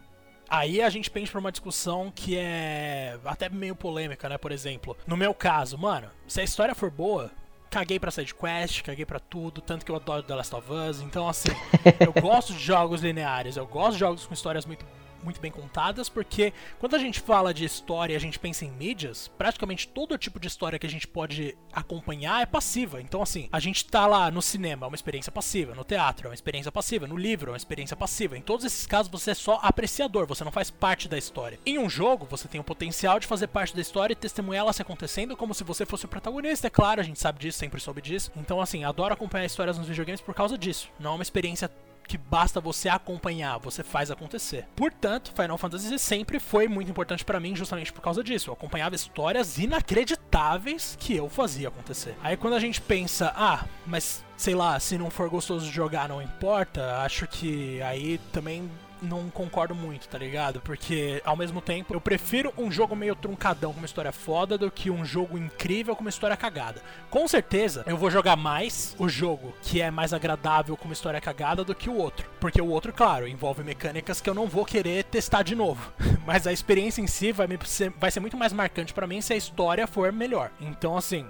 [0.57, 4.37] Aí a gente pensa pra uma discussão que é até meio polêmica, né?
[4.37, 7.29] Por exemplo, no meu caso, mano, se a história for boa,
[7.69, 11.01] caguei pra sidequest, caguei pra tudo, tanto que eu adoro The Last of Us.
[11.01, 11.49] Então, assim,
[11.99, 14.85] eu gosto de jogos lineares, eu gosto de jogos com histórias muito
[15.25, 19.27] muito bem contadas, porque quando a gente fala de história a gente pensa em mídias,
[19.37, 23.01] praticamente todo tipo de história que a gente pode acompanhar é passiva.
[23.01, 26.29] Então, assim, a gente tá lá no cinema, é uma experiência passiva, no teatro é
[26.29, 28.37] uma experiência passiva, no livro é uma experiência passiva.
[28.37, 31.59] Em todos esses casos, você é só apreciador, você não faz parte da história.
[31.65, 34.73] Em um jogo, você tem o potencial de fazer parte da história e testemunhar ela
[34.73, 36.67] se acontecendo como se você fosse o protagonista.
[36.67, 38.31] É claro, a gente sabe disso, sempre soube disso.
[38.35, 40.89] Então, assim, adoro acompanhar histórias nos videogames por causa disso.
[40.99, 41.69] Não é uma experiência
[42.07, 44.67] que basta você acompanhar, você faz acontecer.
[44.75, 48.49] Portanto, Final Fantasy sempre foi muito importante para mim justamente por causa disso.
[48.49, 52.15] Eu acompanhava histórias inacreditáveis que eu fazia acontecer.
[52.23, 56.09] Aí quando a gente pensa, ah, mas sei lá, se não for gostoso de jogar
[56.09, 58.69] não importa, acho que aí também
[59.01, 60.61] não concordo muito, tá ligado?
[60.61, 64.71] Porque, ao mesmo tempo, eu prefiro um jogo meio truncadão com uma história foda do
[64.71, 66.81] que um jogo incrível com uma história cagada.
[67.09, 71.21] Com certeza, eu vou jogar mais o jogo que é mais agradável com uma história
[71.21, 72.29] cagada do que o outro.
[72.39, 75.91] Porque o outro, claro, envolve mecânicas que eu não vou querer testar de novo.
[76.25, 79.21] Mas a experiência em si vai, me ser, vai ser muito mais marcante para mim
[79.21, 80.51] se a história for melhor.
[80.59, 81.25] Então, assim,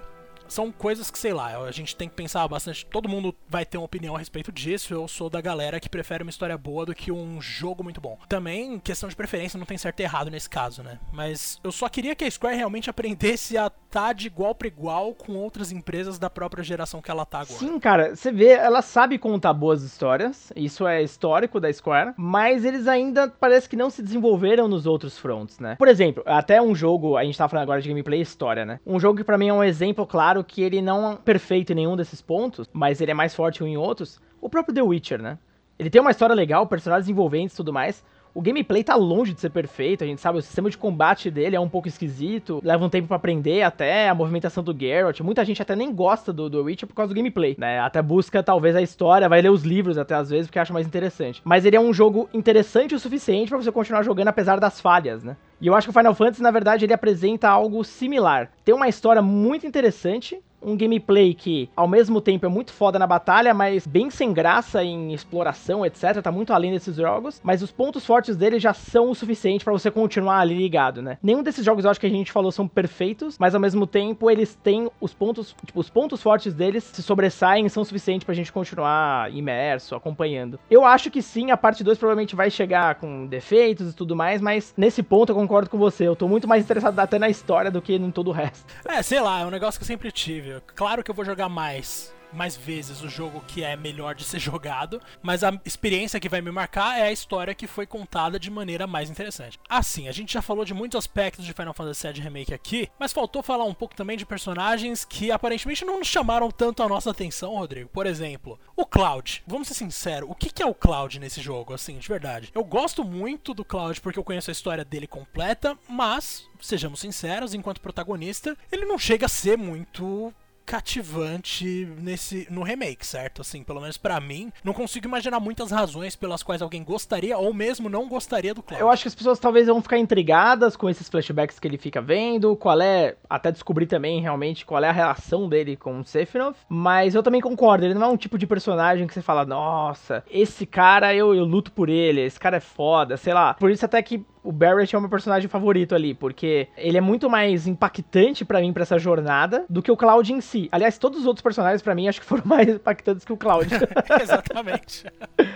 [0.48, 2.86] são coisas que, sei lá, a gente tem que pensar bastante.
[2.86, 4.92] Todo mundo vai ter uma opinião a respeito disso.
[4.94, 8.18] Eu sou da galera que prefere uma história boa do que um jogo muito bom.
[8.28, 10.98] Também, questão de preferência, não tem certo e errado nesse caso, né?
[11.12, 14.68] Mas eu só queria que a Square realmente aprendesse a estar tá de igual para
[14.68, 17.58] igual com outras empresas da própria geração que ela tá agora.
[17.58, 20.52] Sim, cara, você vê, ela sabe contar boas histórias.
[20.54, 22.14] Isso é histórico da Square.
[22.16, 25.76] Mas eles ainda parece que não se desenvolveram nos outros fronts, né?
[25.76, 28.80] Por exemplo, até um jogo, a gente tá falando agora de gameplay e história, né?
[28.86, 31.72] Um jogo que para mim é um exemplo claro claro que ele não é perfeito
[31.72, 34.20] em nenhum desses pontos, mas ele é mais forte em outros.
[34.40, 35.38] O próprio The Witcher, né?
[35.78, 38.04] Ele tem uma história legal, personagens envolventes e tudo mais,
[38.36, 41.56] o gameplay tá longe de ser perfeito, a gente sabe, o sistema de combate dele
[41.56, 45.20] é um pouco esquisito, leva um tempo para aprender até a movimentação do Geralt.
[45.20, 47.80] Muita gente até nem gosta do, do Witcher por causa do gameplay, né?
[47.80, 50.86] Até busca talvez a história, vai ler os livros até às vezes porque acha mais
[50.86, 51.40] interessante.
[51.46, 55.24] Mas ele é um jogo interessante o suficiente para você continuar jogando apesar das falhas,
[55.24, 55.34] né?
[55.58, 58.50] E eu acho que o Final Fantasy, na verdade, ele apresenta algo similar.
[58.62, 63.06] Tem uma história muito interessante, um gameplay que, ao mesmo tempo, é muito foda na
[63.06, 66.20] batalha, mas bem sem graça em exploração, etc.
[66.20, 69.72] Tá muito além desses jogos, mas os pontos fortes dele já são o suficiente para
[69.72, 71.18] você continuar ali ligado, né?
[71.22, 74.28] Nenhum desses jogos eu acho que a gente falou são perfeitos, mas ao mesmo tempo
[74.28, 78.34] eles têm os pontos, tipo, os pontos fortes deles se sobressaem e são suficientes pra
[78.34, 80.58] gente continuar imerso, acompanhando.
[80.68, 84.40] Eu acho que sim, a parte 2 provavelmente vai chegar com defeitos e tudo mais,
[84.40, 86.08] mas nesse ponto eu concordo com você.
[86.08, 88.64] Eu tô muito mais interessado até na história do que em todo o resto.
[88.84, 90.55] É, sei lá, é um negócio que eu sempre tive.
[90.74, 94.38] Claro que eu vou jogar mais mais vezes o jogo que é melhor de ser
[94.40, 98.50] jogado, mas a experiência que vai me marcar é a história que foi contada de
[98.50, 99.58] maneira mais interessante.
[99.68, 103.12] Assim, a gente já falou de muitos aspectos de Final Fantasy VII Remake aqui, mas
[103.12, 107.10] faltou falar um pouco também de personagens que aparentemente não nos chamaram tanto a nossa
[107.10, 107.88] atenção, Rodrigo.
[107.88, 109.42] Por exemplo, o Cloud.
[109.46, 112.50] Vamos ser sinceros, o que é o Cloud nesse jogo, assim, de verdade?
[112.54, 117.54] Eu gosto muito do Cloud porque eu conheço a história dele completa, mas, sejamos sinceros,
[117.54, 120.32] enquanto protagonista, ele não chega a ser muito
[120.66, 123.40] cativante nesse no remake, certo?
[123.40, 127.54] Assim, pelo menos para mim, não consigo imaginar muitas razões pelas quais alguém gostaria ou
[127.54, 128.82] mesmo não gostaria do Cloud.
[128.82, 132.02] Eu acho que as pessoas talvez vão ficar intrigadas com esses flashbacks que ele fica
[132.02, 136.56] vendo, qual é, até descobrir também realmente qual é a relação dele com o Sephiroth,
[136.68, 140.24] mas eu também concordo, ele não é um tipo de personagem que você fala, nossa,
[140.28, 143.54] esse cara eu, eu luto por ele, esse cara é foda, sei lá.
[143.54, 147.00] Por isso até que o Barrett é o meu personagem favorito ali, porque ele é
[147.00, 150.68] muito mais impactante para mim para essa jornada do que o Cloud em si.
[150.70, 153.68] Aliás, todos os outros personagens para mim acho que foram mais impactantes que o Cloud.
[154.22, 155.04] Exatamente.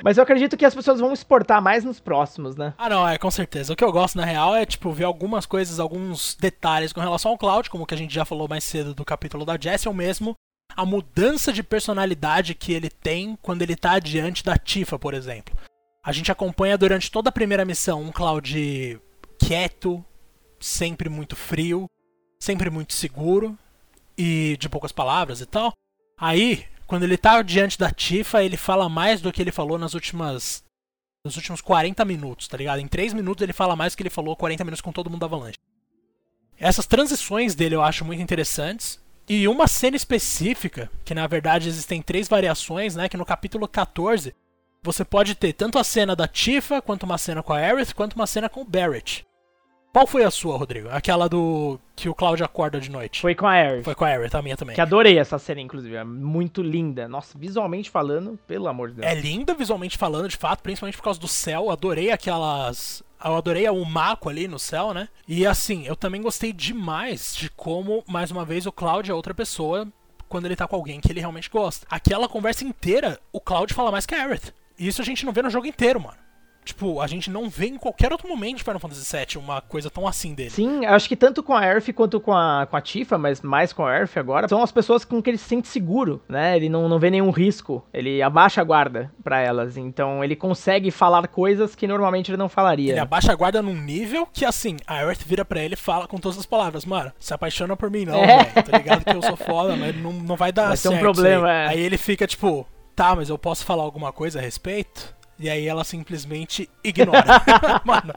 [0.03, 2.75] Mas eu acredito que as pessoas vão exportar mais nos próximos, né?
[2.77, 3.73] Ah, não, é com certeza.
[3.73, 7.31] O que eu gosto na real é tipo ver algumas coisas, alguns detalhes com relação
[7.31, 9.95] ao Cloud, como que a gente já falou mais cedo do capítulo da Jessie, ou
[9.95, 10.35] mesmo
[10.77, 15.57] a mudança de personalidade que ele tem quando ele tá diante da Tifa, por exemplo.
[16.03, 19.01] A gente acompanha durante toda a primeira missão um Cloud
[19.39, 20.05] quieto,
[20.59, 21.87] sempre muito frio,
[22.39, 23.59] sempre muito seguro
[24.17, 25.75] e de poucas palavras e tal.
[26.19, 29.95] Aí, quando ele tá diante da Tifa, ele fala mais do que ele falou nas
[29.95, 30.65] últimas
[31.23, 32.81] nos últimos 40 minutos, tá ligado?
[32.81, 35.21] Em 3 minutos ele fala mais do que ele falou 40 minutos com todo mundo
[35.21, 35.59] da Avalanche.
[36.59, 38.99] Essas transições dele eu acho muito interessantes.
[39.29, 43.09] E uma cena específica, que na verdade existem três variações, né?
[43.09, 44.35] Que no capítulo 14
[44.82, 48.15] você pode ter tanto a cena da Tifa, quanto uma cena com a Aerith, quanto
[48.15, 49.27] uma cena com o Barrett.
[49.93, 50.89] Qual foi a sua, Rodrigo?
[50.89, 53.20] Aquela do que o Cloud acorda de noite.
[53.20, 53.82] Foi com a Aerith.
[53.82, 54.74] Foi com a Aerith, a minha também.
[54.77, 55.97] Que adorei essa cena, inclusive.
[55.97, 57.09] É muito linda.
[57.09, 59.07] Nossa, visualmente falando, pelo amor de Deus.
[59.07, 61.70] É linda visualmente falando, de fato, principalmente por causa do céu.
[61.70, 63.02] Adorei aquelas...
[63.23, 65.09] Eu adorei o Mako ali no céu, né?
[65.27, 69.35] E assim, eu também gostei demais de como, mais uma vez, o Cloud é outra
[69.35, 69.86] pessoa
[70.28, 71.85] quando ele tá com alguém que ele realmente gosta.
[71.90, 74.55] Aquela conversa inteira, o Cloud fala mais que a Aerith.
[74.81, 76.16] E isso a gente não vê no jogo inteiro, mano.
[76.65, 79.90] Tipo, a gente não vê em qualquer outro momento de Final Fantasy VII uma coisa
[79.90, 80.51] tão assim dele.
[80.51, 83.73] Sim, acho que tanto com a Earth quanto com a, com a Tifa, mas mais
[83.73, 86.57] com a Earth agora, são as pessoas com que ele se sente seguro, né?
[86.57, 90.90] Ele não, não vê nenhum risco, ele abaixa a guarda para elas, então ele consegue
[90.90, 92.93] falar coisas que normalmente ele não falaria.
[92.93, 96.07] Ele abaixa a guarda num nível que, assim, a Earth vira para ele e fala
[96.07, 98.44] com todas as palavras, mano, se apaixona por mim não, é.
[98.44, 100.93] velho, tá ligado que eu sou foda, mas não, não vai dar vai certo.
[100.93, 101.52] Vai ser um problema, aí.
[101.52, 101.69] é.
[101.69, 102.66] Aí ele fica tipo,
[103.01, 105.15] tá, mas eu posso falar alguma coisa a respeito?
[105.39, 107.25] E aí ela simplesmente ignora.
[107.83, 108.13] Mano.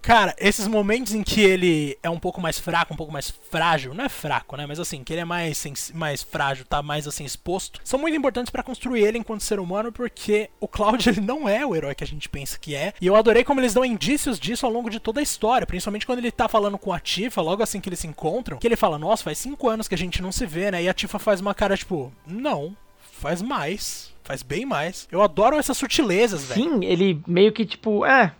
[0.00, 3.94] Cara, esses momentos em que ele é um pouco mais fraco, um pouco mais frágil,
[3.94, 4.66] não é fraco, né?
[4.66, 8.50] Mas assim, que ele é mais, mais frágil, tá mais assim exposto, são muito importantes
[8.50, 12.04] para construir ele enquanto ser humano, porque o Cloud ele não é o herói que
[12.04, 12.92] a gente pensa que é.
[13.00, 16.06] E eu adorei como eles dão indícios disso ao longo de toda a história, principalmente
[16.06, 18.76] quando ele tá falando com a Tifa, logo assim que eles se encontram, que ele
[18.76, 20.82] fala: Nossa, faz cinco anos que a gente não se vê, né?
[20.82, 22.76] E a Tifa faz uma cara tipo: Não,
[23.18, 24.16] faz mais.
[24.22, 25.08] Faz bem mais.
[25.10, 26.62] Eu adoro essas sutilezas, velho.
[26.62, 28.34] Sim, ele meio que tipo, é,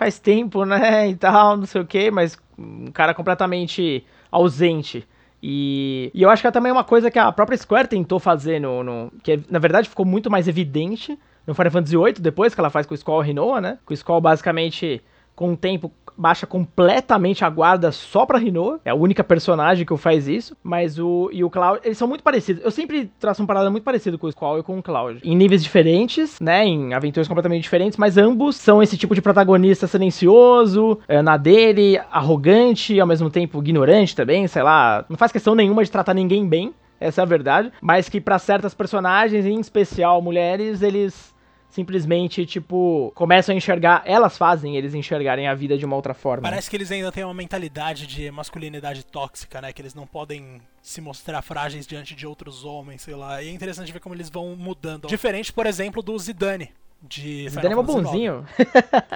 [0.00, 4.02] faz tempo, né, e tal, não sei o que, mas um cara completamente
[4.32, 5.06] ausente.
[5.42, 8.58] E, e eu acho que é também uma coisa que a própria Square tentou fazer
[8.58, 12.60] no, no que na verdade ficou muito mais evidente no Final Fantasy VIII, depois que
[12.60, 13.78] ela faz com o Skull Rinoa, né?
[13.84, 15.02] Com o Skull basicamente
[15.40, 18.78] com o tempo baixa completamente a guarda só pra Rinoa.
[18.84, 20.54] É a única personagem que faz isso.
[20.62, 22.62] Mas o e o Cloud, eles são muito parecidos.
[22.62, 25.18] Eu sempre traço um parada muito parecido com o Squall e com o Cloud.
[25.24, 26.66] Em níveis diferentes, né?
[26.66, 31.98] Em aventuras completamente diferentes, mas ambos são esse tipo de protagonista silencioso, é, na dele,
[32.10, 35.06] arrogante, ao mesmo tempo ignorante também, sei lá.
[35.08, 36.74] Não faz questão nenhuma de tratar ninguém bem.
[37.00, 37.72] Essa é a verdade.
[37.80, 41.34] Mas que para certas personagens, em especial mulheres, eles
[41.70, 46.42] simplesmente, tipo, começam a enxergar, elas fazem eles enxergarem a vida de uma outra forma.
[46.42, 49.72] Parece que eles ainda têm uma mentalidade de masculinidade tóxica, né?
[49.72, 53.42] Que eles não podem se mostrar frágeis diante de outros homens, sei lá.
[53.42, 55.08] E é interessante ver como eles vão mudando.
[55.08, 56.72] Diferente, por exemplo, do Zidane.
[57.02, 58.44] De Zidane é um bonzinho.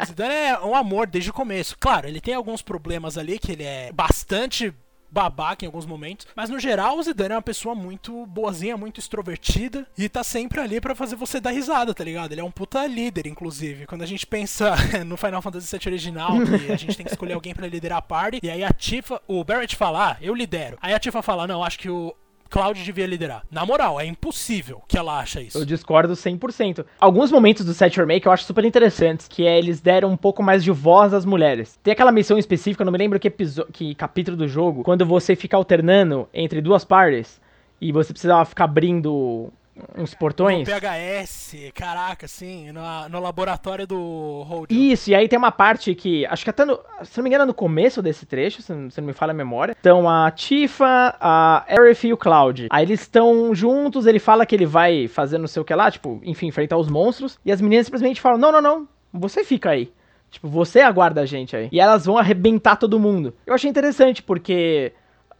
[0.07, 1.77] Zidane é um amor desde o começo.
[1.79, 4.73] Claro, ele tem alguns problemas ali que ele é bastante
[5.15, 6.27] babaca em alguns momentos.
[6.35, 9.87] Mas no geral, o Zidane é uma pessoa muito boazinha, muito extrovertida.
[9.97, 12.33] E tá sempre ali para fazer você dar risada, tá ligado?
[12.33, 13.87] Ele é um puta líder, inclusive.
[13.87, 14.75] Quando a gente pensa
[15.07, 18.03] no Final Fantasy VII original, que a gente tem que escolher alguém para liderar a
[18.03, 18.41] party.
[18.43, 20.77] E aí a Tifa, o Barrett fala, ah, eu lidero.
[20.83, 22.13] Aí a Tifa fala, não, acho que o
[22.55, 23.43] Cloud devia liderar.
[23.51, 25.59] Na moral, é impossível que ela acha isso.
[25.59, 26.87] Eu discordo 100%.
[27.01, 30.41] Alguns momentos do set remake eu acho super interessantes, que é eles deram um pouco
[30.41, 31.77] mais de voz às mulheres.
[31.83, 33.29] Tem aquela missão específica, não me lembro que,
[33.73, 37.41] que capítulo do jogo, quando você fica alternando entre duas parties
[37.81, 39.53] e você precisava ficar abrindo
[39.97, 40.67] uns portões.
[40.69, 44.67] No PHS, caraca, assim, no, no laboratório do.
[44.69, 47.47] Isso, e aí tem uma parte que, acho que até no, se não me engano,
[47.47, 51.17] no começo desse trecho, se não, se não me falha a memória, então a Tifa,
[51.21, 52.69] a Aerith e o Cloud.
[52.71, 55.91] Aí eles estão juntos, ele fala que ele vai fazer não sei o que lá,
[55.91, 59.71] tipo, enfim, enfrentar os monstros, e as meninas simplesmente falam, não, não, não, você fica
[59.71, 59.93] aí.
[60.31, 61.69] Tipo, você aguarda a gente aí.
[61.71, 63.33] E elas vão arrebentar todo mundo.
[63.47, 64.93] Eu achei interessante, porque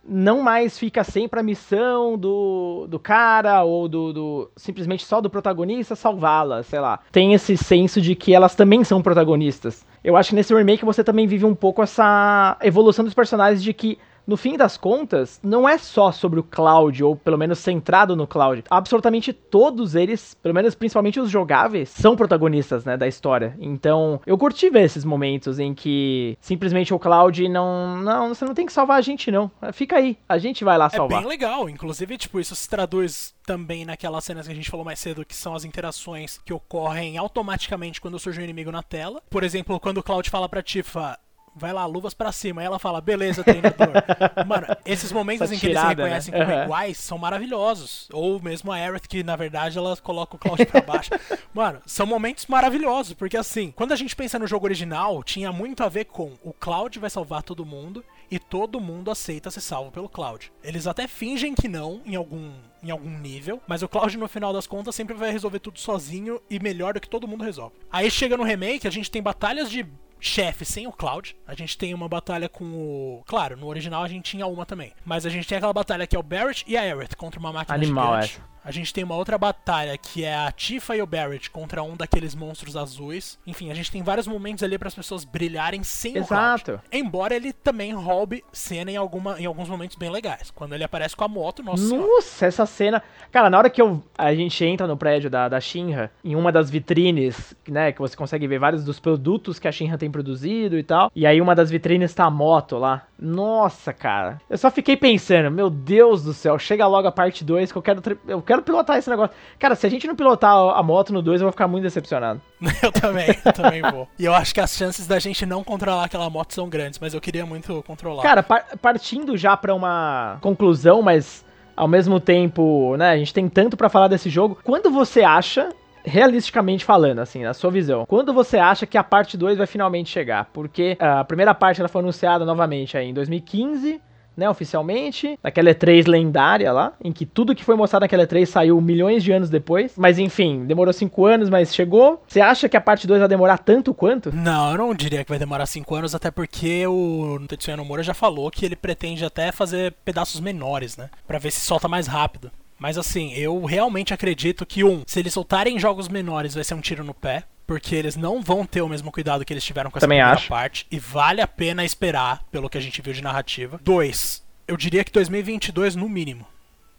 [0.07, 5.31] não mais fica sempre a missão do, do cara ou do, do simplesmente só do
[5.31, 7.01] protagonista salvá-la, sei lá.
[7.11, 9.85] Tem esse senso de que elas também são protagonistas.
[10.03, 13.73] Eu acho que nesse remake você também vive um pouco essa evolução dos personagens de
[13.73, 18.17] que no fim das contas, não é só sobre o Cloud, ou pelo menos centrado
[18.17, 18.65] no Cloud.
[18.71, 23.57] Absolutamente todos eles, pelo menos principalmente os jogáveis, são protagonistas, né, da história.
[23.61, 27.99] Então, eu curti ver esses momentos em que simplesmente o Cloud não.
[28.03, 29.51] Não, você não tem que salvar a gente, não.
[29.73, 31.19] Fica aí, a gente vai lá salvar.
[31.19, 34.85] É bem legal, inclusive, tipo, isso se traduz também naquelas cenas que a gente falou
[34.85, 39.23] mais cedo, que são as interações que ocorrem automaticamente quando surge um inimigo na tela.
[39.29, 41.19] Por exemplo, quando o Cloud fala pra Tifa,
[41.55, 42.61] vai lá, luvas para cima.
[42.61, 43.89] Aí ela fala, beleza, treinador.
[44.47, 46.41] Mano, esses momentos em que eles se reconhecem né?
[46.41, 46.65] como uhum.
[46.65, 48.09] iguais são maravilhosos.
[48.13, 51.11] Ou mesmo a Aerith, que na verdade ela coloca o Cloud pra baixo.
[51.53, 55.83] Mano, são momentos maravilhosos, porque assim, quando a gente pensa no jogo original, tinha muito
[55.83, 59.91] a ver com o Cloud vai salvar todo mundo e todo mundo aceita ser salvo
[59.91, 60.53] pelo Cloud.
[60.63, 62.53] Eles até fingem que não em algum
[62.83, 66.39] em algum nível, mas o Cloud no final das contas sempre vai resolver tudo sozinho
[66.51, 67.75] e melhor do que todo mundo resolve.
[67.91, 69.87] Aí chega no remake, a gente tem batalhas de
[70.21, 71.37] chefe sem o Cloud.
[71.47, 73.23] A gente tem uma batalha com o.
[73.27, 74.93] Claro, no original a gente tinha uma também.
[75.05, 77.53] Mas a gente tem aquela batalha que é o Barrett e a Aerith contra uma
[77.53, 78.41] máquina Animal, gigante.
[78.51, 78.54] É.
[78.65, 81.95] A gente tem uma outra batalha que é a Tifa e o Barrett contra um
[81.95, 83.39] daqueles monstros azuis.
[83.47, 86.73] Enfim, a gente tem vários momentos ali para as pessoas brilharem sem Exato.
[86.73, 86.83] o Cloud.
[86.91, 90.51] Embora ele também roube cena em, alguma, em alguns momentos bem legais.
[90.51, 91.83] Quando ele aparece com a moto, nossa.
[91.83, 92.49] Nossa, senhora.
[92.49, 93.03] essa cena.
[93.31, 96.51] Cara, na hora que eu, a gente entra no prédio da, da Shinra, em uma
[96.51, 100.79] das vitrines, né, que você consegue ver vários dos produtos que a Shinra tem produzido
[100.79, 101.13] e tal.
[101.15, 103.07] E aí uma das vitrines tá a moto lá.
[103.19, 104.41] Nossa, cara.
[104.51, 107.83] Eu só fiquei pensando, meu Deus do céu, chega logo a parte 2 que eu
[107.83, 109.35] quero, eu quero pilotar esse negócio.
[109.59, 112.41] Cara, se a gente não pilotar a moto no 2, eu vou ficar muito decepcionado.
[112.83, 114.09] eu também, eu também vou.
[114.19, 117.15] E eu acho que as chances da gente não controlar aquela moto são grandes, mas
[117.15, 118.23] eu queria muito controlar.
[118.23, 121.45] Cara, par partindo já pra uma conclusão, mas
[121.77, 124.59] ao mesmo tempo, né, a gente tem tanto para falar desse jogo.
[124.63, 125.71] Quando você acha
[126.05, 130.11] realisticamente falando, assim, na sua visão, quando você acha que a parte 2 vai finalmente
[130.11, 130.51] chegar?
[130.53, 134.01] Porque a primeira parte ela foi anunciada novamente aí em 2015,
[134.37, 138.81] né, oficialmente, naquela E3 lendária lá, em que tudo que foi mostrado naquela E3 saiu
[138.81, 139.95] milhões de anos depois.
[139.97, 142.21] Mas enfim, demorou 5 anos, mas chegou.
[142.27, 144.35] Você acha que a parte 2 vai demorar tanto quanto?
[144.35, 148.13] Não, eu não diria que vai demorar 5 anos, até porque o Tetsuya Nomura já
[148.13, 152.51] falou que ele pretende até fazer pedaços menores, né, para ver se solta mais rápido.
[152.79, 156.81] Mas assim, eu realmente acredito que, um, se eles soltarem jogos menores, vai ser um
[156.81, 157.45] tiro no pé.
[157.67, 160.37] Porque eles não vão ter o mesmo cuidado que eles tiveram com essa Também primeira
[160.39, 160.49] acho.
[160.49, 160.87] parte.
[160.91, 163.81] E vale a pena esperar, pelo que a gente viu de narrativa.
[163.83, 166.47] Dois, eu diria que 2022 no mínimo.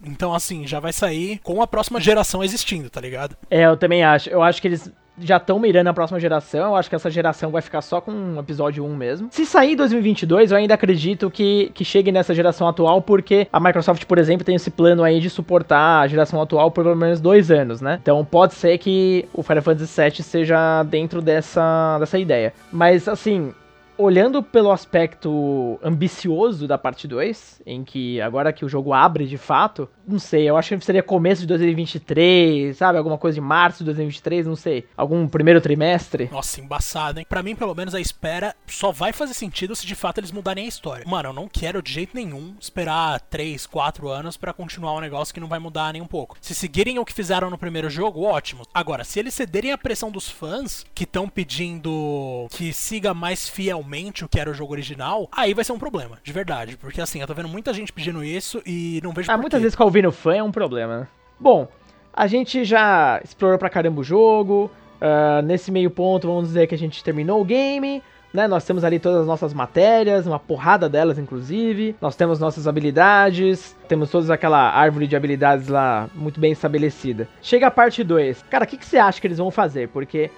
[0.03, 3.37] Então, assim, já vai sair com a próxima geração existindo, tá ligado?
[3.47, 4.27] É, eu também acho.
[4.27, 6.69] Eu acho que eles já estão mirando a próxima geração.
[6.69, 9.27] Eu acho que essa geração vai ficar só com o episódio 1 mesmo.
[9.31, 13.59] Se sair em 2022, eu ainda acredito que, que chegue nessa geração atual, porque a
[13.59, 17.19] Microsoft, por exemplo, tem esse plano aí de suportar a geração atual por pelo menos
[17.19, 17.99] dois anos, né?
[18.01, 22.53] Então pode ser que o Final Fantasy VII seja dentro dessa, dessa ideia.
[22.71, 23.53] Mas, assim,
[23.97, 29.37] olhando pelo aspecto ambicioso da parte 2, em que agora que o jogo abre de
[29.37, 32.97] fato, não sei, eu acho que seria começo de 2023, sabe?
[32.97, 34.85] Alguma coisa de março de 2023, não sei.
[34.95, 36.29] Algum primeiro trimestre.
[36.31, 37.25] Nossa, embaçado, hein?
[37.27, 40.65] Pra mim, pelo menos, a espera só vai fazer sentido se de fato eles mudarem
[40.65, 41.05] a história.
[41.07, 45.33] Mano, eu não quero de jeito nenhum esperar 3, 4 anos para continuar um negócio
[45.33, 46.37] que não vai mudar nem um pouco.
[46.41, 48.63] Se seguirem o que fizeram no primeiro jogo, ótimo.
[48.73, 53.84] Agora, se eles cederem a pressão dos fãs que estão pedindo que siga mais fielmente
[54.23, 56.77] o que era o jogo original, aí vai ser um problema, de verdade.
[56.77, 59.73] Porque assim, eu tô vendo muita gente pedindo isso e não vejo Ah, muitas vezes
[59.73, 61.07] ficar ouvindo fã é um problema, né?
[61.39, 61.67] Bom,
[62.13, 64.71] a gente já explorou pra caramba o jogo.
[64.95, 68.01] Uh, nesse meio ponto, vamos dizer que a gente terminou o game.
[68.33, 71.95] Né, nós temos ali todas as nossas matérias, uma porrada delas, inclusive.
[72.01, 77.29] Nós temos nossas habilidades, temos toda aquela árvore de habilidades lá muito bem estabelecida.
[77.41, 78.43] Chega a parte 2.
[78.49, 79.87] Cara, o que, que você acha que eles vão fazer?
[79.87, 80.29] Porque,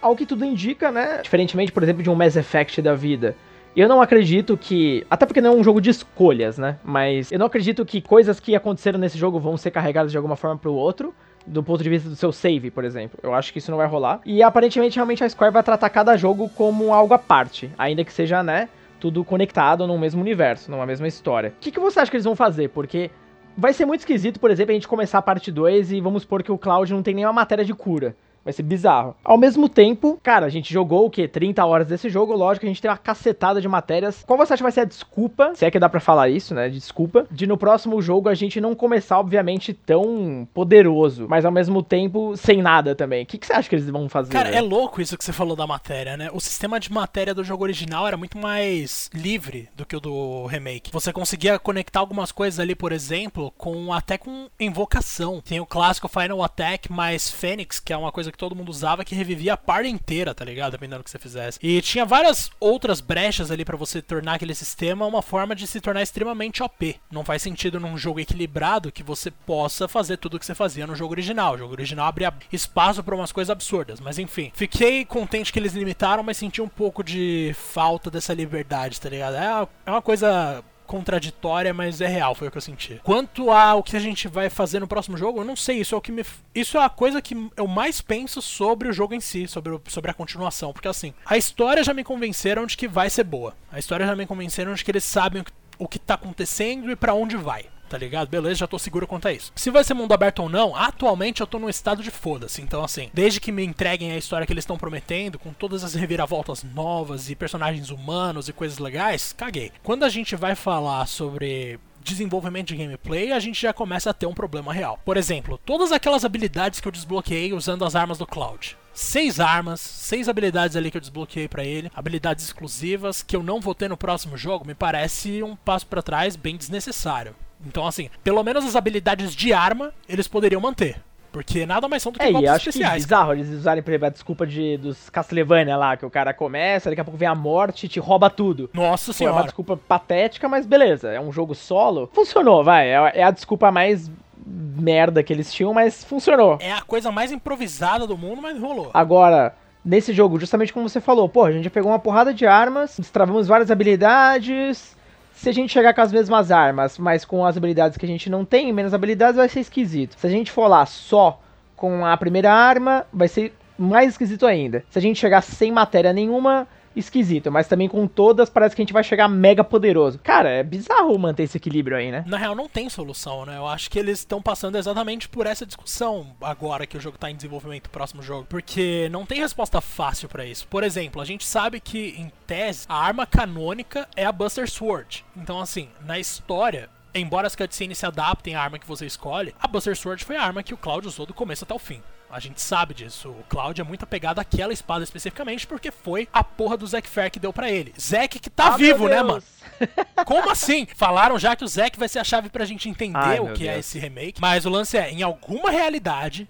[0.00, 1.20] ao que tudo indica, né?
[1.22, 3.36] Diferentemente, por exemplo, de um Mass Effect da vida,
[3.76, 5.06] eu não acredito que.
[5.08, 6.78] Até porque não é um jogo de escolhas, né?
[6.84, 10.36] Mas eu não acredito que coisas que aconteceram nesse jogo vão ser carregadas de alguma
[10.36, 11.14] forma pro outro.
[11.46, 13.18] Do ponto de vista do seu save, por exemplo.
[13.22, 14.20] Eu acho que isso não vai rolar.
[14.26, 17.72] E aparentemente, realmente, a Square vai tratar cada jogo como algo à parte.
[17.78, 18.68] Ainda que seja, né?
[19.00, 21.54] Tudo conectado num mesmo universo, numa mesma história.
[21.56, 22.68] O que, que você acha que eles vão fazer?
[22.68, 23.10] Porque
[23.56, 26.42] vai ser muito esquisito, por exemplo, a gente começar a parte 2 e vamos supor
[26.42, 28.14] que o Cloud não tem nenhuma matéria de cura.
[28.50, 29.14] Vai ser bizarro.
[29.24, 31.28] Ao mesmo tempo, cara, a gente jogou o quê?
[31.28, 34.24] 30 horas desse jogo, lógico, a gente tem uma cacetada de matérias.
[34.26, 36.54] Qual você acha que vai ser a desculpa, se é que dá para falar isso,
[36.54, 36.68] né?
[36.68, 41.82] Desculpa, de no próximo jogo a gente não começar, obviamente, tão poderoso, mas ao mesmo
[41.82, 43.22] tempo sem nada também.
[43.22, 44.32] O que, que você acha que eles vão fazer?
[44.32, 46.28] Cara, é louco isso que você falou da matéria, né?
[46.32, 50.46] O sistema de matéria do jogo original era muito mais livre do que o do
[50.46, 50.90] remake.
[50.92, 55.40] Você conseguia conectar algumas coisas ali, por exemplo, com até com invocação.
[55.40, 59.04] Tem o clássico Final Attack mais Fênix, que é uma coisa que todo mundo usava
[59.04, 60.72] que revivia a par inteira, tá ligado?
[60.72, 61.58] Dependendo do que você fizesse.
[61.62, 65.78] E tinha várias outras brechas ali para você tornar aquele sistema uma forma de se
[65.78, 66.96] tornar extremamente OP.
[67.10, 70.86] Não faz sentido num jogo equilibrado que você possa fazer tudo o que você fazia
[70.86, 71.54] no jogo original.
[71.54, 74.50] O jogo original abria espaço para umas coisas absurdas, mas enfim.
[74.54, 79.34] Fiquei contente que eles limitaram, mas senti um pouco de falta dessa liberdade, tá ligado?
[79.34, 83.00] É, é uma coisa contraditória, mas é real, foi o que eu senti.
[83.04, 85.98] Quanto ao que a gente vai fazer no próximo jogo, eu não sei, isso é
[85.98, 89.20] o que me isso é a coisa que eu mais penso sobre o jogo em
[89.20, 92.88] si, sobre, o, sobre a continuação, porque assim, a história já me convenceram de que
[92.88, 93.54] vai ser boa.
[93.70, 96.90] A história já me convenceram de que eles sabem o que, o que tá acontecendo
[96.90, 98.28] e para onde vai tá ligado?
[98.28, 99.52] Beleza, já tô seguro quanto a isso.
[99.56, 102.62] Se vai ser mundo aberto ou não, atualmente eu tô num estado de foda-se.
[102.62, 105.94] Então, assim, desde que me entreguem a história que eles estão prometendo, com todas as
[105.94, 109.72] reviravoltas novas e personagens humanos e coisas legais, caguei.
[109.82, 114.26] Quando a gente vai falar sobre desenvolvimento de gameplay, a gente já começa a ter
[114.26, 114.98] um problema real.
[115.04, 118.76] Por exemplo, todas aquelas habilidades que eu desbloqueei usando as armas do Cloud.
[118.92, 123.60] Seis armas, seis habilidades ali que eu desbloqueei para ele, habilidades exclusivas que eu não
[123.60, 127.34] vou ter no próximo jogo, me parece um passo para trás bem desnecessário.
[127.66, 131.00] Então, assim, pelo menos as habilidades de arma eles poderiam manter.
[131.32, 133.04] Porque nada mais são do que é, golpes e acho especiais.
[133.04, 136.34] Que bizarro eles usarem, por exemplo, a desculpa de, dos Castlevania lá, que o cara
[136.34, 138.68] começa, daqui a pouco vem a morte e te rouba tudo.
[138.72, 139.36] Nossa Pô, senhora.
[139.36, 141.10] É uma desculpa patética, mas beleza.
[141.10, 142.10] É um jogo solo.
[142.12, 142.88] Funcionou, vai.
[142.88, 144.10] É, é a desculpa mais
[144.44, 146.58] merda que eles tinham, mas funcionou.
[146.60, 148.90] É a coisa mais improvisada do mundo, mas rolou.
[148.92, 149.54] Agora,
[149.84, 153.46] nesse jogo, justamente como você falou, pô, a gente pegou uma porrada de armas, destravamos
[153.46, 154.96] várias habilidades,
[155.40, 158.28] Se a gente chegar com as mesmas armas, mas com as habilidades que a gente
[158.28, 160.14] não tem, menos habilidades, vai ser esquisito.
[160.18, 161.40] Se a gente for lá só
[161.74, 164.84] com a primeira arma, vai ser mais esquisito ainda.
[164.90, 166.68] Se a gente chegar sem matéria nenhuma,
[167.00, 170.18] esquisito, mas também com todas parece que a gente vai chegar mega poderoso.
[170.18, 172.24] Cara, é bizarro manter esse equilíbrio aí, né?
[172.26, 173.56] Na real, não tem solução, né?
[173.56, 177.30] Eu acho que eles estão passando exatamente por essa discussão agora que o jogo tá
[177.30, 178.46] em desenvolvimento, próximo jogo.
[178.48, 180.66] Porque não tem resposta fácil para isso.
[180.68, 185.24] Por exemplo, a gente sabe que, em tese, a arma canônica é a Buster Sword.
[185.36, 189.66] Então, assim, na história, embora as cutscenes se adaptem à arma que você escolhe, a
[189.66, 192.02] Buster Sword foi a arma que o Cloud usou do começo até o fim.
[192.30, 193.28] A gente sabe disso.
[193.28, 197.30] O Cloud é muito apegado àquela espada especificamente porque foi a porra do Zack Fair
[197.30, 197.92] que deu para ele.
[198.00, 199.42] Zack que tá ah, vivo, né, mano?
[200.24, 200.86] Como assim?
[200.94, 203.64] Falaram já que o Zack vai ser a chave pra gente entender Ai, o que
[203.64, 203.76] é Deus.
[203.76, 204.40] é esse remake.
[204.40, 206.48] Mas o lance é, em alguma realidade,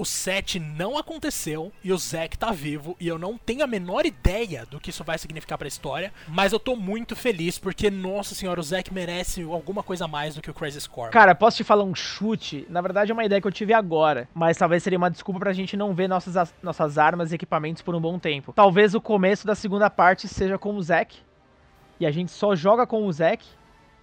[0.00, 4.06] o 7 não aconteceu e o Zack tá vivo e eu não tenho a menor
[4.06, 8.34] ideia do que isso vai significar pra história, mas eu tô muito feliz porque, nossa
[8.34, 11.10] senhora, o Zack merece alguma coisa mais do que o Crazy Score.
[11.10, 12.66] Cara, posso te falar um chute?
[12.70, 15.52] Na verdade é uma ideia que eu tive agora, mas talvez seria uma desculpa pra
[15.52, 18.54] gente não ver nossas, nossas armas e equipamentos por um bom tempo.
[18.54, 21.18] Talvez o começo da segunda parte seja com o Zack
[22.00, 23.44] e a gente só joga com o Zack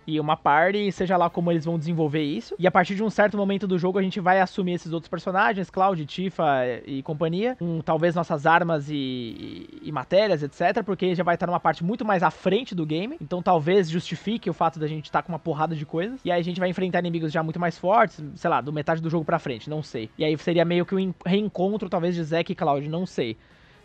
[0.08, 2.56] e uma party, seja lá como eles vão desenvolver isso.
[2.58, 5.10] E a partir de um certo momento do jogo, a gente vai assumir esses outros
[5.10, 6.46] personagens, Cloud, Tifa
[6.86, 10.84] e companhia, com talvez nossas armas e, e, e, matérias, etc.
[10.86, 13.18] Porque já vai estar numa parte muito mais à frente do game.
[13.22, 16.22] Então talvez justifique o fato da gente estar com uma porrada de coisas.
[16.24, 19.02] E aí a gente vai enfrentar inimigos já muito mais fortes, sei lá, do metade
[19.02, 20.10] do jogo pra frente, não sei.
[20.18, 23.36] E aí seria meio que um reencontro, talvez, de Zack e Cloud, não sei.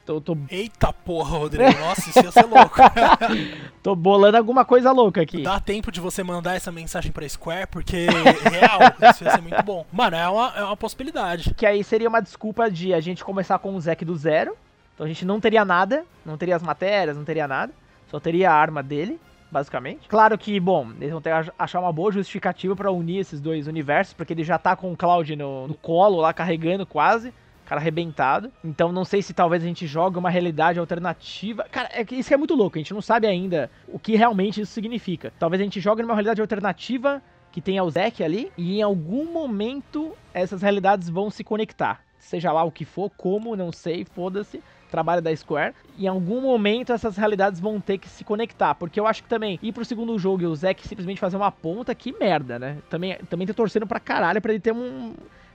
[0.04, 0.36] Tô, tô...
[0.50, 1.78] Eita porra, Rodrigo.
[1.78, 2.76] Nossa, isso ia ser louco.
[3.82, 5.42] tô bolando alguma coisa louca aqui.
[5.42, 8.06] Dá tempo de você mandar essa mensagem pra Square, porque
[8.50, 8.80] real,
[9.10, 9.86] isso ia ser muito bom.
[9.92, 11.54] Mano, é uma, é uma possibilidade.
[11.54, 14.56] Que aí seria uma desculpa de a gente começar com o Zack do zero.
[14.94, 17.72] Então a gente não teria nada, não teria as matérias, não teria nada.
[18.08, 19.20] Só teria a arma dele,
[19.52, 20.08] basicamente.
[20.08, 23.68] Claro que, bom, eles vão ter que achar uma boa justificativa para unir esses dois
[23.68, 27.32] universos, porque ele já tá com o Cloud no, no colo lá, carregando quase
[27.72, 28.52] cara arrebentado.
[28.62, 31.66] Então não sei se talvez a gente jogue uma realidade alternativa.
[31.70, 34.72] Cara, é isso é muito louco, a gente não sabe ainda o que realmente isso
[34.72, 35.32] significa.
[35.38, 39.30] Talvez a gente jogue numa realidade alternativa que tenha o Zack ali e em algum
[39.30, 42.00] momento essas realidades vão se conectar.
[42.18, 45.74] Seja lá o que for, como, não sei, foda-se trabalho da Square.
[45.98, 48.74] Em algum momento essas realidades vão ter que se conectar.
[48.74, 51.50] Porque eu acho que também ir pro segundo jogo e o Zack simplesmente fazer uma
[51.50, 52.78] ponta, que merda, né?
[52.90, 55.14] Também, também tô torcendo pra caralho pra ele ter um.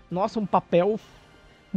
[0.10, 0.98] Nossa, um papel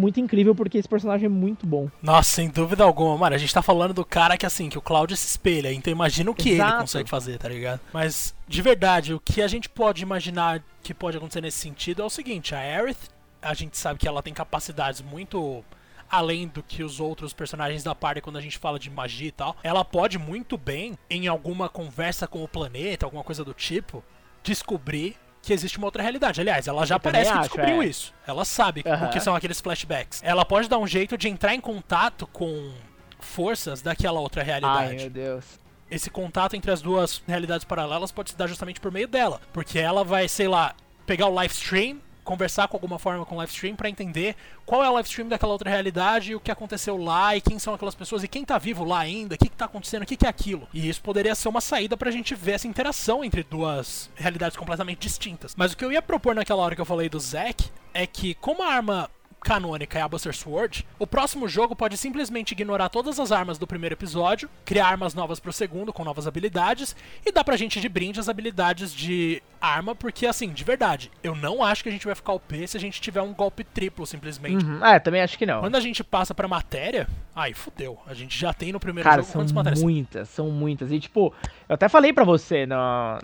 [0.01, 1.89] muito incrível porque esse personagem é muito bom.
[2.03, 3.17] Nossa, sem dúvida alguma.
[3.17, 5.73] Mano, a gente tá falando do cara que assim, que o Cloud se espelha.
[5.73, 6.73] Então imagina o que Exato.
[6.73, 7.81] ele consegue fazer, tá ligado?
[7.93, 12.05] Mas, de verdade, o que a gente pode imaginar que pode acontecer nesse sentido é
[12.05, 13.11] o seguinte: a Aerith,
[13.43, 15.63] a gente sabe que ela tem capacidades muito
[16.11, 19.33] além do que os outros personagens da party quando a gente fala de magia e
[19.33, 19.57] tal.
[19.63, 24.03] Ela pode muito bem, em alguma conversa com o planeta, alguma coisa do tipo,
[24.43, 26.41] descobrir que existe uma outra realidade.
[26.41, 27.87] Aliás, ela já eu parece que acho, descobriu é.
[27.87, 28.13] isso.
[28.27, 29.07] Ela sabe uhum.
[29.07, 30.21] o que são aqueles flashbacks.
[30.23, 32.73] Ela pode dar um jeito de entrar em contato com
[33.19, 34.91] forças daquela outra realidade.
[34.91, 35.45] Ai, meu Deus.
[35.91, 39.41] Esse contato entre as duas realidades paralelas pode se dar justamente por meio dela.
[39.53, 41.99] Porque ela vai, sei lá, pegar o live stream
[42.31, 45.27] conversar com alguma forma com o live stream para entender qual é o live stream
[45.27, 48.57] daquela outra realidade, o que aconteceu lá e quem são aquelas pessoas e quem tá
[48.57, 50.69] vivo lá ainda, o que, que tá acontecendo, o que, que é aquilo.
[50.73, 55.01] E isso poderia ser uma saída pra gente ver essa interação entre duas realidades completamente
[55.01, 55.57] distintas.
[55.57, 58.35] Mas o que eu ia propor naquela hora que eu falei do Zack é que,
[58.35, 63.19] como a arma canônica é a Buster Sword, o próximo jogo pode simplesmente ignorar todas
[63.19, 66.95] as armas do primeiro episódio, criar armas novas pro segundo com novas habilidades
[67.25, 71.35] e dar pra gente de brinde as habilidades de arma, porque assim, de verdade, eu
[71.35, 74.07] não acho que a gente vai ficar OP se a gente tiver um golpe triplo
[74.07, 74.65] simplesmente.
[74.65, 74.85] Uhum.
[74.85, 75.61] É, também acho que não.
[75.61, 77.99] Quando a gente passa pra matéria, aí fudeu.
[78.07, 79.83] A gente já tem no primeiro Cara, jogo quantas matérias?
[79.83, 80.91] Muitas, são muitas.
[80.91, 81.35] E tipo,
[81.69, 82.77] eu até falei pra você no,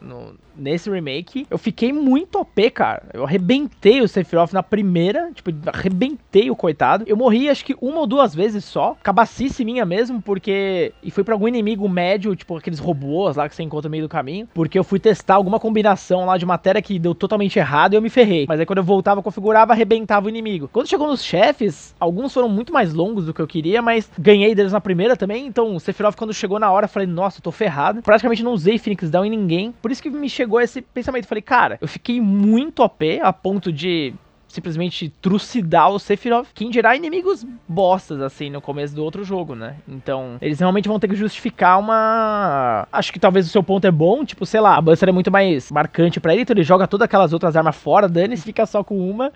[0.02, 3.02] no, nesse remake, eu fiquei muito OP, cara.
[3.12, 6.05] Eu arrebentei o Sephiroth na primeira, tipo, arrebentei
[6.50, 7.04] o coitado.
[7.06, 10.92] Eu morri acho que uma ou duas vezes só, cabacice minha mesmo, porque.
[11.02, 14.04] E foi pra algum inimigo médio, tipo aqueles robôs lá que você encontra no meio
[14.04, 17.94] do caminho, porque eu fui testar alguma combinação lá de matéria que deu totalmente errado
[17.94, 18.46] e eu me ferrei.
[18.48, 20.68] Mas aí quando eu voltava, configurava, arrebentava o inimigo.
[20.72, 24.54] Quando chegou nos chefes, alguns foram muito mais longos do que eu queria, mas ganhei
[24.54, 25.46] deles na primeira também.
[25.46, 28.02] Então o Sephiroth, quando chegou na hora, eu falei, nossa, eu tô ferrado.
[28.02, 29.72] Praticamente não usei Phoenix Down em ninguém.
[29.80, 31.26] Por isso que me chegou esse pensamento.
[31.26, 34.14] Falei, cara, eu fiquei muito OP a ponto de
[34.48, 36.48] simplesmente trucidar o Sephiroth.
[36.54, 39.76] Quem dirá inimigos bostas, assim, no começo do outro jogo, né?
[39.86, 42.86] Então, eles realmente vão ter que justificar uma.
[42.90, 45.30] Acho que talvez o seu ponto é bom, tipo, sei lá, a Buster é muito
[45.30, 48.82] mais marcante para ele, então ele joga todas aquelas outras armas fora, dane-se, fica só
[48.82, 49.32] com uma.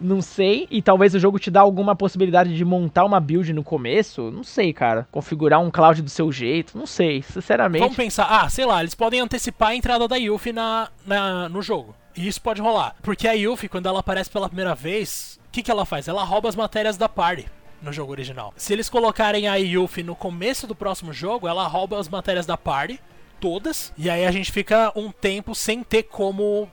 [0.00, 0.66] Não sei.
[0.70, 4.30] E talvez o jogo te dá alguma possibilidade de montar uma build no começo.
[4.30, 5.06] Não sei, cara.
[5.10, 6.76] Configurar um cloud do seu jeito.
[6.76, 7.80] Não sei, sinceramente.
[7.80, 11.62] Vamos pensar, ah, sei lá, eles podem antecipar a entrada da Yuffie na, na, no
[11.62, 11.94] jogo.
[12.16, 12.96] E isso pode rolar.
[13.02, 16.08] Porque a Yuffie, quando ela aparece pela primeira vez, o que, que ela faz?
[16.08, 17.48] Ela rouba as matérias da party
[17.82, 18.52] no jogo original.
[18.56, 22.56] Se eles colocarem a Yuffie no começo do próximo jogo, ela rouba as matérias da
[22.56, 22.98] party,
[23.38, 26.68] todas, e aí a gente fica um tempo sem ter como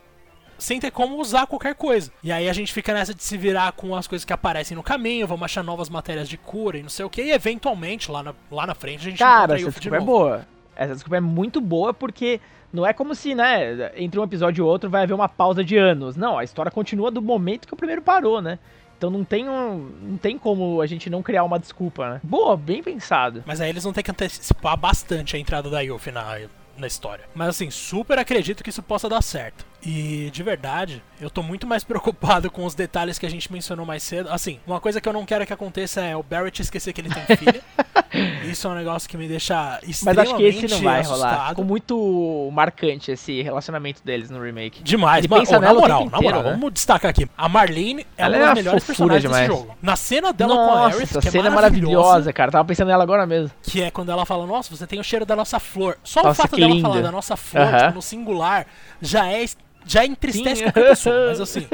[0.57, 2.11] sem ter como usar qualquer coisa.
[2.23, 4.83] E aí a gente fica nessa de se virar com as coisas que aparecem no
[4.83, 8.21] caminho, vamos achar novas matérias de cura e não sei o que, e eventualmente lá
[8.21, 10.47] na, lá na frente a gente Cara, essa desculpa é boa.
[10.75, 12.39] Essa desculpa é muito boa porque
[12.71, 15.77] não é como se, né, entre um episódio e outro vai haver uma pausa de
[15.77, 16.15] anos.
[16.15, 18.59] Não, a história continua do momento que o primeiro parou, né?
[18.97, 22.21] Então não tem, um, não tem como a gente não criar uma desculpa, né?
[22.23, 23.43] Boa, bem pensado.
[23.47, 26.39] Mas aí eles vão ter que antecipar bastante a entrada da Yuffie na,
[26.77, 27.25] na história.
[27.33, 29.65] Mas assim, super acredito que isso possa dar certo.
[29.83, 33.85] E de verdade, eu tô muito mais preocupado com os detalhes que a gente mencionou
[33.85, 34.29] mais cedo.
[34.29, 37.09] Assim, uma coisa que eu não quero que aconteça é o Barrett esquecer que ele
[37.09, 37.61] tem filha.
[38.43, 41.31] Isso é um negócio que me deixa extremamente Mas acho que esse não vai assustado.
[41.31, 41.49] rolar.
[41.49, 44.83] Ficou muito marcante esse relacionamento deles no remake.
[44.83, 45.43] Demais, mano.
[45.47, 46.51] Oh, na moral, na moral, né?
[46.51, 47.27] vamos destacar aqui.
[47.37, 49.47] A Marlene é ela uma das é melhores personagens demais.
[49.47, 49.77] desse jogo.
[49.81, 52.51] Na cena dela nossa, com a Aerith, essa cena é maravilhosa, cara.
[52.51, 53.51] Tava pensando nela agora mesmo.
[53.63, 55.97] Que é quando ela fala, nossa, você tem o cheiro da nossa flor.
[56.03, 56.89] Só nossa, o fato dela linda.
[56.89, 57.81] falar da nossa flor, uh -huh.
[57.83, 58.65] tipo, no singular,
[59.01, 59.43] já é
[59.85, 60.63] já entristece Sim.
[60.63, 61.27] qualquer pessoa.
[61.27, 61.67] Mas assim,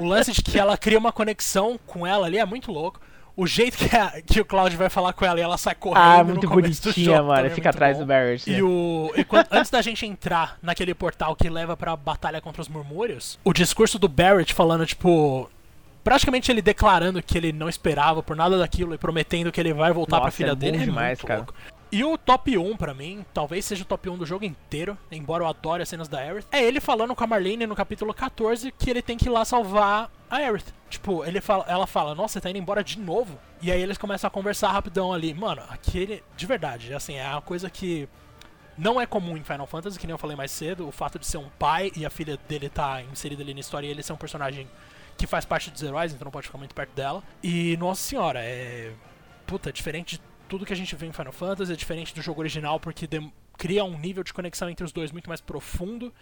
[0.00, 3.00] o lance de que ela cria uma conexão com ela ali é muito louco.
[3.36, 6.02] O jeito que, a, que o Cloud vai falar com ela e ela sai correndo.
[6.02, 7.46] Ah, muito bonitinha, mano.
[7.46, 8.02] É Fica atrás bom.
[8.02, 8.50] do Barrett.
[8.50, 8.62] E, né?
[8.62, 12.68] o, e quando, antes da gente entrar naquele portal que leva pra batalha contra os
[12.68, 15.48] murmúrios, o discurso do Barrett falando, tipo.
[16.02, 19.92] Praticamente ele declarando que ele não esperava por nada daquilo e prometendo que ele vai
[19.92, 20.78] voltar Nossa, pra filha é dele.
[20.78, 21.40] É demais, cara.
[21.40, 21.54] Louco.
[21.90, 25.44] E o top 1 para mim, talvez seja o top 1 do jogo inteiro, embora
[25.44, 28.70] eu adore as cenas da Aerith, é ele falando com a Marlene no capítulo 14
[28.72, 30.74] que ele tem que ir lá salvar a Aerith.
[30.90, 33.38] Tipo, ele fala, ela fala, nossa, você tá indo embora de novo?
[33.62, 35.32] E aí eles começam a conversar rapidão ali.
[35.32, 38.06] Mano, aquele, de verdade, assim, é uma coisa que
[38.76, 41.26] não é comum em Final Fantasy, que nem eu falei mais cedo, o fato de
[41.26, 44.12] ser um pai e a filha dele tá inserida ali na história e ele ser
[44.12, 44.68] um personagem
[45.16, 47.22] que faz parte dos heróis, então não pode ficar muito perto dela.
[47.42, 48.92] E, nossa senhora, é...
[49.46, 52.40] Puta, diferente de tudo que a gente vê em Final Fantasy é diferente do jogo
[52.40, 53.08] original porque
[53.56, 56.12] cria um nível de conexão entre os dois muito mais profundo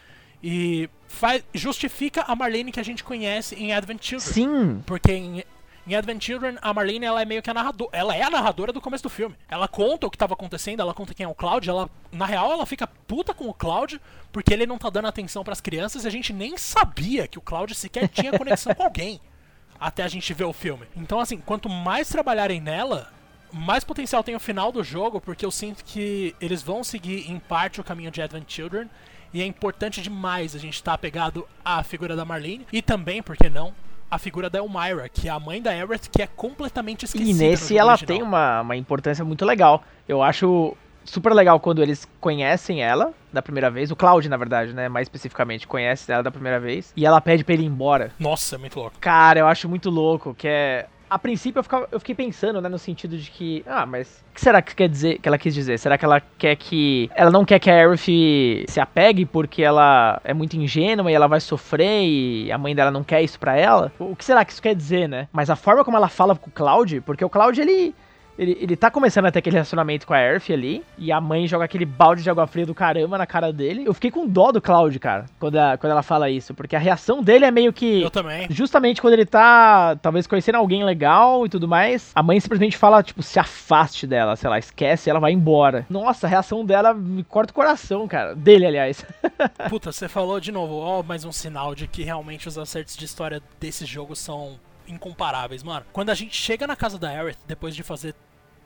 [0.43, 4.33] e faz, justifica a Marlene que a gente conhece em Advent Children.
[4.33, 4.83] Sim.
[4.87, 5.45] Porque em,
[5.87, 7.91] em Advent Children, a Marlene ela é meio que a narradora.
[7.93, 9.35] Ela é a narradora do começo do filme.
[9.49, 11.69] Ela conta o que estava acontecendo, ela conta quem é o Cloud.
[11.69, 14.01] Ela, na real, ela fica puta com o Cloud
[14.33, 17.39] porque ele não tá dando atenção para as crianças e a gente nem sabia que
[17.39, 19.21] o Cloud sequer tinha conexão com alguém
[19.81, 20.87] até a gente ver o filme.
[20.97, 23.13] Então, assim, quanto mais trabalharem nela,
[23.53, 27.39] mais potencial tem o final do jogo, porque eu sinto que eles vão seguir em
[27.39, 28.89] parte o caminho de Advent Children.
[29.33, 32.67] E é importante demais a gente estar tá apegado à figura da Marlene.
[32.73, 33.75] E também, por que não,
[34.11, 37.31] a figura da Elmira, que é a mãe da Aerith, que é completamente esquecida.
[37.31, 38.07] E nesse ela original.
[38.07, 39.83] tem uma, uma importância muito legal.
[40.09, 43.91] Eu acho super legal quando eles conhecem ela da primeira vez.
[43.91, 44.89] O Cloud, na verdade, né?
[44.89, 46.93] Mais especificamente, conhece ela da primeira vez.
[46.97, 48.13] E ela pede pra ele ir embora.
[48.19, 48.97] Nossa, é muito louco.
[49.01, 52.69] Cara, eu acho muito louco, que é a princípio eu, ficava, eu fiquei pensando, né,
[52.69, 55.55] no sentido de que, ah, mas o que será que quer dizer, que ela quis
[55.55, 55.79] dizer?
[55.79, 60.21] Será que ela quer que ela não quer que a Aerith se apegue porque ela
[60.25, 63.57] é muito ingênua e ela vai sofrer e a mãe dela não quer isso para
[63.57, 63.93] ela?
[63.99, 65.29] O que será que isso quer dizer, né?
[65.33, 67.95] Mas a forma como ela fala com o Cloud, porque o Cloud ele
[68.39, 71.47] ele, ele tá começando a ter aquele relacionamento com a Earth ali, e a mãe
[71.47, 73.85] joga aquele balde de água fria do caramba na cara dele.
[73.87, 76.79] Eu fiquei com dó do Cloud, cara, quando, a, quando ela fala isso, porque a
[76.79, 78.03] reação dele é meio que.
[78.03, 78.47] Eu também.
[78.51, 83.03] Justamente quando ele tá, talvez, conhecendo alguém legal e tudo mais, a mãe simplesmente fala,
[83.03, 85.87] tipo, se afaste dela, sei lá, esquece, ela vai embora.
[85.89, 88.35] Nossa, a reação dela me corta o coração, cara.
[88.35, 89.05] Dele, aliás.
[89.69, 93.05] Puta, você falou de novo, ó, mais um sinal de que realmente os acertos de
[93.05, 94.59] história desse jogo são
[94.89, 95.87] incomparáveis, mano.
[95.93, 98.15] Quando a gente chega na casa da Aerith, depois de fazer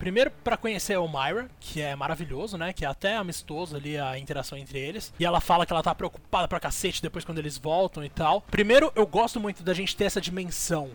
[0.01, 2.73] Primeiro para conhecer a Elmira, que é maravilhoso, né?
[2.73, 5.13] Que é até amistoso ali a interação entre eles.
[5.21, 8.41] E ela fala que ela tá preocupada pra cacete depois quando eles voltam e tal.
[8.51, 10.93] Primeiro, eu gosto muito da gente ter essa dimensão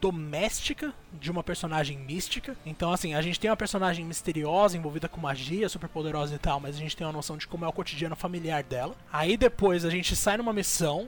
[0.00, 2.56] doméstica de uma personagem mística.
[2.64, 6.58] Então, assim, a gente tem uma personagem misteriosa, envolvida com magia, super poderosa e tal,
[6.58, 8.96] mas a gente tem uma noção de como é o cotidiano familiar dela.
[9.12, 11.06] Aí depois a gente sai numa missão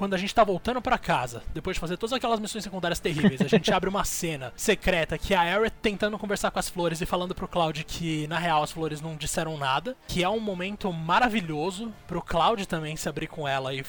[0.00, 3.42] quando a gente tá voltando para casa, depois de fazer todas aquelas missões secundárias terríveis,
[3.42, 7.02] a gente abre uma cena secreta que é a Aerith tentando conversar com as flores
[7.02, 10.40] e falando pro Cloud que na real as flores não disseram nada, que é um
[10.40, 13.84] momento maravilhoso pro Cloud também se abrir com ela e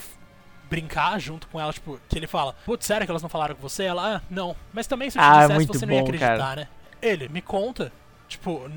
[0.69, 3.61] brincar junto com ela, tipo, que ele fala, putz, sério que elas não falaram com
[3.61, 3.85] você?
[3.85, 4.53] Ela, ah, não.
[4.73, 6.55] Mas também se eu te ah, dissesse, você não ia acreditar, cara.
[6.61, 6.67] né?
[7.01, 7.89] Ele, me conta.
[8.27, 8.69] Tipo,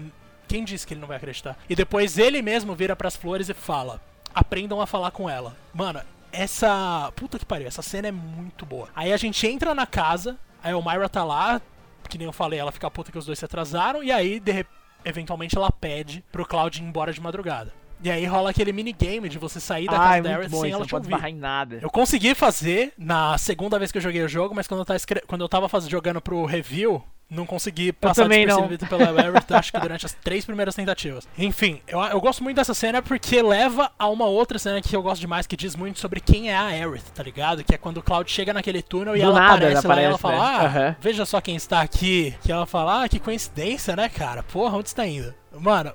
[0.47, 1.59] quem disse que ele não vai acreditar?
[1.69, 4.01] E depois ele mesmo vira para as flores e fala:
[4.35, 5.57] aprendam a falar com ela.
[5.73, 6.01] Mano,
[6.35, 7.13] essa.
[7.17, 8.89] Puta que pariu, essa cena é muito boa.
[8.95, 11.61] Aí a gente entra na casa, aí o Myra tá lá,
[12.09, 14.67] que nem eu falei, ela fica puta que os dois se atrasaram, e aí, de,
[15.05, 17.73] eventualmente, ela pede pro Cloud ir embora de madrugada.
[18.03, 20.95] E aí rola aquele minigame de você sair da casa da Aerith sem ela te
[20.95, 21.25] ouvir.
[21.25, 21.79] Em nada.
[21.81, 24.99] Eu consegui fazer na segunda vez que eu joguei o jogo, mas quando eu tava,
[25.27, 25.89] quando eu tava faz...
[25.89, 30.75] jogando pro review, não consegui passar despercebido pela Everett, acho que durante as três primeiras
[30.75, 31.27] tentativas.
[31.37, 35.03] Enfim, eu, eu gosto muito dessa cena porque leva a uma outra cena que eu
[35.03, 37.65] gosto demais, que diz muito sobre quem é a Aerith, tá ligado?
[37.65, 40.05] Que é quando o Cloud chega naquele túnel e Do ela nada, aparece, lá e
[40.05, 40.43] ela fala, né?
[40.43, 40.95] ah, uhum.
[41.01, 42.35] veja só quem está aqui.
[42.43, 44.43] Que ela fala, ah, que coincidência, né, cara?
[44.43, 45.35] Porra, onde está indo?
[45.53, 45.93] Mano,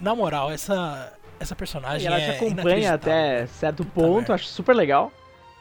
[0.00, 4.74] na moral, essa, essa personagem e ela é te acompanha até certo ponto, acho super
[4.74, 5.12] legal.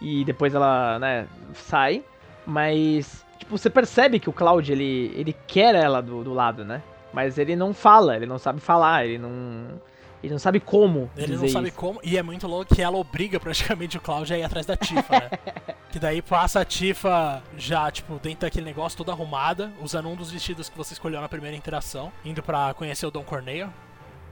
[0.02, 2.04] E depois ela, né, sai.
[2.46, 6.84] Mas tipo, você percebe que o Cloud, ele, ele quer ela do, do lado, né?
[7.12, 9.82] Mas ele não fala, ele não sabe falar, ele não.
[10.22, 11.10] Ele não sabe como.
[11.16, 11.78] Ele não sabe isso.
[11.78, 12.00] como.
[12.04, 15.14] E é muito louco que ela obriga praticamente o Cloud a ir atrás da Tifa,
[15.14, 15.30] né?
[15.90, 20.30] que daí passa a Tifa já, tipo, dentro daquele negócio toda arrumada, usando um dos
[20.30, 23.74] vestidos que você escolheu na primeira interação, indo pra conhecer o Don Corneo.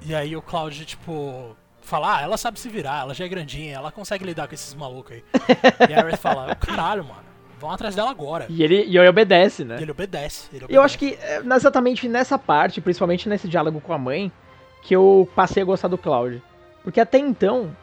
[0.05, 3.75] E aí o Cloud, tipo, fala, ah, ela sabe se virar, ela já é grandinha,
[3.75, 5.23] ela consegue lidar com esses malucos aí.
[5.89, 7.26] e a Aerith fala, caralho, mano.
[7.59, 8.45] Vão atrás dela agora.
[8.49, 9.77] E ele, e ele obedece, né?
[9.79, 10.47] E ele obedece.
[10.51, 10.77] Ele obedece.
[10.77, 14.31] Eu acho que é, exatamente nessa parte, principalmente nesse diálogo com a mãe,
[14.83, 16.41] que eu passei a gostar do Cloud.
[16.83, 17.75] Porque até então,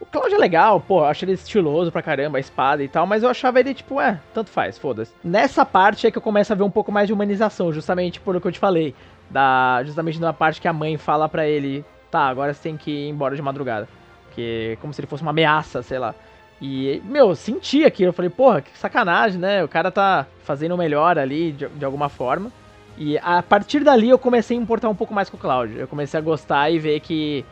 [0.00, 3.06] o Cloud é legal, pô, eu acho ele estiloso pra caramba, a espada e tal,
[3.06, 5.12] mas eu achava ele tipo, é, tanto faz, foda-se.
[5.22, 8.34] Nessa parte é que eu começo a ver um pouco mais de humanização, justamente por
[8.34, 8.94] o que eu te falei.
[9.30, 12.90] Da, justamente na parte que a mãe fala pra ele, tá, agora você tem que
[12.90, 13.88] ir embora de madrugada.
[14.34, 16.14] Que é como se ele fosse uma ameaça, sei lá.
[16.60, 18.10] E, meu, senti aquilo.
[18.10, 19.64] Eu falei, porra, que sacanagem, né?
[19.64, 22.52] O cara tá fazendo melhor ali de, de alguma forma.
[22.98, 25.74] E a partir dali eu comecei a importar um pouco mais com o Cloud.
[25.78, 27.44] Eu comecei a gostar e ver que,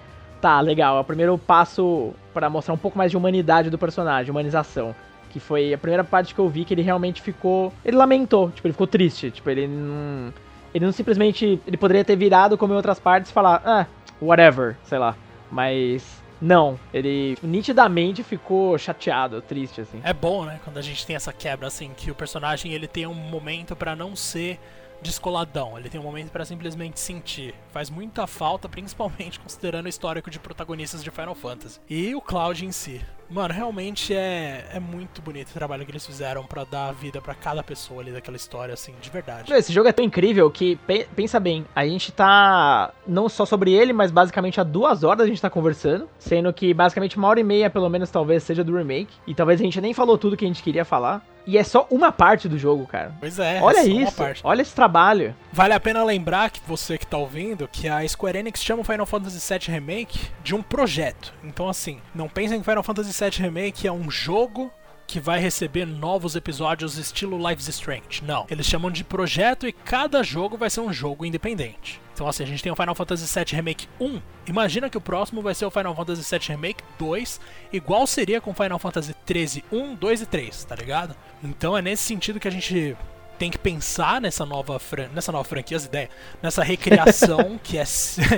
[0.42, 0.98] tá, legal.
[0.98, 4.94] É o primeiro passo para mostrar um pouco mais de humanidade do personagem, humanização.
[5.30, 7.72] Que foi a primeira parte que eu vi que ele realmente ficou.
[7.82, 9.30] Ele lamentou, tipo, ele ficou triste.
[9.30, 10.32] Tipo, ele não.
[10.74, 11.58] Ele não simplesmente.
[11.66, 13.86] Ele poderia ter virado como em outras partes e falar, ah,
[14.20, 15.16] whatever, sei lá.
[15.50, 20.00] Mas não, ele nitidamente ficou chateado, triste, assim.
[20.04, 23.06] É bom, né, quando a gente tem essa quebra, assim, que o personagem ele tem
[23.06, 24.58] um momento para não ser
[25.00, 27.54] descoladão, ele tem um momento para simplesmente sentir.
[27.72, 31.80] Faz muita falta, principalmente considerando o histórico de protagonistas de Final Fantasy.
[31.88, 33.00] E o Cloud em si.
[33.30, 37.34] Mano, realmente é, é muito bonito o trabalho que eles fizeram para dar vida para
[37.34, 39.52] cada pessoa ali daquela história, assim, de verdade.
[39.52, 40.78] Esse jogo é tão incrível que,
[41.14, 45.26] pensa bem, a gente tá não só sobre ele, mas basicamente há duas horas a
[45.26, 48.76] gente tá conversando, sendo que basicamente uma hora e meia, pelo menos, talvez seja do
[48.76, 51.22] remake, e talvez a gente nem falou tudo que a gente queria falar.
[51.48, 53.14] E é só uma parte do jogo, cara.
[53.18, 53.58] Pois é.
[53.62, 54.22] Olha é isso.
[54.44, 55.34] Olha esse trabalho.
[55.50, 58.84] Vale a pena lembrar que você que tá ouvindo que a Square Enix chama o
[58.84, 61.32] Final Fantasy VII Remake de um projeto.
[61.42, 64.70] Então assim, não pensem que Final Fantasy VII Remake é um jogo
[65.04, 68.22] que vai receber novos episódios estilo Lives Strange.
[68.22, 72.00] Não, eles chamam de projeto e cada jogo vai ser um jogo independente.
[72.14, 74.20] Então assim, a gente tem o Final Fantasy VII Remake 1.
[74.46, 77.40] Imagina que o próximo vai ser o Final Fantasy VII Remake 2,
[77.72, 81.16] igual seria com Final Fantasy 13 1, 2 e 3, tá ligado?
[81.42, 82.96] Então é nesse sentido que a gente
[83.38, 84.80] tem que pensar nessa nova,
[85.14, 86.10] nessa nova franquia, as ideias,
[86.42, 87.84] nessa recriação que é,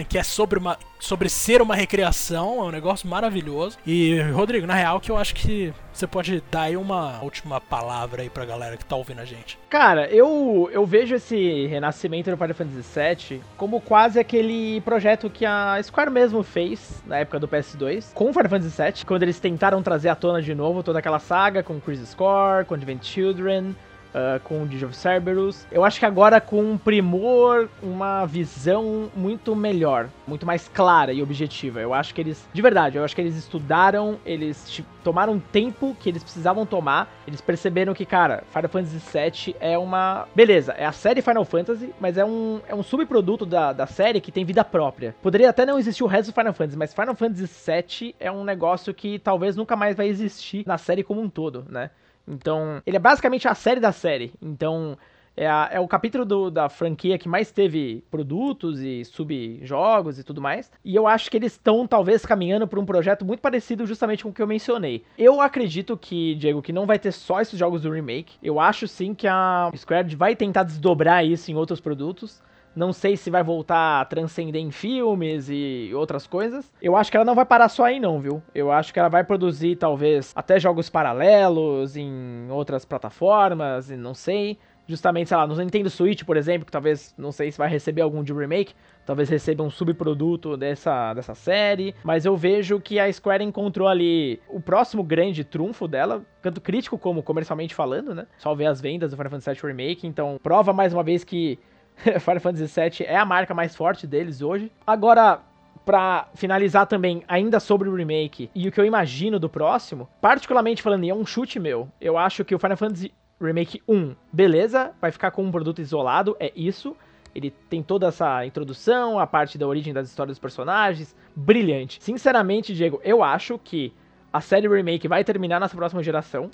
[0.08, 3.78] que é sobre, uma, sobre ser uma recriação, é um negócio maravilhoso.
[3.86, 8.22] E, Rodrigo, na real, que eu acho que você pode dar aí uma última palavra
[8.22, 9.58] aí pra galera que tá ouvindo a gente.
[9.68, 15.46] Cara, eu, eu vejo esse renascimento do Final Fantasy VII como quase aquele projeto que
[15.46, 19.40] a Square mesmo fez na época do PS2 com o Final Fantasy VII, quando eles
[19.40, 23.74] tentaram trazer à tona de novo toda aquela saga com Crisis Core, com Advent Children,
[24.10, 25.64] Uh, com o Digio of Cerberus.
[25.70, 31.22] Eu acho que agora com um primor, uma visão muito melhor, muito mais clara e
[31.22, 31.80] objetiva.
[31.80, 36.08] Eu acho que eles, de verdade, eu acho que eles estudaram, eles tomaram tempo que
[36.08, 40.26] eles precisavam tomar, eles perceberam que, cara, Final Fantasy VII é uma...
[40.34, 44.20] Beleza, é a série Final Fantasy, mas é um, é um subproduto da, da série
[44.20, 45.14] que tem vida própria.
[45.22, 48.44] Poderia até não existir o resto do Final Fantasy, mas Final Fantasy VII é um
[48.44, 51.90] negócio que talvez nunca mais vai existir na série como um todo, né?
[52.30, 54.32] Então, ele é basicamente a série da série.
[54.40, 54.96] Então,
[55.36, 60.24] é, a, é o capítulo do, da franquia que mais teve produtos e subjogos e
[60.24, 60.70] tudo mais.
[60.84, 64.30] E eu acho que eles estão, talvez, caminhando por um projeto muito parecido justamente com
[64.30, 65.02] o que eu mencionei.
[65.16, 68.36] Eu acredito que, Diego, que não vai ter só esses jogos do remake.
[68.42, 72.42] Eu acho sim que a Square vai tentar desdobrar isso em outros produtos.
[72.74, 76.72] Não sei se vai voltar a transcender em filmes e outras coisas.
[76.80, 78.42] Eu acho que ela não vai parar só aí, não, viu?
[78.54, 84.14] Eu acho que ela vai produzir, talvez, até jogos paralelos em outras plataformas, e não
[84.14, 84.58] sei
[84.90, 88.02] justamente, sei lá, no Nintendo Switch, por exemplo, que talvez, não sei se vai receber
[88.02, 88.74] algum de remake,
[89.06, 94.40] talvez receba um subproduto dessa, dessa série, mas eu vejo que a Square encontrou ali
[94.48, 98.26] o próximo grande trunfo dela, tanto crítico como comercialmente falando, né?
[98.36, 101.58] Só ver as vendas do Final Fantasy VII Remake, então prova mais uma vez que
[102.20, 104.70] Final Fantasy VII é a marca mais forte deles hoje.
[104.86, 105.40] Agora,
[105.84, 110.82] para finalizar também, ainda sobre o remake e o que eu imagino do próximo, particularmente
[110.82, 114.92] falando, e é um chute meu, eu acho que o Final Fantasy Remake 1, beleza,
[115.00, 116.94] vai ficar com um produto isolado, é isso.
[117.34, 121.98] Ele tem toda essa introdução, a parte da origem das histórias dos personagens, brilhante.
[122.02, 123.94] Sinceramente, Diego, eu acho que
[124.32, 126.50] a série remake vai terminar nessa próxima geração.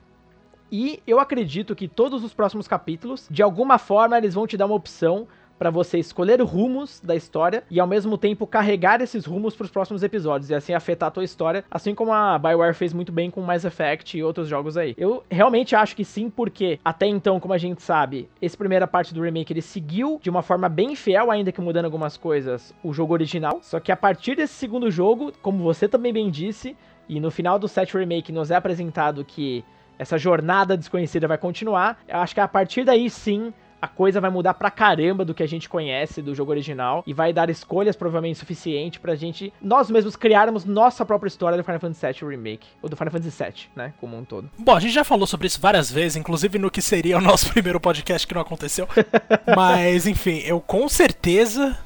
[0.70, 4.66] E eu acredito que todos os próximos capítulos, de alguma forma, eles vão te dar
[4.66, 5.26] uma opção
[5.58, 9.70] para você escolher rumos da história e ao mesmo tempo carregar esses rumos para os
[9.70, 13.30] próximos episódios e assim afetar a tua história, assim como a BioWare fez muito bem
[13.30, 14.94] com Mass Effect e outros jogos aí.
[14.98, 19.14] Eu realmente acho que sim, porque até então, como a gente sabe, essa primeira parte
[19.14, 22.92] do remake ele seguiu de uma forma bem fiel, ainda que mudando algumas coisas, o
[22.92, 23.60] jogo original.
[23.62, 26.76] Só que a partir desse segundo jogo, como você também bem disse,
[27.08, 29.64] e no final do set remake nos é apresentado que
[29.98, 34.30] essa jornada desconhecida vai continuar, eu acho que a partir daí sim a coisa vai
[34.30, 37.94] mudar pra caramba do que a gente conhece do jogo original e vai dar escolhas
[37.94, 42.66] provavelmente suficiente pra gente, nós mesmos, criarmos nossa própria história do Final Fantasy VII Remake,
[42.82, 44.50] ou do Final Fantasy VII, né, como um todo.
[44.58, 47.50] Bom, a gente já falou sobre isso várias vezes, inclusive no que seria o nosso
[47.52, 48.88] primeiro podcast que não aconteceu,
[49.54, 51.78] mas enfim, eu com certeza,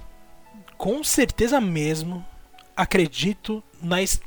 [0.78, 2.24] com certeza mesmo,
[2.81, 3.62] acredito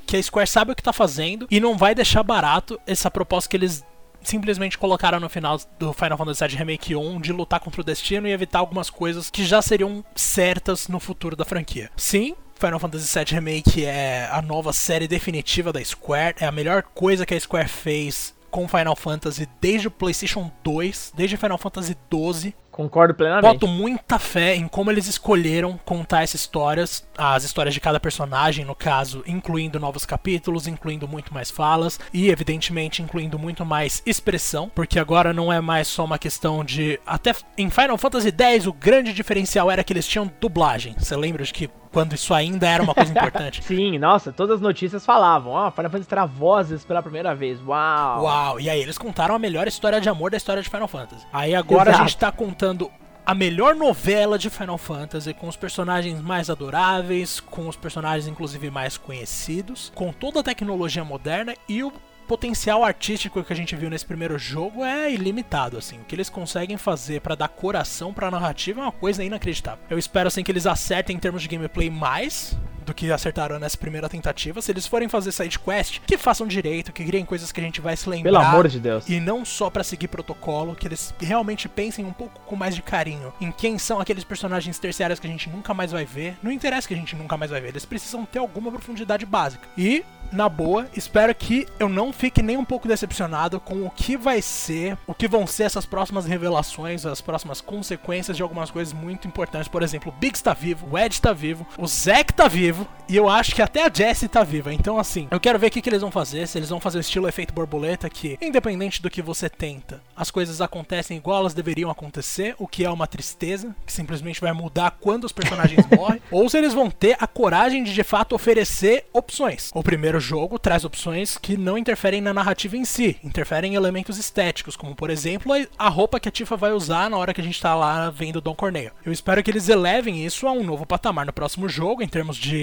[0.05, 3.49] que a Square sabe o que tá fazendo e não vai deixar barato essa proposta
[3.49, 3.83] que eles
[4.21, 8.27] simplesmente colocaram no final do Final Fantasy VII Remake 1 de lutar contra o destino
[8.27, 11.91] e evitar algumas coisas que já seriam certas no futuro da franquia.
[11.97, 16.83] Sim, Final Fantasy VII Remake é a nova série definitiva da Square, é a melhor
[16.83, 21.97] coisa que a Square fez com Final Fantasy desde o PlayStation 2, desde Final Fantasy
[22.09, 22.55] 12.
[22.73, 23.43] Concordo plenamente.
[23.43, 28.65] Boto muita fé em como eles escolheram contar essas histórias, as histórias de cada personagem,
[28.65, 34.71] no caso, incluindo novos capítulos, incluindo muito mais falas e, evidentemente, incluindo muito mais expressão,
[34.73, 36.99] porque agora não é mais só uma questão de.
[37.05, 40.95] Até em Final Fantasy X, o grande diferencial era que eles tinham dublagem.
[40.97, 43.63] Você lembra de que quando isso ainda era uma coisa importante.
[43.63, 47.59] Sim, nossa, todas as notícias falavam, ó, oh, Final Fantasy terá vozes pela primeira vez,
[47.65, 48.23] uau.
[48.23, 51.25] Uau, e aí eles contaram a melhor história de amor da história de Final Fantasy.
[51.31, 52.03] Aí agora Exato.
[52.03, 52.91] a gente tá contando contando
[53.25, 58.69] a melhor novela de Final Fantasy, com os personagens mais adoráveis, com os personagens inclusive
[58.69, 61.91] mais conhecidos, com toda a tecnologia moderna e o
[62.23, 65.99] potencial artístico que a gente viu nesse primeiro jogo é ilimitado, assim.
[65.99, 69.83] O que eles conseguem fazer para dar coração para a narrativa é uma coisa inacreditável.
[69.89, 73.77] Eu espero assim que eles acertem em termos de gameplay mais, do que acertaram nessa
[73.77, 74.61] primeira tentativa.
[74.61, 77.81] Se eles forem fazer side quest, que façam direito, que criem coisas que a gente
[77.81, 78.31] vai se lembrar.
[78.31, 79.07] Pelo amor de Deus.
[79.07, 82.81] E não só para seguir protocolo, que eles realmente pensem um pouco com mais de
[82.81, 86.37] carinho em quem são aqueles personagens terciários que a gente nunca mais vai ver.
[86.41, 89.67] Não interessa que a gente nunca mais vai ver, eles precisam ter alguma profundidade básica.
[89.77, 90.03] E
[90.33, 94.41] na boa, espero que eu não fique nem um pouco decepcionado com o que vai
[94.41, 99.27] ser, o que vão ser essas próximas revelações, as próximas consequências de algumas coisas muito
[99.27, 99.67] importantes.
[99.67, 102.87] Por exemplo, o Biggs tá vivo, o Ed tá vivo, o Zack tá vivo, vivo.
[103.07, 104.73] E eu acho que até a Jessie tá viva.
[104.73, 106.47] Então, assim, eu quero ver o que, que eles vão fazer.
[106.47, 110.31] Se eles vão fazer o estilo efeito borboleta, que, independente do que você tenta, as
[110.31, 114.97] coisas acontecem igual elas deveriam acontecer, o que é uma tristeza, que simplesmente vai mudar
[114.99, 116.21] quando os personagens morrem.
[116.31, 119.71] Ou se eles vão ter a coragem de de fato oferecer opções.
[119.73, 124.17] O primeiro jogo traz opções que não interferem na narrativa em si, interferem em elementos
[124.17, 127.43] estéticos, como por exemplo a roupa que a Tifa vai usar na hora que a
[127.43, 128.91] gente tá lá vendo Don Corneo.
[129.05, 132.35] Eu espero que eles elevem isso a um novo patamar no próximo jogo, em termos
[132.35, 132.62] de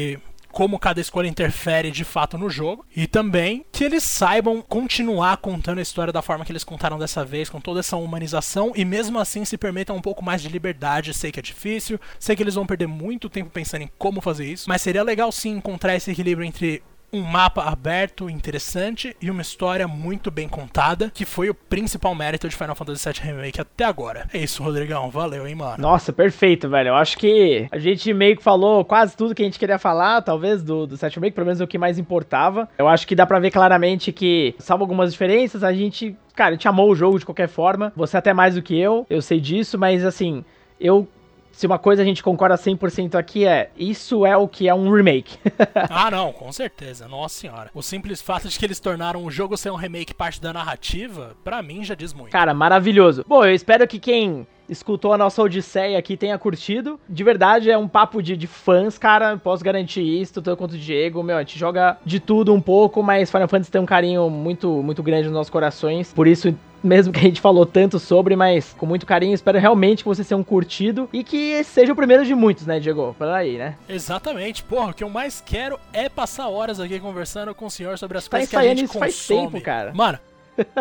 [0.53, 5.79] como cada escolha interfere de fato no jogo e também que eles saibam continuar contando
[5.79, 9.19] a história da forma que eles contaram dessa vez, com toda essa humanização e mesmo
[9.19, 11.15] assim se permitam um pouco mais de liberdade.
[11.15, 14.47] Sei que é difícil, sei que eles vão perder muito tempo pensando em como fazer
[14.47, 16.83] isso, mas seria legal sim encontrar esse equilíbrio entre
[17.13, 22.49] um mapa aberto, interessante e uma história muito bem contada, que foi o principal mérito
[22.49, 24.29] de Final Fantasy VII Remake até agora.
[24.33, 25.11] É isso, Rodrigão.
[25.11, 25.77] Valeu, hein, mano.
[25.79, 26.89] Nossa, perfeito, velho.
[26.89, 30.23] Eu acho que a gente meio que falou quase tudo que a gente queria falar,
[30.23, 32.69] talvez, do, do Remake, pelo menos o que mais importava.
[32.79, 36.53] Eu acho que dá pra ver claramente que, salvo algumas diferenças, a gente, cara, a
[36.53, 37.93] gente amou o jogo de qualquer forma.
[37.97, 40.45] Você até mais do que eu, eu sei disso, mas assim,
[40.79, 41.09] eu
[41.53, 44.93] se uma coisa a gente concorda 100% aqui é, isso é o que é um
[44.93, 45.39] remake.
[45.91, 47.09] ah, não, com certeza.
[47.09, 47.71] Nossa senhora.
[47.75, 51.37] O simples fato de que eles tornaram o jogo ser um remake parte da narrativa,
[51.45, 52.33] para mim já diz muito.
[52.33, 53.25] Cara, maravilhoso.
[53.29, 56.99] Bom, eu espero que quem escutou a nossa odisseia aqui tenha curtido.
[57.09, 59.37] De verdade, é um papo de, de fãs, cara.
[59.37, 61.23] Posso garantir isso, tanto quanto o Diego.
[61.23, 64.83] Meu, a gente joga de tudo um pouco, mas Final Fantasy tem um carinho muito,
[64.83, 66.13] muito grande nos nossos corações.
[66.13, 69.35] Por isso, mesmo que a gente falou tanto sobre, mas com muito carinho.
[69.35, 72.81] Espero realmente que você seja um curtido e que seja o primeiro de muitos, né,
[72.81, 73.15] Diego?
[73.19, 73.77] Por aí, né?
[73.89, 74.63] Exatamente.
[74.63, 78.19] Porra, o que eu mais quero é passar horas aqui conversando com o senhor sobre
[78.19, 79.13] as tá coisas que a gente isso consome.
[79.13, 79.93] faz tempo, cara.
[79.95, 80.19] Mano,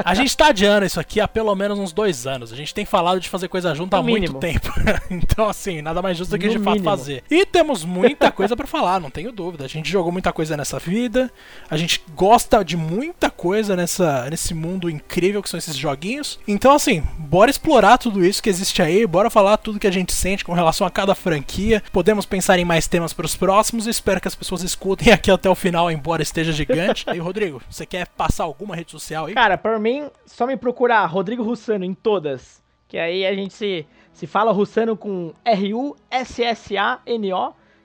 [0.04, 2.52] a gente tá adiando isso aqui há pelo menos uns dois anos.
[2.52, 4.34] A gente tem falado de fazer coisa junto no há mínimo.
[4.34, 4.72] muito tempo.
[5.10, 6.90] então, assim, nada mais justo do que no de fato mínimo.
[6.90, 7.24] fazer.
[7.30, 9.66] E temos muita coisa para falar, não tenho dúvida.
[9.66, 11.32] A gente jogou muita coisa nessa vida.
[11.70, 16.40] A gente gosta de muita coisa nessa, nesse mundo incrível que são esses joguinhos.
[16.48, 19.06] Então, assim, bora explorar tudo isso que existe aí.
[19.06, 21.82] Bora falar tudo que a gente sente com relação a cada franquia.
[21.92, 23.88] Podemos pensar em mais temas para os próximos.
[23.88, 27.06] E espero que as pessoas escutem aqui até o final, embora esteja gigante.
[27.14, 29.34] e, Rodrigo, você quer passar alguma rede social aí?
[29.34, 32.64] Cara, por mim, só me procurar Rodrigo Russano em todas.
[32.88, 35.94] Que aí a gente se, se fala Russano com R-U-S-S-A-N-O.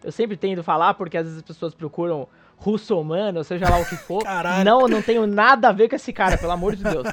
[0.02, 3.96] Eu sempre tento falar, porque às vezes as pessoas procuram russomano, seja lá o que
[3.96, 4.22] for.
[4.22, 4.64] Caralho.
[4.64, 7.06] Não, não tenho nada a ver com esse cara, pelo amor de Deus.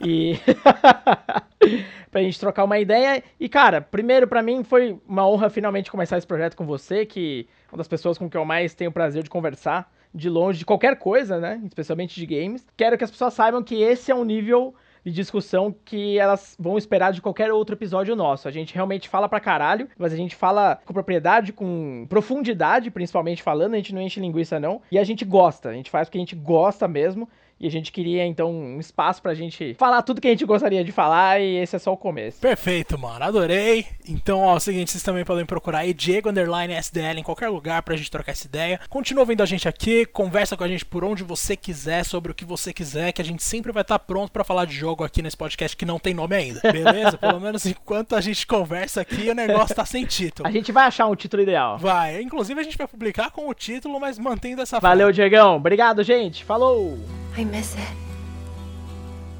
[0.00, 0.38] E.
[2.10, 3.22] pra gente trocar uma ideia.
[3.38, 7.46] E, cara, primeiro para mim foi uma honra finalmente começar esse projeto com você, que
[7.68, 10.60] é uma das pessoas com quem eu mais tenho o prazer de conversar de longe
[10.60, 11.60] de qualquer coisa, né?
[11.64, 12.66] Especialmente de games.
[12.76, 14.74] Quero que as pessoas saibam que esse é um nível
[15.04, 18.48] de discussão que elas vão esperar de qualquer outro episódio nosso.
[18.48, 23.42] A gente realmente fala pra caralho, mas a gente fala com propriedade, com profundidade, principalmente
[23.42, 26.18] falando, a gente não enche linguiça não, e a gente gosta, a gente faz porque
[26.18, 27.28] a gente gosta mesmo.
[27.58, 30.84] E a gente queria, então, um espaço pra gente falar tudo que a gente gostaria
[30.84, 32.40] de falar e esse é só o começo.
[32.40, 33.24] Perfeito, mano.
[33.24, 33.86] Adorei.
[34.08, 37.48] Então, ó, é o seguinte, vocês também podem procurar aí Diego Underline SDL em qualquer
[37.48, 38.80] lugar pra gente trocar essa ideia.
[38.88, 42.34] Continua vendo a gente aqui, conversa com a gente por onde você quiser, sobre o
[42.34, 45.04] que você quiser, que a gente sempre vai estar tá pronto para falar de jogo
[45.04, 46.60] aqui nesse podcast que não tem nome ainda.
[46.60, 47.16] Beleza?
[47.18, 50.48] Pelo menos enquanto a gente conversa aqui, o negócio tá sem título.
[50.48, 51.78] A gente vai achar um título ideal.
[51.78, 52.20] Vai.
[52.20, 55.12] Inclusive, a gente vai publicar com o título, mas mantendo essa Valeu, forma.
[55.12, 55.56] Diegão.
[55.56, 56.44] Obrigado, gente.
[56.44, 57.23] Falou!
[57.36, 57.96] I miss it.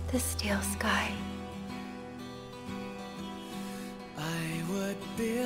[0.08, 1.12] The steel sky.
[4.18, 5.38] I would be